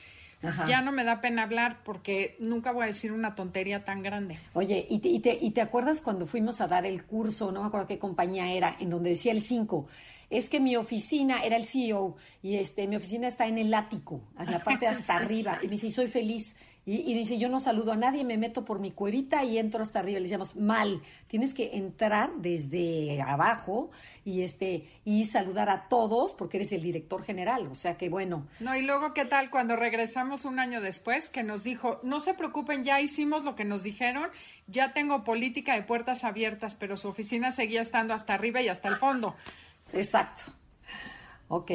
ya 0.66 0.82
no 0.82 0.92
me 0.92 1.02
da 1.02 1.20
pena 1.20 1.44
hablar 1.44 1.78
porque 1.84 2.36
nunca 2.38 2.72
voy 2.72 2.84
a 2.84 2.86
decir 2.86 3.12
una 3.12 3.34
tontería 3.34 3.84
tan 3.84 4.02
grande. 4.02 4.38
Oye, 4.52 4.86
¿y 4.88 4.98
te, 4.98 5.08
y 5.08 5.20
te, 5.20 5.38
y 5.40 5.50
te 5.50 5.60
acuerdas 5.60 6.00
cuando 6.00 6.26
fuimos 6.26 6.60
a 6.60 6.68
dar 6.68 6.86
el 6.86 7.04
curso, 7.04 7.52
no 7.52 7.62
me 7.62 7.68
acuerdo 7.68 7.86
qué 7.86 7.98
compañía 7.98 8.52
era, 8.52 8.76
en 8.78 8.90
donde 8.90 9.10
decía 9.10 9.32
el 9.32 9.42
5? 9.42 9.86
es 10.30 10.48
que 10.48 10.60
mi 10.60 10.76
oficina 10.76 11.44
era 11.44 11.56
el 11.56 11.66
CEO 11.66 12.16
y 12.42 12.56
este 12.56 12.86
mi 12.86 12.96
oficina 12.96 13.28
está 13.28 13.46
en 13.46 13.58
el 13.58 13.72
ático, 13.72 14.20
en 14.38 14.50
la 14.50 14.62
parte 14.62 14.86
hasta 14.86 15.16
arriba 15.16 15.58
y 15.62 15.66
me 15.66 15.72
dice, 15.72 15.90
soy 15.90 16.08
feliz. 16.08 16.56
Y, 16.88 17.14
dice, 17.14 17.36
yo 17.36 17.48
no 17.48 17.58
saludo 17.58 17.90
a 17.90 17.96
nadie, 17.96 18.22
me 18.22 18.38
meto 18.38 18.64
por 18.64 18.78
mi 18.78 18.92
cuevita 18.92 19.42
y 19.42 19.58
entro 19.58 19.82
hasta 19.82 19.98
arriba. 19.98 20.20
Le 20.20 20.26
decíamos, 20.26 20.54
mal, 20.54 21.02
tienes 21.26 21.52
que 21.52 21.76
entrar 21.76 22.30
desde 22.36 23.20
abajo 23.22 23.90
y, 24.24 24.42
este, 24.42 24.88
y 25.04 25.24
saludar 25.24 25.68
a 25.68 25.88
todos 25.88 26.32
porque 26.32 26.58
eres 26.58 26.70
el 26.70 26.82
director 26.82 27.24
general. 27.24 27.66
O 27.66 27.74
sea 27.74 27.96
que 27.96 28.08
bueno. 28.08 28.46
No, 28.60 28.76
y 28.76 28.82
luego, 28.82 29.14
¿qué 29.14 29.24
tal 29.24 29.50
cuando 29.50 29.74
regresamos 29.74 30.44
un 30.44 30.60
año 30.60 30.80
después 30.80 31.28
que 31.28 31.42
nos 31.42 31.64
dijo, 31.64 31.98
no 32.04 32.20
se 32.20 32.34
preocupen, 32.34 32.84
ya 32.84 33.00
hicimos 33.00 33.42
lo 33.42 33.56
que 33.56 33.64
nos 33.64 33.82
dijeron, 33.82 34.28
ya 34.68 34.92
tengo 34.92 35.24
política 35.24 35.74
de 35.74 35.82
puertas 35.82 36.22
abiertas, 36.22 36.76
pero 36.76 36.96
su 36.96 37.08
oficina 37.08 37.50
seguía 37.50 37.82
estando 37.82 38.14
hasta 38.14 38.34
arriba 38.34 38.62
y 38.62 38.68
hasta 38.68 38.86
el 38.86 38.94
fondo. 38.94 39.34
Exacto. 39.92 40.52
Ok. 41.48 41.72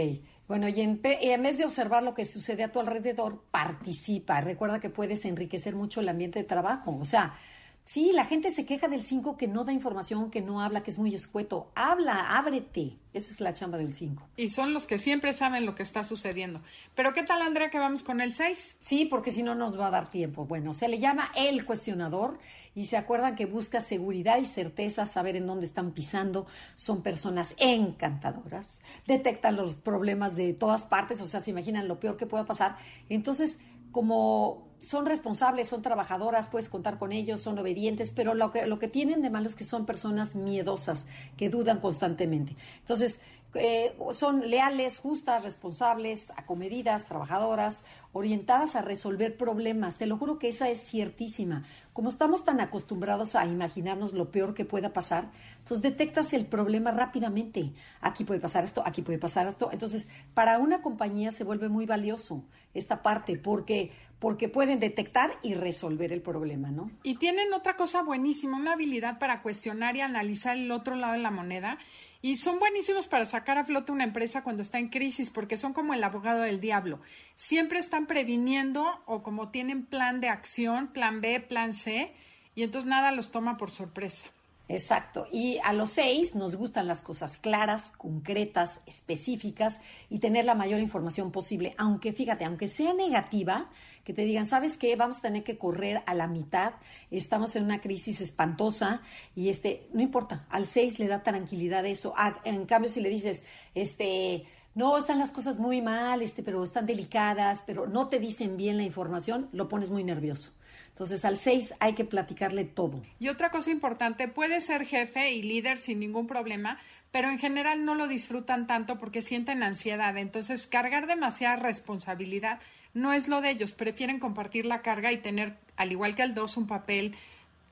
Bueno, 0.52 0.68
y 0.68 0.82
en, 0.82 1.00
en, 1.02 1.44
vez 1.44 1.60
de 1.60 1.64
observar 1.64 2.04
lo 2.04 2.14
que 2.14 2.26
sucede 2.26 2.66
a 2.66 2.74
tu 2.74 2.82
alrededor, 2.82 3.42
participa. 3.52 4.42
Recuerda 4.42 4.82
que 4.82 4.90
puedes 4.90 5.24
enriquecer 5.24 5.78
mucho 5.78 6.02
el 6.02 6.10
ambiente 6.10 6.40
de 6.40 6.44
trabajo. 6.44 6.94
O 7.00 7.06
sea, 7.06 7.36
sí, 7.84 8.12
la 8.14 8.26
gente 8.26 8.52
se 8.52 8.66
queja 8.66 8.88
del 8.88 9.04
5 9.04 9.38
que 9.38 9.48
no 9.48 9.64
da 9.64 9.74
información, 9.74 10.32
que 10.32 10.42
no 10.42 10.62
habla, 10.62 10.84
que 10.84 10.92
es 10.92 10.98
muy 10.98 11.14
escueto. 11.14 11.72
Habla, 11.76 12.38
ábrete. 12.38 12.98
Esa 13.14 13.32
es 13.32 13.42
la 13.42 13.54
chamba 13.54 13.78
del 13.78 13.94
5. 13.94 14.30
Y 14.38 14.50
son 14.50 14.74
los 14.74 14.86
que 14.86 14.98
siempre 14.98 15.34
saben 15.34 15.66
lo 15.66 15.76
que 15.76 15.84
está 15.84 16.04
sucediendo. 16.04 16.62
Pero 16.96 17.14
¿qué 17.14 17.24
tal, 17.24 17.42
Andrea, 17.42 17.70
que 17.70 17.78
vamos 17.78 18.04
con 18.04 18.22
el 18.22 18.34
6? 18.34 18.78
Sí, 18.80 19.06
porque 19.06 19.32
si 19.32 19.44
no 19.44 19.54
nos 19.54 19.78
va 19.78 19.88
a 19.88 19.92
dar 19.92 20.10
tiempo. 20.10 20.46
Bueno, 20.46 20.74
se 20.74 20.88
le 20.88 21.00
llama 21.00 21.32
el 21.36 21.66
cuestionador 21.66 22.40
y 22.74 22.86
se 22.86 22.96
acuerdan 22.98 23.36
que 23.36 23.46
busca 23.46 23.82
seguridad 23.82 24.38
y 24.38 24.46
certeza, 24.46 25.06
saber 25.06 25.36
en 25.36 25.46
dónde 25.46 25.66
están 25.66 25.92
pisando. 25.92 26.48
Son 26.76 27.02
personas 27.02 27.56
encantadoras, 27.60 28.82
detectan 29.08 29.58
los 29.58 29.76
problemas 29.76 30.36
de 30.36 30.54
todas 30.54 30.84
partes, 30.84 31.22
o 31.22 31.26
sea, 31.26 31.42
se 31.42 31.52
imaginan 31.52 31.88
lo 31.88 32.00
peor 32.00 32.16
que 32.16 32.28
pueda 32.28 32.46
pasar. 32.46 32.78
Entonces, 33.10 33.60
como 33.92 34.71
son 34.82 35.06
responsables, 35.06 35.68
son 35.68 35.82
trabajadoras, 35.82 36.48
puedes 36.48 36.68
contar 36.68 36.98
con 36.98 37.12
ellos, 37.12 37.40
son 37.40 37.58
obedientes, 37.60 38.12
pero 38.14 38.34
lo 38.34 38.52
que, 38.52 38.66
lo 38.66 38.80
que 38.80 38.88
tienen 38.88 39.22
de 39.22 39.30
malo 39.30 39.48
es 39.48 39.56
que 39.56 39.64
son 39.64 39.86
personas 39.86 40.36
miedosas, 40.36 41.06
que 41.38 41.50
dudan 41.50 41.80
constantemente. 41.80 42.56
Entonces, 42.80 43.22
eh, 43.54 43.94
son 44.14 44.50
leales, 44.50 45.00
justas, 45.00 45.44
responsables, 45.44 46.32
acomedidas, 46.38 47.06
trabajadoras, 47.06 47.84
orientadas 48.14 48.76
a 48.76 48.82
resolver 48.82 49.38
problemas. 49.38 49.98
Te 49.98 50.06
lo 50.06 50.18
juro 50.18 50.40
que 50.40 50.50
esa 50.50 50.70
es 50.70 50.80
ciertísima. 50.80 51.66
Como 51.94 52.10
estamos 52.10 52.46
tan 52.46 52.62
acostumbrados 52.62 53.36
a 53.36 53.46
imaginarnos 53.46 54.14
lo 54.14 54.32
peor 54.32 54.54
que 54.54 54.66
pueda 54.66 54.94
pasar, 54.94 55.32
entonces 55.60 55.82
detectas 55.82 56.34
el 56.34 56.46
problema 56.46 56.92
rápidamente. 56.92 57.74
Aquí 58.00 58.24
puede 58.24 58.40
pasar 58.40 58.64
esto, 58.64 58.82
aquí 58.86 59.02
puede 59.02 59.20
pasar 59.20 59.48
esto. 59.48 59.70
Entonces, 59.72 60.08
para 60.34 60.58
una 60.60 60.82
compañía 60.82 61.32
se 61.32 61.44
vuelve 61.44 61.68
muy 61.68 61.86
valioso 61.86 62.46
esta 62.74 63.02
parte 63.02 63.38
porque 63.38 63.92
porque 64.20 64.50
pueden 64.50 64.80
detectar 64.80 65.32
y 65.42 65.56
resolver 65.56 66.14
el 66.14 66.22
problema, 66.22 66.70
¿no? 66.70 66.92
Y 67.02 67.16
tienen 67.16 67.52
otra 67.54 67.76
cosa 67.76 68.04
buenísima, 68.04 68.56
una 68.56 68.74
habilidad 68.74 69.18
para 69.18 69.42
cuestionar 69.42 69.96
y 69.96 70.02
analizar 70.02 70.56
el 70.56 70.70
otro 70.70 70.96
lado 70.96 71.14
de 71.14 71.20
la 71.20 71.32
moneda 71.32 71.80
y 72.22 72.38
son 72.38 72.60
buenísimos 72.60 73.08
para 73.08 73.26
sacar 73.26 73.58
a 73.58 73.66
flote 73.66 73.92
una 73.92 74.04
empresa 74.04 74.44
cuando 74.44 74.62
está 74.62 74.80
en 74.80 74.90
crisis, 74.90 75.30
porque 75.30 75.58
son 75.58 75.74
como 75.74 75.94
el 75.94 76.04
abogado 76.04 76.42
del 76.42 76.62
diablo. 76.62 77.00
Siempre 77.36 77.80
están 77.80 78.06
previniendo 78.06 79.02
o 79.06 79.24
como 79.24 79.50
tienen 79.50 79.86
plan 79.86 80.22
de 80.22 80.30
acción, 80.30 80.88
plan 80.88 81.22
B, 81.22 81.40
plan 81.40 81.74
C, 81.74 82.14
y 82.54 82.64
entonces 82.64 82.90
nada 82.90 83.12
los 83.12 83.32
toma 83.32 83.58
por 83.58 83.72
sorpresa. 83.72 84.30
Exacto. 84.68 85.28
Y 85.32 85.60
a 85.64 85.74
los 85.74 85.92
seis 85.92 86.34
nos 86.34 86.56
gustan 86.56 86.88
las 86.88 87.02
cosas 87.02 87.38
claras, 87.38 87.92
concretas, 87.92 88.82
específicas 88.86 89.82
y 90.10 90.20
tener 90.20 90.46
la 90.46 90.56
mayor 90.56 90.80
información 90.80 91.32
posible. 91.32 91.76
Aunque 91.78 92.14
fíjate, 92.14 92.46
aunque 92.46 92.70
sea 92.70 92.94
negativa, 92.94 93.70
que 94.04 94.14
te 94.14 94.24
digan, 94.24 94.46
¿sabes 94.46 94.78
qué? 94.78 94.96
Vamos 94.96 95.18
a 95.18 95.22
tener 95.22 95.44
que 95.44 95.58
correr 95.58 96.02
a 96.06 96.14
la 96.14 96.28
mitad, 96.28 96.74
estamos 97.12 97.56
en 97.56 97.66
una 97.66 97.82
crisis 97.82 98.22
espantosa 98.22 99.02
y 99.36 99.50
este, 99.50 99.88
no 99.94 100.02
importa, 100.02 100.46
al 100.50 100.68
6 100.68 101.00
le 101.00 101.08
da 101.08 101.22
tranquilidad 101.22 101.86
eso. 101.86 102.14
En 102.44 102.66
cambio, 102.66 102.90
si 102.90 103.02
le 103.02 103.10
dices, 103.10 103.44
este, 103.76 104.46
no, 104.74 104.98
están 104.98 105.20
las 105.20 105.32
cosas 105.32 105.60
muy 105.60 105.82
mal, 105.82 106.22
este, 106.22 106.44
pero 106.44 106.64
están 106.64 106.86
delicadas, 106.86 107.64
pero 107.66 107.88
no 107.88 108.08
te 108.08 108.20
dicen 108.20 108.58
bien 108.58 108.78
la 108.78 108.84
información, 108.84 109.50
lo 109.52 109.68
pones 109.68 109.90
muy 109.92 110.04
nervioso. 110.04 110.52
Entonces 110.92 111.26
al 111.26 111.38
6 111.38 111.76
hay 111.80 111.94
que 111.94 112.06
platicarle 112.06 112.64
todo. 112.64 113.02
Y 113.20 113.30
otra 113.30 113.50
cosa 113.50 113.72
importante, 113.72 114.28
puede 114.28 114.62
ser 114.62 114.86
jefe 114.86 115.32
y 115.32 115.42
líder 115.42 115.78
sin 115.78 116.00
ningún 116.00 116.28
problema, 116.28 116.78
pero 117.12 117.30
en 117.30 117.40
general 117.40 117.86
no 117.86 117.96
lo 117.96 118.08
disfrutan 118.08 118.68
tanto 118.68 119.00
porque 119.00 119.22
sienten 119.22 119.64
ansiedad. 119.64 120.16
Entonces 120.18 120.68
cargar 120.68 121.08
demasiada 121.08 121.56
responsabilidad 121.56 122.60
no 122.94 123.14
es 123.14 123.28
lo 123.28 123.42
de 123.42 123.52
ellos. 123.52 123.72
Prefieren 123.72 124.20
compartir 124.20 124.66
la 124.66 124.82
carga 124.82 125.12
y 125.12 125.18
tener, 125.18 125.58
al 125.76 125.92
igual 125.92 126.16
que 126.16 126.24
el 126.24 126.34
2, 126.34 126.58
un 126.58 126.68
papel 126.68 127.16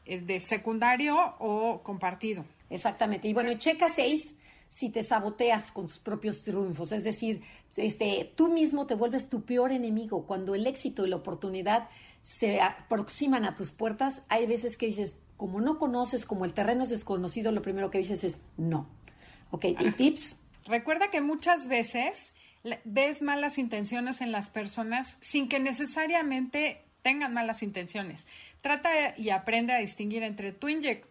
eh, 0.05 0.19
de 0.19 0.39
secundario 0.39 1.35
o 1.39 1.81
compartido. 1.83 2.45
Exactamente. 2.69 3.27
Y 3.27 3.33
bueno, 3.33 3.53
checa 3.55 3.89
6 3.89 4.35
si 4.67 4.89
te 4.89 5.03
saboteas 5.03 5.71
con 5.71 5.87
tus 5.87 5.99
propios 5.99 6.41
triunfos. 6.41 6.91
Es 6.91 7.03
decir, 7.03 7.41
este, 7.75 8.31
tú 8.35 8.49
mismo 8.49 8.87
te 8.87 8.95
vuelves 8.95 9.29
tu 9.29 9.43
peor 9.43 9.71
enemigo. 9.71 10.25
Cuando 10.25 10.55
el 10.55 10.67
éxito 10.67 11.05
y 11.05 11.09
la 11.09 11.17
oportunidad 11.17 11.89
se 12.21 12.61
aproximan 12.61 13.45
a 13.45 13.55
tus 13.55 13.71
puertas, 13.71 14.23
hay 14.29 14.45
veces 14.45 14.77
que 14.77 14.85
dices, 14.85 15.15
como 15.37 15.61
no 15.61 15.77
conoces, 15.77 16.25
como 16.25 16.45
el 16.45 16.53
terreno 16.53 16.83
es 16.83 16.89
desconocido, 16.89 17.51
lo 17.51 17.61
primero 17.61 17.89
que 17.91 17.99
dices 17.99 18.23
es 18.23 18.37
no. 18.57 18.87
Ok, 19.51 19.65
¿y 19.65 19.91
tips? 19.91 20.37
Recuerda 20.65 21.09
que 21.09 21.21
muchas 21.21 21.67
veces 21.67 22.33
ves 22.83 23.21
malas 23.21 23.57
intenciones 23.57 24.21
en 24.21 24.31
las 24.31 24.49
personas 24.49 25.17
sin 25.21 25.49
que 25.49 25.59
necesariamente 25.59 26.83
tengan 27.01 27.33
malas 27.33 27.63
intenciones. 27.63 28.27
Trata 28.61 28.89
y 29.17 29.29
aprende 29.29 29.73
a 29.73 29.79
distinguir 29.79 30.23
entre 30.23 30.51
tu, 30.51 30.67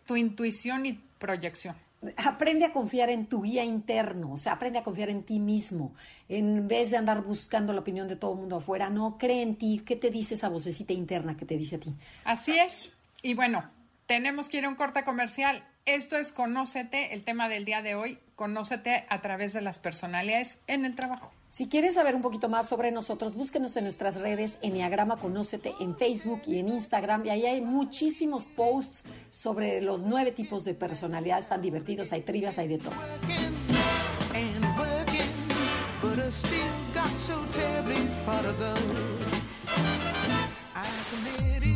tu 0.06 0.16
intuición 0.16 0.86
y 0.86 0.92
proyección 1.18 1.74
aprende 2.16 2.64
a 2.64 2.72
confiar 2.72 3.10
en 3.10 3.26
tu 3.26 3.42
guía 3.42 3.64
interno, 3.64 4.32
o 4.32 4.36
sea, 4.36 4.52
aprende 4.52 4.78
a 4.78 4.84
confiar 4.84 5.10
en 5.10 5.24
ti 5.24 5.40
mismo, 5.40 5.94
en 6.28 6.68
vez 6.68 6.90
de 6.90 6.96
andar 6.96 7.22
buscando 7.22 7.72
la 7.72 7.80
opinión 7.80 8.08
de 8.08 8.16
todo 8.16 8.32
el 8.32 8.38
mundo 8.38 8.56
afuera, 8.56 8.88
no, 8.88 9.18
cree 9.18 9.42
en 9.42 9.56
ti, 9.56 9.82
¿qué 9.84 9.96
te 9.96 10.10
dice 10.10 10.34
esa 10.34 10.48
vocecita 10.48 10.92
interna 10.92 11.36
que 11.36 11.44
te 11.44 11.56
dice 11.56 11.76
a 11.76 11.80
ti? 11.80 11.94
Así 12.24 12.58
es, 12.58 12.94
y 13.22 13.34
bueno, 13.34 13.68
tenemos 14.06 14.48
que 14.48 14.58
ir 14.58 14.64
a 14.64 14.68
un 14.68 14.74
corte 14.74 15.02
comercial. 15.04 15.64
Esto 15.88 16.18
es 16.18 16.32
Conócete, 16.32 17.14
el 17.14 17.24
tema 17.24 17.48
del 17.48 17.64
día 17.64 17.80
de 17.80 17.94
hoy, 17.94 18.18
Conócete 18.36 19.06
a 19.08 19.22
través 19.22 19.54
de 19.54 19.62
las 19.62 19.78
personalidades 19.78 20.60
en 20.66 20.84
el 20.84 20.94
trabajo. 20.94 21.32
Si 21.48 21.66
quieres 21.66 21.94
saber 21.94 22.14
un 22.14 22.20
poquito 22.20 22.50
más 22.50 22.68
sobre 22.68 22.90
nosotros, 22.90 23.34
búsquenos 23.34 23.74
en 23.78 23.84
nuestras 23.84 24.20
redes 24.20 24.58
Enneagrama 24.60 25.16
Conócete 25.16 25.72
en 25.80 25.96
Facebook 25.96 26.42
y 26.44 26.58
en 26.58 26.68
Instagram. 26.68 27.24
Y 27.24 27.30
ahí 27.30 27.46
hay 27.46 27.62
muchísimos 27.62 28.44
posts 28.44 29.02
sobre 29.30 29.80
los 29.80 30.04
nueve 30.04 30.30
tipos 30.30 30.66
de 30.66 30.74
personalidades 30.74 31.48
tan 31.48 31.62
divertidos. 31.62 32.12
Hay 32.12 32.20
trivias, 32.20 32.58
hay 32.58 32.68
de 32.68 32.78
todo. 32.80 32.92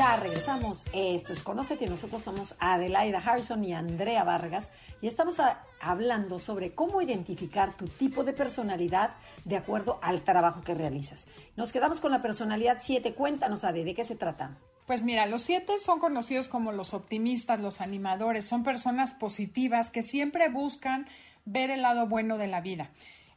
Ya 0.00 0.16
regresamos. 0.16 0.82
Esto 0.94 1.34
es 1.34 1.42
Conócete. 1.42 1.86
Nosotros 1.86 2.22
somos 2.22 2.54
Adelaida 2.58 3.18
Harrison 3.18 3.62
y 3.62 3.74
Andrea 3.74 4.24
Vargas 4.24 4.70
y 5.02 5.06
estamos 5.06 5.36
hablando 5.78 6.38
sobre 6.38 6.74
cómo 6.74 7.02
identificar 7.02 7.76
tu 7.76 7.84
tipo 7.84 8.24
de 8.24 8.32
personalidad 8.32 9.14
de 9.44 9.58
acuerdo 9.58 9.98
al 10.00 10.22
trabajo 10.22 10.62
que 10.62 10.72
realizas. 10.72 11.26
Nos 11.54 11.70
quedamos 11.70 12.00
con 12.00 12.12
la 12.12 12.22
personalidad 12.22 12.78
7. 12.80 13.12
Cuéntanos, 13.12 13.62
Ade, 13.62 13.84
¿de 13.84 13.92
qué 13.94 14.04
se 14.04 14.16
trata? 14.16 14.56
Pues 14.86 15.02
mira, 15.02 15.26
los 15.26 15.42
siete 15.42 15.76
son 15.76 15.98
conocidos 15.98 16.48
como 16.48 16.72
los 16.72 16.94
optimistas, 16.94 17.60
los 17.60 17.82
animadores, 17.82 18.46
son 18.46 18.62
personas 18.62 19.12
positivas 19.12 19.90
que 19.90 20.02
siempre 20.02 20.48
buscan 20.48 21.08
ver 21.44 21.68
el 21.68 21.82
lado 21.82 22.06
bueno 22.06 22.38
de 22.38 22.46
la 22.46 22.62
vida. 22.62 22.90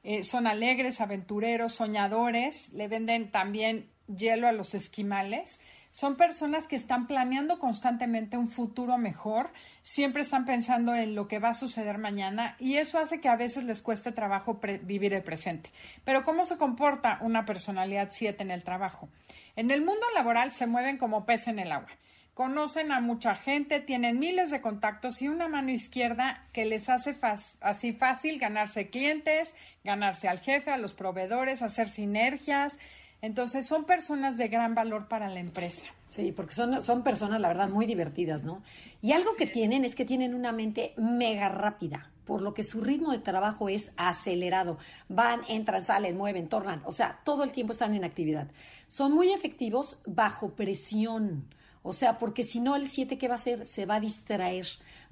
Eh, 0.04 0.24
son 0.24 0.48
alegres, 0.48 1.02
aventureros, 1.02 1.74
soñadores, 1.74 2.72
le 2.72 2.88
venden 2.88 3.32
también 3.32 3.90
hielo 4.08 4.48
a 4.48 4.54
los 4.54 4.76
esquimales 4.76 5.60
son 5.94 6.16
personas 6.16 6.66
que 6.66 6.76
están 6.76 7.06
planeando 7.06 7.60
constantemente 7.60 8.36
un 8.36 8.48
futuro 8.48 8.98
mejor, 8.98 9.52
siempre 9.84 10.24
están 10.24 10.44
pensando 10.44 10.96
en 10.96 11.14
lo 11.14 11.28
que 11.28 11.38
va 11.38 11.50
a 11.50 11.54
suceder 11.54 12.00
mañana 12.00 12.56
y 12.58 12.78
eso 12.78 12.98
hace 12.98 13.22
que 13.22 13.30
a 13.30 13.36
veces 13.36 13.66
les 13.66 13.84
cueste 13.84 14.12
trabajo 14.12 14.60
vivir 14.82 15.14
el 15.14 15.22
presente. 15.22 15.70
Pero 16.04 16.24
¿cómo 16.24 16.46
se 16.46 16.58
comporta 16.58 17.20
una 17.22 17.46
personalidad 17.46 18.08
7 18.10 18.42
en 18.42 18.50
el 18.50 18.64
trabajo? 18.64 19.08
En 19.56 19.70
el 19.70 19.82
mundo 19.82 20.08
laboral 20.16 20.52
se 20.52 20.66
mueven 20.66 20.98
como 20.98 21.28
pez 21.28 21.48
en 21.48 21.60
el 21.60 21.72
agua. 21.72 21.92
Conocen 22.34 22.92
a 22.92 23.00
mucha 23.00 23.36
gente, 23.36 23.80
tienen 23.80 24.18
miles 24.18 24.50
de 24.50 24.62
contactos 24.62 25.22
y 25.22 25.28
una 25.28 25.48
mano 25.48 25.70
izquierda 25.70 26.48
que 26.54 26.66
les 26.66 26.90
hace 26.90 27.16
así 27.62 27.94
fácil 27.94 28.40
ganarse 28.40 28.90
clientes, 28.90 29.54
ganarse 29.84 30.28
al 30.28 30.40
jefe, 30.40 30.72
a 30.72 30.78
los 30.78 30.96
proveedores, 30.96 31.62
hacer 31.62 31.88
sinergias, 31.88 32.80
entonces, 33.24 33.66
son 33.66 33.86
personas 33.86 34.36
de 34.36 34.50
gran 34.50 34.76
valor 34.76 35.08
para 35.08 35.30
la 35.30 35.40
empresa. 35.40 35.88
Sí, 36.10 36.34
porque 36.34 36.54
son, 36.54 36.82
son 36.82 37.04
personas, 37.04 37.40
la 37.40 37.48
verdad, 37.48 37.70
muy 37.70 37.86
divertidas, 37.86 38.44
¿no? 38.44 38.62
Y 39.02 39.14
algo 39.14 39.34
que 39.38 39.48
tienen 39.48 39.86
es 39.86 39.96
que 39.96 40.04
tienen 40.04 40.36
una 40.36 40.52
mente 40.52 40.94
mega 40.98 41.48
rápida, 41.48 42.12
por 42.26 42.42
lo 42.42 42.54
que 42.54 42.64
su 42.64 42.82
ritmo 42.82 43.14
de 43.14 43.20
trabajo 43.20 43.70
es 43.70 43.94
acelerado. 43.96 44.78
Van, 45.08 45.40
entran, 45.48 45.84
salen, 45.84 46.18
mueven, 46.18 46.50
tornan, 46.50 46.82
o 46.86 46.92
sea, 46.92 47.22
todo 47.24 47.46
el 47.46 47.54
tiempo 47.54 47.72
están 47.72 47.96
en 47.96 48.04
actividad. 48.04 48.50
Son 48.90 49.14
muy 49.14 49.32
efectivos 49.32 50.00
bajo 50.06 50.50
presión. 50.50 51.46
O 51.82 51.94
sea, 51.94 52.18
porque 52.18 52.44
si 52.44 52.60
no, 52.60 52.76
el 52.76 52.90
7, 52.90 53.18
¿qué 53.18 53.30
va 53.30 53.36
a 53.36 53.38
hacer? 53.38 53.66
Se 53.66 53.86
va 53.86 53.96
a 53.96 54.00
distraer, 54.02 54.68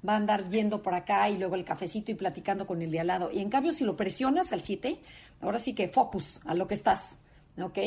va 0.06 0.12
a 0.12 0.16
andar 0.16 0.48
yendo 0.48 0.82
por 0.82 0.92
acá 0.92 1.30
y 1.30 1.38
luego 1.38 1.54
el 1.54 1.64
cafecito 1.64 2.10
y 2.10 2.14
platicando 2.14 2.66
con 2.66 2.82
el 2.82 2.90
de 2.90 3.00
al 3.00 3.06
lado. 3.06 3.30
Y 3.32 3.40
en 3.40 3.48
cambio, 3.48 3.72
si 3.72 3.84
lo 3.84 3.96
presionas 3.96 4.52
al 4.52 4.62
7, 4.62 5.00
ahora 5.40 5.58
sí 5.58 5.74
que 5.74 5.88
focus 5.88 6.42
a 6.44 6.54
lo 6.54 6.66
que 6.66 6.74
estás. 6.74 7.18
¿Ok? 7.60 7.78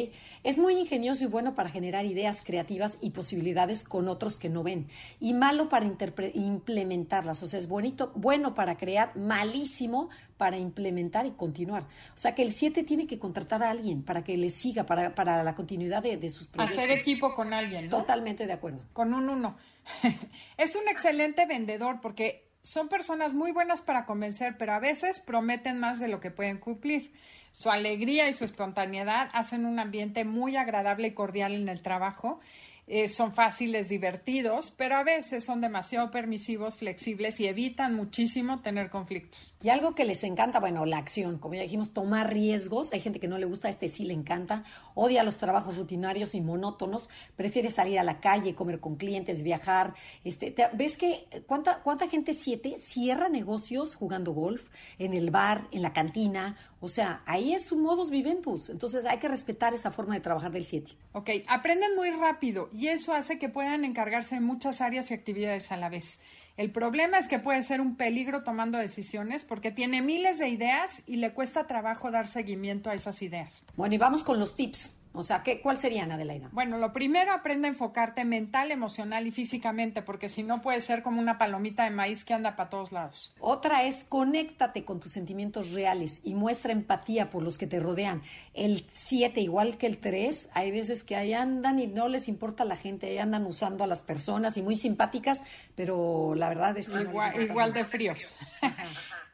Es 0.43 0.59
muy 0.59 0.75
ingenioso 0.75 1.23
y 1.23 1.27
bueno 1.27 1.55
para 1.55 1.69
generar 1.69 2.05
ideas 2.05 2.43
creativas 2.45 2.97
y 3.01 3.11
posibilidades 3.11 3.83
con 3.83 4.07
otros 4.07 4.37
que 4.37 4.49
no 4.49 4.63
ven. 4.63 4.87
Y 5.19 5.33
malo 5.33 5.69
para 5.69 5.85
implementarlas. 5.85 7.41
O 7.43 7.47
sea, 7.47 7.59
es 7.59 7.67
bonito, 7.67 8.11
bueno 8.15 8.53
para 8.53 8.77
crear, 8.77 9.15
malísimo 9.15 10.09
para 10.37 10.57
implementar 10.57 11.25
y 11.25 11.31
continuar. 11.31 11.83
O 11.83 12.17
sea, 12.17 12.35
que 12.35 12.43
el 12.43 12.53
7 12.53 12.83
tiene 12.83 13.07
que 13.07 13.19
contratar 13.19 13.63
a 13.63 13.71
alguien 13.71 14.03
para 14.03 14.23
que 14.23 14.37
le 14.37 14.49
siga, 14.49 14.85
para, 14.85 15.15
para 15.15 15.43
la 15.43 15.55
continuidad 15.55 16.03
de, 16.03 16.17
de 16.17 16.29
sus 16.29 16.47
proyectos. 16.47 16.77
Hacer 16.77 16.91
equipo 16.91 17.33
con 17.35 17.53
alguien, 17.53 17.85
¿no? 17.85 17.97
Totalmente 17.97 18.45
de 18.45 18.53
acuerdo. 18.53 18.81
Con 18.93 19.13
un 19.13 19.29
uno. 19.29 19.57
es 20.57 20.75
un 20.75 20.87
excelente 20.87 21.45
vendedor 21.45 22.01
porque 22.01 22.45
son 22.61 22.89
personas 22.89 23.33
muy 23.33 23.51
buenas 23.51 23.81
para 23.81 24.05
convencer, 24.05 24.57
pero 24.57 24.73
a 24.73 24.79
veces 24.79 25.19
prometen 25.19 25.79
más 25.79 25.99
de 25.99 26.07
lo 26.07 26.19
que 26.19 26.31
pueden 26.31 26.57
cumplir. 26.57 27.13
Su 27.55 27.71
alegría 27.71 28.27
y 28.27 28.33
su 28.33 28.43
espontaneidad 28.43 29.29
hacen 29.31 29.65
un 29.65 29.79
ambiente 29.79 30.25
muy 30.25 30.57
agradable 30.57 31.07
y 31.07 31.13
cordial 31.13 31.53
en 31.53 31.69
el 31.69 31.81
trajo 31.81 32.41
eh, 32.87 33.07
son 33.07 33.31
fáciles, 33.31 33.89
divertidos, 33.89 34.71
pero 34.77 34.95
a 34.95 35.03
veces 35.03 35.43
son 35.43 35.59
demasiado 35.59 36.11
permisivos, 36.11 36.77
flexibles 36.77 37.39
y 37.39 37.47
evitan 37.47 37.95
muchísimo 37.95 38.61
tener 38.61 38.91
conflictos. 38.91 39.55
Y 39.63 39.69
algo 39.69 39.95
que 39.95 40.05
les 40.05 40.23
encanta, 40.23 40.59
bueno, 40.59 40.85
la 40.85 40.99
acción, 40.99 41.39
como 41.39 41.55
ya 41.55 41.63
dijimos, 41.63 41.93
tomar 41.93 42.31
riesgos. 42.31 42.93
Hay 42.93 42.99
gente 42.99 43.19
que 43.19 43.27
no 43.27 43.39
le 43.39 43.47
gusta, 43.47 43.69
este 43.69 43.87
sí 43.87 44.05
le 44.05 44.13
encanta. 44.13 44.63
Odia 44.93 45.23
los 45.23 45.37
trabajos 45.37 45.77
rutinarios 45.77 46.35
y 46.35 46.41
monótonos. 46.41 47.09
Prefiere 47.35 47.71
salir 47.71 47.97
a 47.97 48.03
la 48.03 48.19
calle, 48.19 48.53
comer 48.53 48.79
con 48.79 48.97
clientes, 48.97 49.41
viajar. 49.41 49.95
Este, 50.23 50.53
¿Ves 50.73 50.99
que 50.99 51.27
cuánta, 51.47 51.81
cuánta 51.81 52.07
gente 52.07 52.33
siete 52.33 52.75
cierra 52.77 53.29
negocios 53.29 53.95
jugando 53.95 54.31
golf 54.33 54.69
en 54.99 55.15
el 55.15 55.31
bar, 55.31 55.67
en 55.71 55.81
la 55.81 55.91
cantina? 55.91 56.55
O 56.85 56.87
sea, 56.87 57.23
ahí 57.25 57.51
es 57.51 57.65
su 57.65 57.79
modus 57.79 58.11
vivendus. 58.11 58.69
Entonces 58.69 59.05
hay 59.05 59.17
que 59.17 59.27
respetar 59.27 59.73
esa 59.73 59.89
forma 59.89 60.13
de 60.13 60.19
trabajar 60.19 60.51
del 60.51 60.65
7. 60.65 60.91
Ok, 61.13 61.31
aprenden 61.47 61.95
muy 61.95 62.11
rápido 62.11 62.69
y 62.71 62.89
eso 62.89 63.11
hace 63.11 63.39
que 63.39 63.49
puedan 63.49 63.83
encargarse 63.85 64.35
de 64.35 64.41
muchas 64.41 64.81
áreas 64.81 65.09
y 65.09 65.15
actividades 65.15 65.71
a 65.71 65.77
la 65.77 65.89
vez. 65.89 66.21
El 66.57 66.71
problema 66.71 67.17
es 67.17 67.27
que 67.27 67.39
puede 67.39 67.63
ser 67.63 67.81
un 67.81 67.95
peligro 67.95 68.43
tomando 68.43 68.77
decisiones 68.77 69.45
porque 69.45 69.71
tiene 69.71 70.03
miles 70.03 70.37
de 70.37 70.47
ideas 70.49 71.01
y 71.07 71.15
le 71.15 71.33
cuesta 71.33 71.65
trabajo 71.65 72.11
dar 72.11 72.27
seguimiento 72.27 72.91
a 72.91 72.93
esas 72.93 73.19
ideas. 73.23 73.63
Bueno, 73.75 73.95
y 73.95 73.97
vamos 73.97 74.23
con 74.23 74.39
los 74.39 74.55
tips. 74.55 74.93
O 75.15 75.23
sea, 75.23 75.43
¿qué, 75.43 75.61
¿cuál 75.61 75.77
serían, 75.77 76.11
Adelaida? 76.11 76.49
Bueno, 76.51 76.77
lo 76.77 76.93
primero, 76.93 77.31
aprende 77.31 77.67
a 77.67 77.71
enfocarte 77.71 78.25
mental, 78.25 78.71
emocional 78.71 79.27
y 79.27 79.31
físicamente, 79.31 80.01
porque 80.01 80.29
si 80.29 80.43
no 80.43 80.61
puede 80.61 80.81
ser 80.81 81.03
como 81.03 81.21
una 81.21 81.37
palomita 81.37 81.83
de 81.83 81.89
maíz 81.89 82.25
que 82.25 82.33
anda 82.33 82.55
para 82.55 82.69
todos 82.69 82.91
lados. 82.91 83.33
Otra 83.39 83.83
es 83.83 84.03
conéctate 84.03 84.83
con 84.83 84.99
tus 84.99 85.11
sentimientos 85.11 85.71
reales 85.71 86.21
y 86.23 86.35
muestra 86.35 86.71
empatía 86.71 87.29
por 87.29 87.43
los 87.43 87.57
que 87.57 87.67
te 87.67 87.79
rodean. 87.79 88.21
El 88.53 88.85
7, 88.91 89.41
igual 89.41 89.77
que 89.77 89.87
el 89.87 89.97
3, 89.97 90.49
hay 90.53 90.71
veces 90.71 91.03
que 91.03 91.15
ahí 91.15 91.33
andan 91.33 91.79
y 91.79 91.87
no 91.87 92.09
les 92.09 92.27
importa 92.27 92.65
la 92.65 92.75
gente, 92.75 93.07
ahí 93.07 93.17
andan 93.17 93.45
usando 93.45 93.83
a 93.83 93.87
las 93.87 94.01
personas 94.01 94.57
y 94.57 94.61
muy 94.61 94.75
simpáticas, 94.75 95.43
pero 95.75 96.33
la 96.35 96.49
verdad 96.49 96.77
es 96.77 96.89
que... 96.89 97.01
Igual, 97.01 97.41
igual 97.41 97.73
de 97.73 97.85
fríos. 97.85 98.35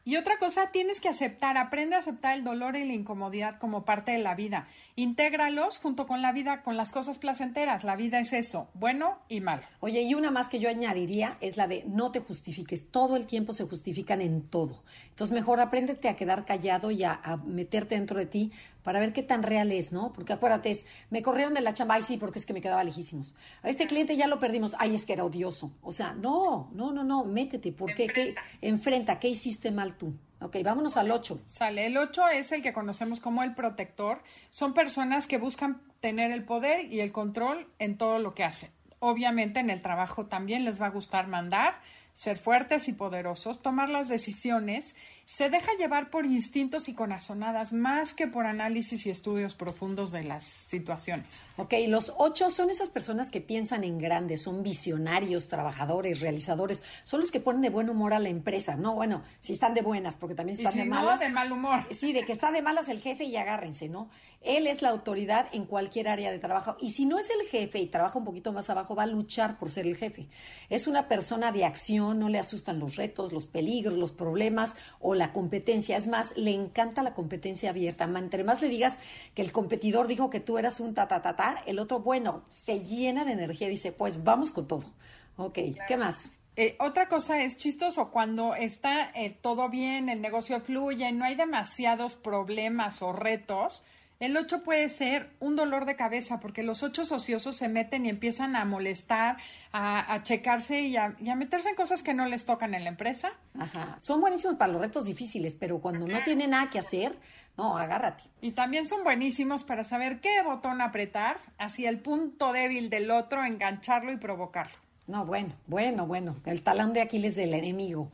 Y 0.04 0.16
otra 0.16 0.38
cosa, 0.40 0.66
tienes 0.66 1.00
que 1.00 1.10
aceptar, 1.10 1.58
aprende 1.58 1.96
a 1.96 2.00
aceptar 2.00 2.36
el 2.36 2.44
dolor 2.44 2.76
y 2.76 2.86
la 2.86 2.94
incomodidad 2.94 3.60
como 3.60 3.86
parte 3.86 4.12
de 4.12 4.18
la 4.18 4.34
vida. 4.34 4.68
Intégralos 4.96 5.78
junto 5.78 6.08
con 6.08 6.24
la 6.24 6.32
vida, 6.32 6.64
con 6.64 6.76
las 6.76 6.92
cosas 6.92 7.20
placenteras. 7.20 7.84
La 7.84 7.96
vida 7.96 8.20
es 8.20 8.34
eso, 8.34 8.68
bueno 8.74 9.20
y 9.30 9.42
malo. 9.42 9.62
Oye, 9.80 10.02
y 10.02 10.16
una 10.16 10.32
más 10.32 10.50
que 10.50 10.60
yo 10.60 10.70
añadiría 10.70 11.38
es 11.40 11.56
la 11.56 11.68
de 11.68 11.84
no 11.88 12.12
te 12.12 12.20
justifiques. 12.20 12.90
Todo 12.90 13.16
el 13.16 13.28
tiempo 13.28 13.54
se 13.54 13.66
justifican 13.66 14.22
en 14.22 14.42
todo. 14.42 14.84
Entonces, 15.10 15.36
mejor 15.36 15.60
apréndete 15.60 16.10
a 16.10 16.16
quedar 16.16 16.46
callado 16.46 16.90
y 16.90 17.04
a, 17.04 17.14
a 17.24 17.38
meterte 17.38 17.94
dentro 17.94 18.18
de 18.18 18.26
ti 18.26 18.52
para 18.84 19.00
ver 19.00 19.14
qué 19.14 19.24
tan 19.24 19.44
real 19.44 19.72
es, 19.72 19.92
¿no? 19.92 20.12
Porque 20.14 20.34
acuérdate, 20.34 20.72
es, 20.72 20.86
me 21.10 21.22
corrieron 21.22 21.54
de 21.54 21.62
la 21.62 21.74
chamba, 21.74 21.96
ay 21.96 22.02
sí, 22.02 22.18
porque 22.18 22.40
es 22.40 22.46
que 22.46 22.54
me 22.54 22.62
quedaba 22.62 22.84
lejísimos. 22.84 23.36
A 23.62 23.70
este 23.70 23.88
cliente 23.88 24.18
ya 24.18 24.28
lo 24.28 24.40
perdimos, 24.40 24.76
ay, 24.80 24.96
es 24.96 25.06
que 25.06 25.14
era 25.14 25.24
odioso. 25.24 25.72
O 25.82 25.92
sea, 25.92 26.14
no, 26.14 26.70
no, 26.74 26.92
no, 26.92 27.04
no, 27.04 27.24
métete, 27.24 27.72
porque 27.72 28.06
enfrenta, 28.06 28.42
¿qué, 28.60 28.68
enfrenta, 28.68 29.20
¿qué 29.20 29.30
hiciste 29.30 29.72
mal 29.72 29.91
tú? 29.94 30.14
Ok, 30.42 30.58
vámonos 30.64 30.98
al 30.98 31.12
8. 31.12 31.42
Sale, 31.46 31.86
el 31.86 31.98
8 31.98 32.30
es 32.30 32.52
el 32.52 32.64
que 32.64 32.74
conocemos 32.74 33.20
como 33.20 33.44
el 33.44 33.54
protector. 33.54 34.24
Son 34.50 34.74
personas 34.74 35.28
que 35.28 35.38
buscan 35.38 35.82
tener 36.00 36.32
el 36.32 36.44
poder 36.44 36.92
y 36.92 37.02
el 37.02 37.12
control 37.12 37.68
en 37.78 37.98
todo 37.98 38.18
lo 38.18 38.34
que 38.34 38.44
hacen. 38.44 38.72
Obviamente 39.00 39.60
en 39.60 39.70
el 39.70 39.82
trabajo 39.82 40.26
también 40.26 40.66
les 40.66 40.82
va 40.82 40.88
a 40.88 40.92
gustar 40.92 41.28
mandar, 41.28 41.80
ser 42.14 42.38
fuertes 42.38 42.88
y 42.88 42.94
poderosos, 42.94 43.62
tomar 43.62 43.90
las 43.90 44.10
decisiones, 44.10 44.96
se 45.26 45.50
deja 45.50 45.72
llevar 45.78 46.10
por 46.10 46.26
instintos 46.26 46.90
y 46.90 46.94
corazonadas 46.94 47.74
más 47.74 48.14
que 48.14 48.28
por 48.28 48.46
análisis 48.46 49.06
y 49.06 49.10
estudios 49.10 49.56
profundos 49.56 50.12
de 50.12 50.24
las 50.24 50.44
situaciones. 50.44 51.42
Ok, 51.58 51.74
los 51.88 52.14
ocho 52.18 52.50
son 52.50 52.70
esas 52.70 52.90
personas 52.90 53.30
que 53.30 53.42
piensan 53.42 53.84
en 53.84 53.98
grande, 53.98 54.38
son 54.38 54.64
visionarios, 54.64 55.48
trabajadores, 55.48 56.22
realizadores, 56.22 56.82
son 57.04 57.22
los 57.22 57.32
que 57.32 57.40
ponen 57.40 57.62
de 57.62 57.70
buen 57.70 57.90
humor 57.90 58.14
a 58.14 58.20
la 58.20 58.30
empresa, 58.30 58.76
¿no? 58.76 58.96
Bueno, 58.96 59.22
si 59.40 59.54
están 59.54 59.74
de 59.74 59.82
buenas, 59.82 60.16
porque 60.16 60.36
también 60.36 60.58
si 60.58 60.64
están 60.64 60.74
si 60.74 60.80
de 60.80 60.86
no, 60.86 60.96
malas. 60.96 61.20
de 61.20 61.30
mal 61.30 61.52
humor. 61.52 61.86
Sí, 61.92 62.14
de 62.14 62.26
que 62.26 62.32
está 62.32 62.52
de 62.52 62.62
malas 62.62 62.90
el 62.90 63.00
jefe 63.00 63.24
y 63.26 63.36
agárrense, 63.38 63.90
¿no? 63.90 64.10
Él 64.42 64.66
es 64.66 64.82
la 64.82 64.90
autoridad 64.90 65.48
en 65.54 65.66
cualquier 65.66 66.08
área 66.08 66.32
de 66.32 66.40
trabajo. 66.40 66.76
Y 66.82 66.90
si 66.90 67.06
no 67.06 67.20
es 67.20 67.30
el 67.30 67.48
jefe 67.48 67.80
y 67.80 67.86
trabaja 67.86 68.18
un 68.18 68.26
poquito 68.26 68.52
más 68.52 68.70
abajo, 68.70 68.96
va 68.96 69.04
a 69.04 69.08
luchar 69.08 69.60
por 69.60 69.72
ser 69.72 69.86
el 69.86 69.96
jefe. 69.96 70.28
Es 70.70 70.88
una 70.88 71.08
persona 71.08 71.52
de 71.52 71.64
acción, 71.64 72.20
no 72.20 72.28
le 72.28 72.40
asustan 72.40 72.80
los 72.80 72.96
retos, 72.96 73.34
los 73.34 73.46
peligros, 73.46 73.94
los 73.94 74.12
problemas 74.12 74.76
o 75.00 75.11
la 75.16 75.32
competencia. 75.32 75.98
Es 75.98 76.08
más, 76.08 76.36
le 76.38 76.52
encanta 76.52 77.04
la 77.04 77.14
competencia 77.14 77.70
abierta. 77.70 78.06
Entre 78.06 78.44
más 78.44 78.62
le 78.62 78.70
digas 78.70 79.00
que 79.34 79.42
el 79.42 79.52
competidor 79.52 80.08
dijo 80.08 80.30
que 80.30 80.40
tú 80.40 80.58
eras 80.58 80.80
un 80.80 80.94
tatatata, 80.94 81.62
el 81.66 81.80
otro, 81.80 82.00
bueno, 82.00 82.44
se 82.50 82.80
llena 82.80 83.26
de 83.26 83.34
energía 83.34 83.68
y 83.68 83.72
dice, 83.72 83.92
pues 83.92 84.24
vamos 84.24 84.52
con 84.52 84.68
todo. 84.68 84.92
Ok, 85.38 85.60
¿qué 85.88 85.98
más? 85.98 86.34
Eh, 86.58 86.76
otra 86.80 87.08
cosa 87.08 87.42
es 87.42 87.56
chistoso 87.56 88.12
cuando 88.12 88.56
está 88.56 89.10
eh, 89.16 89.38
todo 89.42 89.70
bien, 89.70 90.10
el 90.10 90.22
negocio 90.22 90.60
fluye, 90.60 91.12
no 91.14 91.24
hay 91.24 91.36
demasiados 91.36 92.16
problemas 92.16 93.02
o 93.02 93.14
retos. 93.14 93.84
El 94.22 94.38
8 94.38 94.62
puede 94.62 94.88
ser 94.88 95.32
un 95.40 95.56
dolor 95.56 95.86
de 95.86 95.96
cabeza 95.96 96.40
porque 96.40 96.62
los 96.62 96.84
ocho 96.84 97.02
ociosos 97.02 97.56
se 97.56 97.68
meten 97.70 98.06
y 98.06 98.10
empiezan 98.10 98.56
a 98.56 98.66
molestar, 98.66 99.38
a, 99.72 100.14
a 100.14 100.22
checarse 100.22 100.82
y 100.82 100.96
a, 100.96 101.16
y 101.20 101.32
a, 101.32 101.36
meterse 101.36 101.70
en 101.70 101.76
cosas 101.76 102.04
que 102.04 102.14
no 102.14 102.28
les 102.28 102.46
tocan 102.46 102.76
en 102.76 102.84
la 102.84 102.92
empresa. 102.92 103.32
Ajá. 103.58 103.98
Son 104.00 104.22
buenísimos 104.22 104.58
para 104.58 104.74
los 104.74 104.80
retos 104.80 105.06
difíciles, 105.06 105.56
pero 105.56 105.80
cuando 105.80 106.08
no 106.08 106.24
tienen 106.24 106.52
nada 106.52 106.70
que 106.70 106.78
hacer, 106.78 107.18
no, 107.58 107.76
agárrate. 107.80 108.26
Y 108.42 108.52
también 108.52 108.88
son 108.88 109.04
buenísimos 109.04 109.64
para 109.64 109.84
saber 109.84 110.22
qué 110.22 110.44
botón 110.44 110.82
apretar 110.82 111.40
hacia 111.58 111.90
el 111.90 111.98
punto 111.98 112.54
débil 112.54 112.92
del 112.92 113.10
otro, 113.10 113.44
engancharlo 113.44 114.12
y 114.12 114.18
provocarlo. 114.18 114.78
No, 115.08 115.26
bueno, 115.26 115.56
bueno, 115.66 116.06
bueno, 116.06 116.36
el 116.46 116.62
talón 116.62 116.94
de 116.94 117.02
Aquiles 117.02 117.36
del 117.36 117.56
enemigo. 117.56 118.12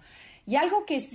Y 0.49 0.55
algo 0.55 0.85
que 0.85 0.95
es, 0.95 1.09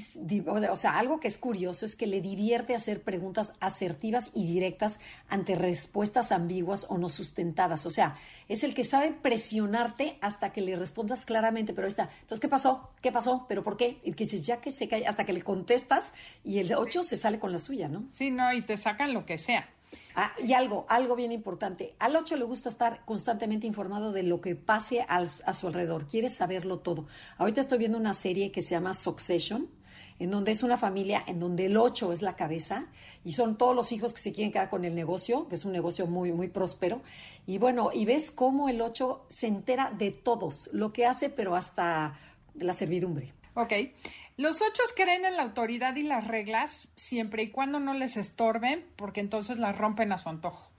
o 0.47 0.77
sea, 0.77 0.99
algo 0.99 1.19
que 1.19 1.27
es 1.27 1.39
curioso 1.39 1.87
es 1.87 1.97
que 1.97 2.07
le 2.07 2.21
divierte 2.21 2.75
hacer 2.75 3.03
preguntas 3.03 3.55
asertivas 3.61 4.31
y 4.35 4.47
directas 4.47 5.01
ante 5.27 5.55
respuestas 5.55 6.33
ambiguas 6.33 6.87
o 6.91 6.99
no 6.99 7.09
sustentadas. 7.09 7.87
O 7.87 7.91
sea, 7.91 8.15
es 8.49 8.63
el 8.63 8.75
que 8.75 8.85
sabe 8.85 9.13
presionarte 9.13 10.19
hasta 10.21 10.53
que 10.53 10.61
le 10.61 10.77
respondas 10.77 11.23
claramente, 11.23 11.73
pero 11.73 11.89
está, 11.89 12.11
entonces, 12.21 12.41
¿qué 12.41 12.49
pasó? 12.49 12.91
¿Qué 13.01 13.11
pasó? 13.11 13.47
¿Pero 13.49 13.63
por 13.63 13.79
qué? 13.79 14.03
Y 14.05 14.13
que 14.13 14.25
dices, 14.25 14.45
ya 14.45 14.61
que 14.61 14.71
se 14.71 14.87
cae, 14.87 15.07
hasta 15.07 15.25
que 15.25 15.33
le 15.33 15.41
contestas 15.41 16.13
y 16.45 16.59
el 16.59 16.75
8 16.75 17.03
se 17.03 17.17
sale 17.17 17.39
con 17.39 17.53
la 17.53 17.59
suya, 17.59 17.89
¿no? 17.89 18.05
Sí, 18.13 18.31
no, 18.31 18.53
y 18.53 18.61
te 18.61 18.77
sacan 18.77 19.15
lo 19.15 19.25
que 19.25 19.39
sea. 19.39 19.67
Ah, 20.15 20.33
y 20.43 20.53
algo, 20.53 20.85
algo 20.89 21.17
bien 21.17 21.33
importante. 21.33 21.95
Al 21.99 22.17
8 22.17 22.37
le 22.37 22.45
gusta 22.45 22.69
estar 22.69 23.05
constantemente 23.05 23.67
informado 23.67 24.13
de 24.13 24.23
lo 24.23 24.41
que 24.41 24.57
pase 24.57 25.03
al, 25.09 25.29
a 25.47 25.55
su 25.55 25.67
alrededor. 25.67 26.07
Quiere 26.07 26.29
saberlo 26.29 26.81
todo. 26.81 27.07
Ahorita 27.39 27.61
estoy 27.61 27.79
viendo 27.79 27.99
una 27.99 28.13
serie 28.13 28.53
que 28.53 28.63
se 28.63 28.71
llama 28.71 28.95
Succession, 28.95 29.69
en 30.19 30.31
donde 30.31 30.53
es 30.53 30.63
una 30.63 30.77
familia 30.77 31.25
en 31.27 31.41
donde 31.41 31.67
el 31.67 31.77
8 31.77 32.13
es 32.13 32.23
la 32.23 32.37
cabeza 32.37 32.87
y 33.25 33.33
son 33.33 33.57
todos 33.57 33.75
los 33.75 33.91
hijos 33.93 34.13
que 34.13 34.21
se 34.21 34.33
quieren 34.33 34.53
quedar 34.53 34.71
con 34.71 34.85
el 34.85 34.95
negocio, 34.95 35.49
que 35.49 35.55
es 35.55 35.65
un 35.65 35.73
negocio 35.73 36.07
muy, 36.07 36.33
muy 36.33 36.49
próspero. 36.49 37.03
Y 37.47 37.59
bueno, 37.59 37.91
y 37.93 38.05
ves 38.05 38.31
cómo 38.31 38.69
el 38.69 38.81
8 38.81 39.27
se 39.29 39.47
entera 39.47 39.91
de 39.97 40.11
todos, 40.11 40.71
lo 40.73 40.93
que 40.93 41.07
hace, 41.07 41.31
pero 41.31 41.57
hasta 41.57 42.19
la 42.55 42.75
servidumbre. 42.75 43.33
Ok. 43.55 43.73
Los 44.39 44.63
ocho 44.63 44.83
creen 44.97 45.27
en 45.27 45.37
la 45.37 45.43
autoridad 45.43 45.95
y 45.97 46.03
las 46.03 46.27
reglas 46.27 46.89
siempre 46.97 47.43
y 47.43 47.51
cuando 47.51 47.81
no 47.81 47.93
les 47.93 48.17
estorben, 48.17 48.87
porque 48.97 49.21
entonces 49.21 49.59
las 49.59 49.77
rompen 49.77 50.11
a 50.11 50.19
su 50.19 50.31
antojo. 50.31 50.73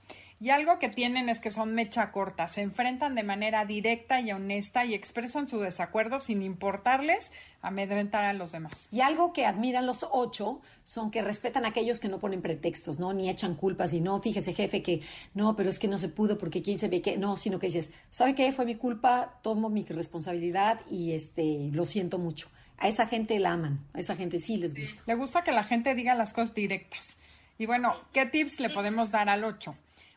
Y 0.43 0.49
algo 0.49 0.78
que 0.78 0.89
tienen 0.89 1.30
es 1.30 1.39
que 1.39 1.51
son 1.51 1.74
mecha 1.74 2.12
corta, 2.12 2.49
se 2.49 2.62
enfrentan 2.62 3.16
de 3.16 3.24
manera 3.24 3.64
directa 3.64 4.20
y 4.20 4.32
honesta 4.32 4.84
y 4.84 4.93
expresan 4.93 5.47
su 5.47 5.60
desacuerdo 5.60 6.20
sin 6.20 6.41
importarles 6.41 7.32
amedrentar 7.62 8.26
a 8.26 8.34
los 8.34 8.51
demás. 8.51 8.89
Y 8.91 8.99
algo 8.99 9.32
que 9.32 9.45
admiran 9.45 9.86
los 9.86 10.06
ocho 10.12 10.60
son 10.84 11.12
que 11.12 11.22
respetan 11.22 11.64
a 11.64 11.70
aquellos 11.70 12.01
que 12.01 12.10
no 12.10 12.20
ponen 12.20 12.41
pretextos, 12.41 12.99
¿no? 12.99 13.14
Ni 13.14 13.30
echan 13.30 13.56
culpas 13.56 13.93
y 13.93 14.01
no, 14.01 14.20
fíjese 14.20 14.54
jefe 14.54 14.84
que 14.84 15.01
no, 15.34 15.56
pero 15.56 15.70
es 15.70 15.80
que 15.80 15.88
no 15.88 15.97
se 15.97 16.10
pudo 16.10 16.38
porque 16.38 16.62
quién 16.62 16.78
se 16.78 16.89
ve 16.89 17.01
que 17.01 17.16
no, 17.16 17.38
sino 17.38 17.60
que 17.60 17.68
dices, 17.68 17.91
¿sabe 18.10 18.36
qué? 18.36 18.51
Fue 18.51 18.66
mi 18.66 18.76
culpa, 18.76 19.39
tomo 19.43 19.70
mi 19.70 19.86
responsabilidad 19.86 20.82
y 20.89 21.14
este, 21.14 21.70
lo 21.72 21.86
siento 21.86 22.18
mucho. 22.18 22.49
A 22.78 22.88
esa 22.88 23.08
gente 23.08 23.40
la 23.40 23.54
aman, 23.54 23.80
a 23.94 24.00
esa 24.00 24.16
gente 24.16 24.40
sí 24.40 24.58
les 24.58 24.76
gusta. 24.76 25.04
Le 25.06 25.16
gusta 25.16 25.44
que 25.44 25.52
la 25.52 25.64
gente 25.64 25.96
diga 25.96 26.16
las 26.16 26.34
cosas 26.34 26.54
directas. 26.54 27.18
Y 27.58 27.66
bueno, 27.66 27.96
¿qué 28.12 28.26
tips 28.26 28.60
le 28.60 28.70
podemos 28.70 29.12
dar 29.12 29.30
al 29.30 29.44
8? 29.44 29.76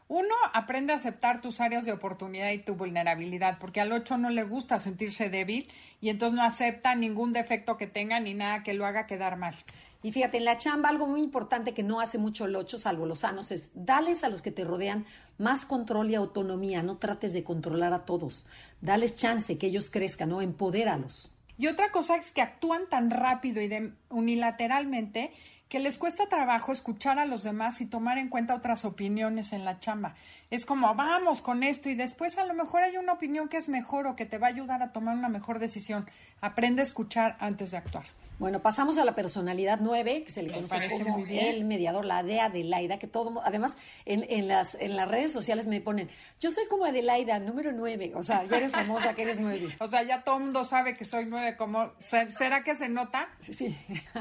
Uno, 0.08 0.34
aprende 0.52 0.92
a 0.92 0.96
aceptar 0.96 1.40
tus 1.40 1.60
áreas 1.60 1.84
de 1.84 1.90
oportunidad 1.90 2.52
y 2.52 2.60
tu 2.60 2.76
vulnerabilidad, 2.76 3.58
porque 3.58 3.80
al 3.80 3.90
8 3.90 4.18
no 4.18 4.30
le 4.30 4.44
gusta 4.44 4.78
sentirse 4.78 5.30
débil 5.30 5.68
y 6.00 6.10
entonces 6.10 6.36
no 6.36 6.44
acepta 6.44 6.94
ningún 6.94 7.32
defecto 7.32 7.76
que 7.76 7.88
tenga 7.88 8.20
ni 8.20 8.32
nada 8.32 8.62
que 8.62 8.72
lo 8.72 8.86
haga 8.86 9.08
quedar 9.08 9.36
mal. 9.36 9.56
Y 10.04 10.12
fíjate, 10.12 10.36
en 10.36 10.44
la 10.44 10.58
chamba 10.58 10.90
algo 10.90 11.08
muy 11.08 11.22
importante 11.22 11.74
que 11.74 11.82
no 11.82 12.00
hace 12.00 12.18
mucho 12.18 12.44
el 12.44 12.54
8, 12.54 12.78
salvo 12.78 13.04
los 13.04 13.20
sanos, 13.20 13.50
es 13.50 13.70
dales 13.74 14.22
a 14.22 14.28
los 14.28 14.42
que 14.42 14.52
te 14.52 14.62
rodean 14.62 15.06
más 15.38 15.66
control 15.66 16.08
y 16.10 16.14
autonomía, 16.14 16.84
no 16.84 16.98
trates 16.98 17.32
de 17.32 17.42
controlar 17.42 17.92
a 17.92 18.04
todos, 18.04 18.46
dales 18.80 19.16
chance 19.16 19.58
que 19.58 19.66
ellos 19.66 19.90
crezcan, 19.90 20.28
¿no? 20.28 20.40
Empodéralos. 20.40 21.32
Y 21.58 21.68
otra 21.68 21.90
cosa 21.90 22.16
es 22.16 22.32
que 22.32 22.42
actúan 22.42 22.88
tan 22.88 23.10
rápido 23.10 23.62
y 23.62 23.68
de, 23.68 23.92
unilateralmente 24.10 25.32
que 25.68 25.78
les 25.80 25.98
cuesta 25.98 26.28
trabajo 26.28 26.70
escuchar 26.70 27.18
a 27.18 27.24
los 27.24 27.42
demás 27.42 27.80
y 27.80 27.86
tomar 27.86 28.18
en 28.18 28.28
cuenta 28.28 28.54
otras 28.54 28.84
opiniones 28.84 29.52
en 29.52 29.64
la 29.64 29.80
chamba. 29.80 30.14
Es 30.50 30.64
como, 30.64 30.94
vamos 30.94 31.42
con 31.42 31.64
esto 31.64 31.88
y 31.88 31.94
después 31.94 32.38
a 32.38 32.44
lo 32.44 32.54
mejor 32.54 32.82
hay 32.82 32.96
una 32.96 33.14
opinión 33.14 33.48
que 33.48 33.56
es 33.56 33.68
mejor 33.68 34.06
o 34.06 34.14
que 34.14 34.26
te 34.26 34.38
va 34.38 34.46
a 34.46 34.50
ayudar 34.50 34.82
a 34.82 34.92
tomar 34.92 35.16
una 35.16 35.28
mejor 35.28 35.58
decisión. 35.58 36.08
Aprende 36.40 36.82
a 36.82 36.84
escuchar 36.84 37.36
antes 37.40 37.72
de 37.72 37.78
actuar. 37.78 38.06
Bueno, 38.38 38.60
pasamos 38.60 38.98
a 38.98 39.04
la 39.04 39.14
personalidad 39.14 39.78
9, 39.80 40.24
que 40.24 40.30
se 40.30 40.42
le 40.42 40.52
conoce 40.52 40.88
como 40.90 41.24
el 41.26 41.64
mediador, 41.64 42.04
la 42.04 42.22
de 42.22 42.40
Adelaida, 42.40 42.98
que 42.98 43.06
todo, 43.06 43.40
además 43.42 43.78
en, 44.04 44.26
en, 44.28 44.46
las, 44.46 44.74
en 44.74 44.94
las 44.94 45.08
redes 45.08 45.32
sociales 45.32 45.66
me 45.66 45.80
ponen, 45.80 46.10
yo 46.38 46.50
soy 46.50 46.66
como 46.68 46.84
Adelaida, 46.84 47.38
número 47.38 47.72
9, 47.72 48.12
o 48.14 48.22
sea, 48.22 48.44
ya 48.44 48.58
eres 48.58 48.72
famosa 48.72 49.14
que 49.14 49.22
eres 49.22 49.38
9. 49.40 49.76
O 49.80 49.86
sea, 49.86 50.02
ya 50.02 50.22
todo 50.22 50.36
el 50.36 50.44
mundo 50.44 50.64
sabe 50.64 50.94
que 50.94 51.04
soy 51.04 51.26
9, 51.26 51.56
como, 51.56 51.92
¿será 52.00 52.62
que 52.62 52.74
se 52.74 52.88
nota? 52.88 53.28
Sí, 53.40 53.52
sí. 53.52 53.76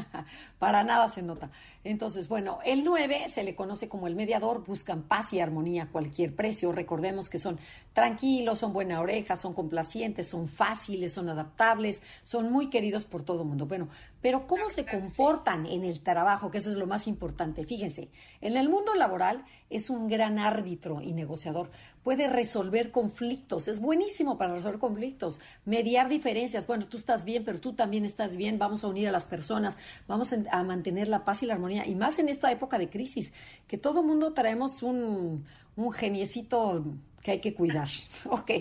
para 0.59 0.83
nada 0.83 1.07
se 1.07 1.21
nota. 1.21 1.49
Entonces, 1.85 2.27
bueno, 2.27 2.57
el 2.65 2.83
9 2.83 3.25
se 3.27 3.43
le 3.43 3.53
conoce 3.53 3.87
como 3.87 4.07
el 4.07 4.15
mediador, 4.15 4.65
buscan 4.65 5.03
paz 5.03 5.33
y 5.33 5.39
armonía 5.39 5.83
a 5.83 5.87
cualquier 5.87 6.35
precio, 6.35 6.71
recordemos 6.71 7.29
que 7.29 7.37
son 7.37 7.59
tranquilos, 7.93 8.57
son 8.57 8.73
buena 8.73 8.99
oreja, 8.99 9.35
son 9.35 9.53
complacientes, 9.53 10.27
son 10.27 10.47
fáciles, 10.47 11.13
son 11.13 11.29
adaptables, 11.29 12.01
son 12.23 12.51
muy 12.51 12.71
queridos 12.71 13.05
por 13.05 13.21
todo 13.21 13.43
el 13.43 13.49
mundo. 13.49 13.67
Bueno, 13.67 13.87
pero 14.25 14.47
cómo 14.47 14.69
se 14.69 14.87
comportan 14.87 15.67
en 15.67 15.83
el 15.83 16.01
trabajo, 16.01 16.49
que 16.49 16.57
eso 16.57 16.71
es 16.71 16.77
lo 16.77 16.87
más 16.87 17.05
importante. 17.05 17.63
Fíjense, 17.63 18.09
en 18.41 18.57
el 18.57 18.69
mundo 18.69 18.95
laboral 18.95 19.45
es 19.69 19.91
un 19.91 20.07
gran 20.07 20.39
árbitro 20.39 20.99
y 20.99 21.13
negociador. 21.13 21.69
Puede 22.01 22.27
resolver 22.27 22.89
conflictos, 22.89 23.67
es 23.67 23.79
buenísimo 23.79 24.39
para 24.39 24.55
resolver 24.55 24.79
conflictos, 24.79 25.41
mediar 25.63 26.09
diferencias. 26.09 26.65
Bueno, 26.65 26.87
tú 26.87 26.97
estás 26.97 27.23
bien, 27.23 27.45
pero 27.45 27.59
tú 27.59 27.73
también 27.73 28.03
estás 28.03 28.35
bien, 28.35 28.57
vamos 28.57 28.83
a 28.83 28.87
unir 28.87 29.07
a 29.09 29.11
las 29.11 29.27
personas, 29.27 29.77
vamos 30.07 30.33
a 30.33 30.63
mantener 30.63 31.07
la 31.07 31.23
paz 31.23 31.43
y 31.43 31.45
la 31.45 31.53
armonía. 31.53 31.85
Y 31.85 31.93
más 31.93 32.17
en 32.17 32.27
esta 32.27 32.51
época 32.51 32.79
de 32.79 32.89
crisis, 32.89 33.31
que 33.67 33.77
todo 33.77 34.01
mundo 34.01 34.33
traemos 34.33 34.81
un, 34.81 35.45
un 35.75 35.91
geniecito 35.91 36.83
que 37.25 37.31
hay 37.31 37.39
que 37.39 37.55
cuidar. 37.55 37.87
Ok. 38.29 38.51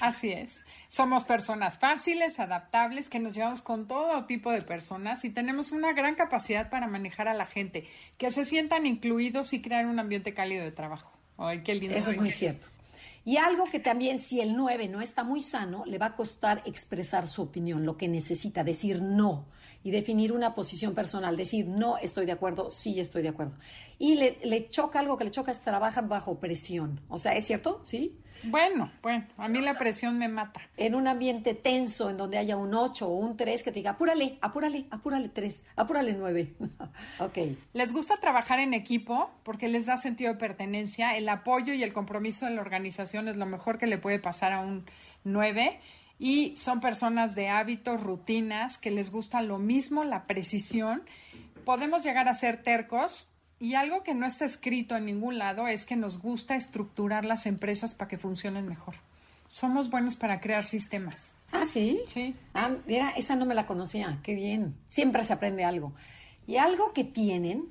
Así 0.00 0.30
es. 0.30 0.64
Somos 0.88 1.24
personas 1.24 1.78
fáciles, 1.78 2.38
adaptables, 2.40 3.08
que 3.08 3.18
nos 3.18 3.34
llevamos 3.34 3.62
con 3.62 3.86
todo 3.86 4.24
tipo 4.26 4.50
de 4.50 4.62
personas 4.62 5.24
y 5.24 5.30
tenemos 5.30 5.72
una 5.72 5.92
gran 5.92 6.14
capacidad 6.14 6.68
para 6.68 6.86
manejar 6.86 7.28
a 7.28 7.34
la 7.34 7.46
gente, 7.46 7.86
que 8.18 8.30
se 8.30 8.44
sientan 8.44 8.86
incluidos 8.86 9.52
y 9.52 9.62
crear 9.62 9.86
un 9.86 9.98
ambiente 9.98 10.34
cálido 10.34 10.64
de 10.64 10.72
trabajo. 10.72 11.10
Ay, 11.38 11.62
qué 11.62 11.74
lindo. 11.74 11.96
Eso 11.96 12.10
es 12.10 12.18
muy 12.18 12.30
cierto. 12.30 12.68
Y 13.24 13.36
algo 13.36 13.66
que 13.66 13.80
también, 13.80 14.18
si 14.18 14.40
el 14.40 14.56
9 14.56 14.88
no 14.88 15.00
está 15.00 15.24
muy 15.24 15.40
sano, 15.40 15.84
le 15.84 15.98
va 15.98 16.06
a 16.06 16.16
costar 16.16 16.62
expresar 16.64 17.28
su 17.28 17.42
opinión, 17.42 17.84
lo 17.84 17.96
que 17.96 18.08
necesita, 18.08 18.64
decir 18.64 19.02
no 19.02 19.46
y 19.82 19.90
definir 19.90 20.32
una 20.32 20.54
posición 20.54 20.94
personal, 20.94 21.36
decir 21.36 21.66
no 21.66 21.96
estoy 21.98 22.26
de 22.26 22.32
acuerdo, 22.32 22.70
sí 22.70 22.98
estoy 23.00 23.22
de 23.22 23.28
acuerdo. 23.28 23.54
Y 23.98 24.14
le, 24.16 24.38
le 24.44 24.68
choca 24.70 25.00
algo 25.00 25.16
que 25.16 25.24
le 25.24 25.30
choca 25.30 25.52
es 25.52 25.60
trabajar 25.60 26.08
bajo 26.08 26.38
presión. 26.38 27.00
O 27.08 27.18
sea, 27.18 27.36
¿es 27.36 27.46
cierto? 27.46 27.80
¿Sí? 27.84 28.18
Bueno, 28.44 28.90
bueno, 29.02 29.26
a 29.36 29.48
mí 29.48 29.60
la 29.60 29.76
presión 29.78 30.18
me 30.18 30.28
mata. 30.28 30.60
En 30.76 30.94
un 30.94 31.08
ambiente 31.08 31.54
tenso, 31.54 32.10
en 32.10 32.16
donde 32.16 32.38
haya 32.38 32.56
un 32.56 32.74
8 32.74 33.06
o 33.06 33.10
un 33.10 33.36
3 33.36 33.62
que 33.62 33.70
te 33.70 33.80
diga, 33.80 33.92
apúrale, 33.92 34.38
apúrale, 34.40 34.86
apúrale 34.90 35.28
3, 35.28 35.66
apúrale 35.76 36.12
9. 36.14 36.54
ok. 37.20 37.38
Les 37.72 37.92
gusta 37.92 38.16
trabajar 38.18 38.58
en 38.60 38.74
equipo 38.74 39.30
porque 39.42 39.68
les 39.68 39.86
da 39.86 39.96
sentido 39.96 40.32
de 40.32 40.38
pertenencia. 40.38 41.16
El 41.16 41.28
apoyo 41.28 41.74
y 41.74 41.82
el 41.82 41.92
compromiso 41.92 42.46
de 42.46 42.52
la 42.52 42.60
organización 42.60 43.28
es 43.28 43.36
lo 43.36 43.46
mejor 43.46 43.78
que 43.78 43.86
le 43.86 43.98
puede 43.98 44.18
pasar 44.18 44.52
a 44.52 44.60
un 44.60 44.86
9. 45.24 45.80
Y 46.18 46.56
son 46.56 46.80
personas 46.80 47.34
de 47.34 47.48
hábitos, 47.48 48.02
rutinas, 48.02 48.76
que 48.76 48.90
les 48.90 49.10
gusta 49.10 49.40
lo 49.40 49.58
mismo, 49.58 50.04
la 50.04 50.26
precisión. 50.26 51.02
Podemos 51.64 52.04
llegar 52.04 52.28
a 52.28 52.34
ser 52.34 52.62
tercos, 52.62 53.29
y 53.60 53.74
algo 53.74 54.02
que 54.02 54.14
no 54.14 54.26
está 54.26 54.46
escrito 54.46 54.96
en 54.96 55.04
ningún 55.04 55.36
lado 55.36 55.68
es 55.68 55.84
que 55.84 55.94
nos 55.94 56.18
gusta 56.18 56.56
estructurar 56.56 57.26
las 57.26 57.44
empresas 57.44 57.94
para 57.94 58.08
que 58.08 58.16
funcionen 58.16 58.66
mejor. 58.66 58.94
Somos 59.50 59.90
buenos 59.90 60.16
para 60.16 60.40
crear 60.40 60.64
sistemas. 60.64 61.34
Ah, 61.52 61.66
sí. 61.66 62.00
Sí. 62.06 62.34
Ah, 62.54 62.76
mira, 62.86 63.10
esa 63.10 63.36
no 63.36 63.44
me 63.44 63.54
la 63.54 63.66
conocía. 63.66 64.18
Qué 64.22 64.34
bien. 64.34 64.74
Siempre 64.86 65.24
se 65.26 65.34
aprende 65.34 65.64
algo. 65.64 65.92
Y 66.46 66.56
algo 66.56 66.92
que 66.94 67.04
tienen 67.04 67.68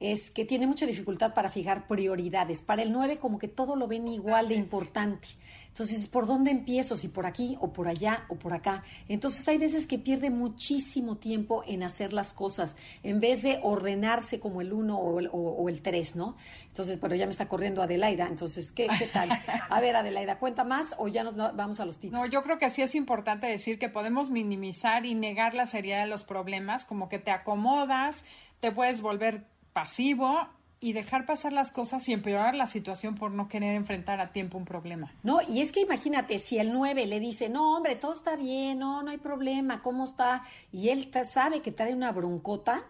es 0.00 0.30
que 0.30 0.44
tiene 0.44 0.66
mucha 0.66 0.86
dificultad 0.86 1.34
para 1.34 1.50
fijar 1.50 1.86
prioridades. 1.86 2.62
Para 2.62 2.82
el 2.82 2.92
9 2.92 3.18
como 3.18 3.38
que 3.38 3.48
todo 3.48 3.74
lo 3.76 3.88
ven 3.88 4.06
igual 4.06 4.48
de 4.48 4.54
importante. 4.54 5.28
Entonces, 5.68 6.08
¿por 6.08 6.26
dónde 6.26 6.50
empiezo? 6.50 6.96
Si 6.96 7.08
por 7.08 7.24
aquí 7.24 7.56
o 7.60 7.72
por 7.72 7.86
allá 7.86 8.24
o 8.28 8.34
por 8.34 8.52
acá. 8.52 8.82
Entonces, 9.08 9.46
hay 9.46 9.58
veces 9.58 9.86
que 9.86 9.98
pierde 9.98 10.30
muchísimo 10.30 11.16
tiempo 11.18 11.62
en 11.66 11.84
hacer 11.84 12.12
las 12.12 12.32
cosas, 12.32 12.76
en 13.04 13.20
vez 13.20 13.42
de 13.42 13.60
ordenarse 13.62 14.40
como 14.40 14.60
el 14.60 14.72
1 14.72 14.98
o 14.98 15.68
el, 15.68 15.82
3, 15.82 16.16
¿no? 16.16 16.36
Entonces, 16.66 16.98
pero 17.00 17.14
ya 17.14 17.26
me 17.26 17.30
está 17.30 17.46
corriendo 17.46 17.82
Adelaida. 17.82 18.26
Entonces, 18.26 18.72
¿qué, 18.72 18.88
qué 18.98 19.06
tal? 19.06 19.30
A 19.70 19.80
ver, 19.80 19.94
Adelaida, 19.94 20.38
¿cuenta 20.38 20.64
más 20.64 20.94
o 20.98 21.06
ya 21.06 21.22
nos 21.22 21.36
vamos 21.36 21.78
a 21.78 21.84
los 21.84 21.98
tips? 21.98 22.12
No, 22.12 22.26
yo 22.26 22.42
creo 22.42 22.58
que 22.58 22.64
así 22.64 22.82
es 22.82 22.94
importante 22.94 23.46
decir 23.46 23.78
que 23.78 23.88
podemos 23.88 24.30
minimizar 24.30 25.06
y 25.06 25.14
negar 25.14 25.54
la 25.54 25.66
seriedad 25.66 26.00
de 26.00 26.08
los 26.08 26.24
problemas, 26.24 26.84
como 26.84 27.08
que 27.08 27.18
te 27.18 27.30
acomodas, 27.30 28.24
te 28.60 28.72
puedes 28.72 29.00
volver 29.00 29.44
pasivo 29.72 30.48
y 30.80 30.92
dejar 30.92 31.26
pasar 31.26 31.52
las 31.52 31.70
cosas 31.70 32.08
y 32.08 32.12
empeorar 32.12 32.54
la 32.54 32.66
situación 32.66 33.14
por 33.14 33.32
no 33.32 33.48
querer 33.48 33.74
enfrentar 33.74 34.20
a 34.20 34.32
tiempo 34.32 34.58
un 34.58 34.64
problema. 34.64 35.12
No, 35.22 35.40
y 35.48 35.60
es 35.60 35.72
que 35.72 35.80
imagínate, 35.80 36.38
si 36.38 36.58
el 36.58 36.72
9 36.72 37.06
le 37.06 37.20
dice, 37.20 37.48
no, 37.48 37.76
hombre, 37.76 37.96
todo 37.96 38.12
está 38.12 38.36
bien, 38.36 38.78
no, 38.78 39.02
no 39.02 39.10
hay 39.10 39.18
problema, 39.18 39.82
¿cómo 39.82 40.04
está? 40.04 40.44
Y 40.72 40.90
él 40.90 41.10
sabe 41.24 41.60
que 41.60 41.72
trae 41.72 41.94
una 41.94 42.12
broncota, 42.12 42.84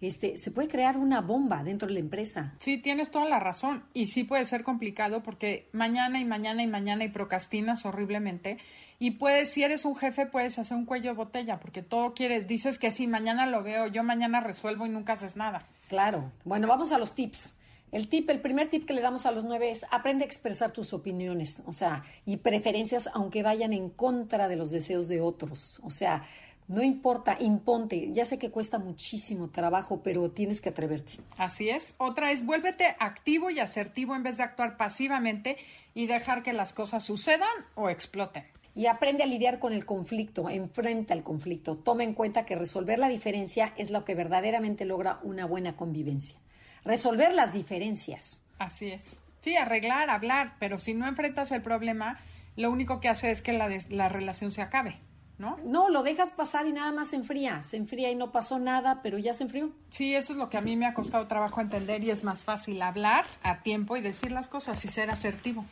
este, 0.00 0.36
se 0.36 0.50
puede 0.50 0.68
crear 0.68 0.96
una 0.96 1.20
bomba 1.20 1.62
dentro 1.62 1.88
de 1.88 1.94
la 1.94 2.00
empresa. 2.00 2.54
Sí, 2.58 2.78
tienes 2.78 3.10
toda 3.10 3.26
la 3.26 3.40
razón. 3.40 3.84
Y 3.94 4.08
sí 4.08 4.24
puede 4.24 4.44
ser 4.44 4.62
complicado 4.62 5.22
porque 5.22 5.68
mañana 5.72 6.20
y 6.20 6.24
mañana 6.24 6.62
y 6.62 6.66
mañana 6.66 7.04
y 7.04 7.08
procrastinas 7.08 7.84
horriblemente. 7.86 8.58
Y 8.98 9.12
puedes, 9.12 9.52
si 9.52 9.62
eres 9.62 9.84
un 9.84 9.96
jefe, 9.96 10.26
puedes 10.26 10.58
hacer 10.58 10.76
un 10.76 10.86
cuello 10.86 11.10
de 11.10 11.16
botella 11.16 11.60
porque 11.60 11.82
todo 11.82 12.14
quieres, 12.14 12.46
dices 12.46 12.78
que 12.78 12.90
sí, 12.90 13.06
mañana 13.06 13.46
lo 13.46 13.62
veo, 13.62 13.86
yo 13.86 14.02
mañana 14.02 14.40
resuelvo 14.40 14.86
y 14.86 14.90
nunca 14.90 15.14
haces 15.14 15.36
nada. 15.36 15.66
Claro. 15.88 16.32
Bueno, 16.44 16.66
vamos 16.66 16.92
a 16.92 16.98
los 16.98 17.14
tips. 17.14 17.54
El 17.92 18.08
tip, 18.08 18.28
el 18.30 18.40
primer 18.40 18.68
tip 18.68 18.84
que 18.84 18.92
le 18.92 19.00
damos 19.00 19.26
a 19.26 19.30
los 19.30 19.44
nueve 19.44 19.70
es 19.70 19.86
aprende 19.90 20.24
a 20.24 20.26
expresar 20.26 20.72
tus 20.72 20.92
opiniones, 20.92 21.62
o 21.66 21.72
sea, 21.72 22.04
y 22.26 22.38
preferencias 22.38 23.08
aunque 23.14 23.44
vayan 23.44 23.72
en 23.72 23.90
contra 23.90 24.48
de 24.48 24.56
los 24.56 24.72
deseos 24.72 25.06
de 25.06 25.20
otros. 25.20 25.80
O 25.84 25.90
sea, 25.90 26.24
no 26.68 26.82
importa, 26.82 27.36
imponte. 27.38 28.10
Ya 28.12 28.24
sé 28.24 28.38
que 28.38 28.50
cuesta 28.50 28.78
muchísimo 28.78 29.50
trabajo, 29.50 30.02
pero 30.02 30.30
tienes 30.30 30.60
que 30.60 30.70
atreverte. 30.70 31.14
Así 31.38 31.70
es. 31.70 31.94
Otra 31.98 32.32
es 32.32 32.44
vuélvete 32.44 32.96
activo 32.98 33.50
y 33.50 33.60
asertivo 33.60 34.16
en 34.16 34.24
vez 34.24 34.38
de 34.38 34.42
actuar 34.42 34.76
pasivamente 34.76 35.56
y 35.94 36.06
dejar 36.06 36.42
que 36.42 36.52
las 36.52 36.72
cosas 36.72 37.04
sucedan 37.04 37.48
o 37.76 37.88
exploten. 37.88 38.44
Y 38.76 38.86
aprende 38.86 39.22
a 39.24 39.26
lidiar 39.26 39.58
con 39.58 39.72
el 39.72 39.86
conflicto, 39.86 40.48
enfrenta 40.50 41.14
el 41.14 41.24
conflicto. 41.24 41.78
Toma 41.78 42.04
en 42.04 42.12
cuenta 42.12 42.44
que 42.44 42.54
resolver 42.54 42.98
la 42.98 43.08
diferencia 43.08 43.72
es 43.78 43.90
lo 43.90 44.04
que 44.04 44.14
verdaderamente 44.14 44.84
logra 44.84 45.18
una 45.22 45.46
buena 45.46 45.76
convivencia. 45.76 46.38
Resolver 46.84 47.32
las 47.32 47.54
diferencias. 47.54 48.42
Así 48.58 48.90
es. 48.90 49.16
Sí, 49.40 49.56
arreglar, 49.56 50.10
hablar, 50.10 50.56
pero 50.60 50.78
si 50.78 50.92
no 50.92 51.08
enfrentas 51.08 51.52
el 51.52 51.62
problema, 51.62 52.20
lo 52.54 52.70
único 52.70 53.00
que 53.00 53.08
hace 53.08 53.30
es 53.30 53.40
que 53.40 53.54
la, 53.54 53.70
la 53.88 54.10
relación 54.10 54.52
se 54.52 54.60
acabe. 54.60 55.00
¿no? 55.38 55.58
No, 55.64 55.88
lo 55.88 56.02
dejas 56.02 56.30
pasar 56.30 56.66
y 56.66 56.72
nada 56.72 56.92
más 56.92 57.08
se 57.08 57.16
enfría. 57.16 57.62
Se 57.62 57.76
enfría 57.76 58.10
y 58.10 58.14
no 58.14 58.30
pasó 58.30 58.58
nada, 58.58 59.00
pero 59.02 59.18
ya 59.18 59.32
se 59.32 59.44
enfrió. 59.44 59.70
Sí, 59.90 60.14
eso 60.14 60.32
es 60.32 60.38
lo 60.38 60.50
que 60.50 60.56
a 60.56 60.60
mí 60.62 60.76
me 60.76 60.86
ha 60.86 60.94
costado 60.94 61.26
trabajo 61.26 61.60
entender 61.60 62.04
y 62.04 62.10
es 62.10 62.24
más 62.24 62.44
fácil 62.44 62.80
hablar 62.82 63.24
a 63.42 63.62
tiempo 63.62 63.96
y 63.96 64.02
decir 64.02 64.32
las 64.32 64.48
cosas 64.48 64.84
y 64.84 64.88
ser 64.88 65.10
asertivo. 65.10 65.64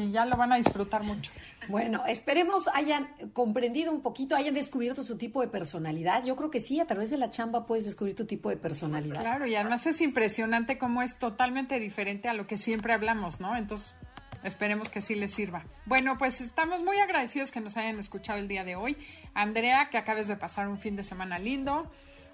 Y 0.00 0.12
ya 0.12 0.24
lo 0.24 0.36
van 0.36 0.52
a 0.52 0.56
disfrutar 0.56 1.02
mucho. 1.02 1.30
Bueno, 1.68 2.04
esperemos 2.06 2.68
hayan 2.74 3.08
comprendido 3.32 3.92
un 3.92 4.00
poquito, 4.00 4.34
hayan 4.34 4.54
descubierto 4.54 5.02
su 5.02 5.18
tipo 5.18 5.40
de 5.40 5.48
personalidad. 5.48 6.24
Yo 6.24 6.36
creo 6.36 6.50
que 6.50 6.60
sí, 6.60 6.80
a 6.80 6.86
través 6.86 7.10
de 7.10 7.18
la 7.18 7.30
chamba 7.30 7.66
puedes 7.66 7.84
descubrir 7.84 8.16
tu 8.16 8.24
tipo 8.24 8.50
de 8.50 8.56
personalidad. 8.56 9.20
Claro, 9.20 9.46
y 9.46 9.54
además 9.54 9.86
es 9.86 10.00
impresionante 10.00 10.78
cómo 10.78 11.02
es 11.02 11.18
totalmente 11.18 11.78
diferente 11.78 12.28
a 12.28 12.34
lo 12.34 12.46
que 12.46 12.56
siempre 12.56 12.92
hablamos, 12.92 13.40
¿no? 13.40 13.56
Entonces, 13.56 13.94
Esperemos 14.42 14.88
que 14.88 15.00
sí 15.00 15.14
les 15.14 15.34
sirva. 15.34 15.64
Bueno, 15.84 16.16
pues 16.16 16.40
estamos 16.40 16.82
muy 16.82 16.98
agradecidos 16.98 17.50
que 17.50 17.60
nos 17.60 17.76
hayan 17.76 17.98
escuchado 17.98 18.38
el 18.38 18.48
día 18.48 18.64
de 18.64 18.74
hoy. 18.74 18.96
Andrea, 19.34 19.90
que 19.90 19.98
acabes 19.98 20.28
de 20.28 20.36
pasar 20.36 20.68
un 20.68 20.78
fin 20.78 20.96
de 20.96 21.04
semana 21.04 21.38
lindo. 21.38 21.90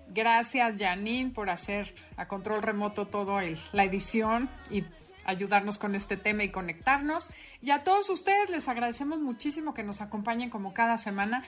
Gracias, 0.09 0.77
Janine, 0.79 1.31
por 1.31 1.51
hacer 1.51 1.95
a 2.17 2.29
control 2.29 2.63
remoto 2.63 3.09
todo 3.09 3.41
el, 3.41 3.59
la 3.73 3.83
edición 3.85 4.49
y 4.71 4.85
ayudarnos 5.27 5.79
con 5.79 5.95
este 5.95 6.17
tema 6.17 6.45
y 6.45 6.51
conectarnos. 6.51 7.29
Y 7.61 7.71
a 7.71 7.85
todos 7.85 8.09
ustedes 8.11 8.51
les 8.51 8.69
agradecemos 8.69 9.21
muchísimo 9.21 9.75
que 9.75 9.83
nos 9.83 10.01
acompañen 10.01 10.51
como 10.51 10.73
cada 10.73 10.97
semana. 10.97 11.45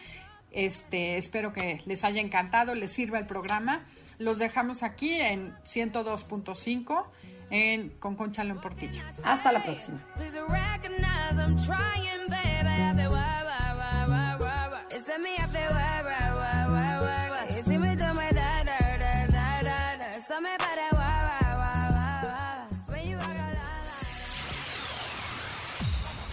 Este, 0.50 1.16
espero 1.16 1.52
que 1.52 1.80
les 1.86 2.04
haya 2.04 2.20
encantado, 2.20 2.74
les 2.74 2.92
sirva 2.92 3.18
el 3.18 3.26
programa. 3.26 3.84
Los 4.18 4.38
dejamos 4.38 4.82
aquí 4.82 5.14
en 5.14 5.54
102.5 5.64 7.06
en 7.50 7.90
con 7.98 8.16
Conchalo 8.16 8.54
en 8.54 8.60
Portilla. 8.60 9.14
Hasta 9.22 9.52
la 9.52 9.62
próxima. 9.62 10.04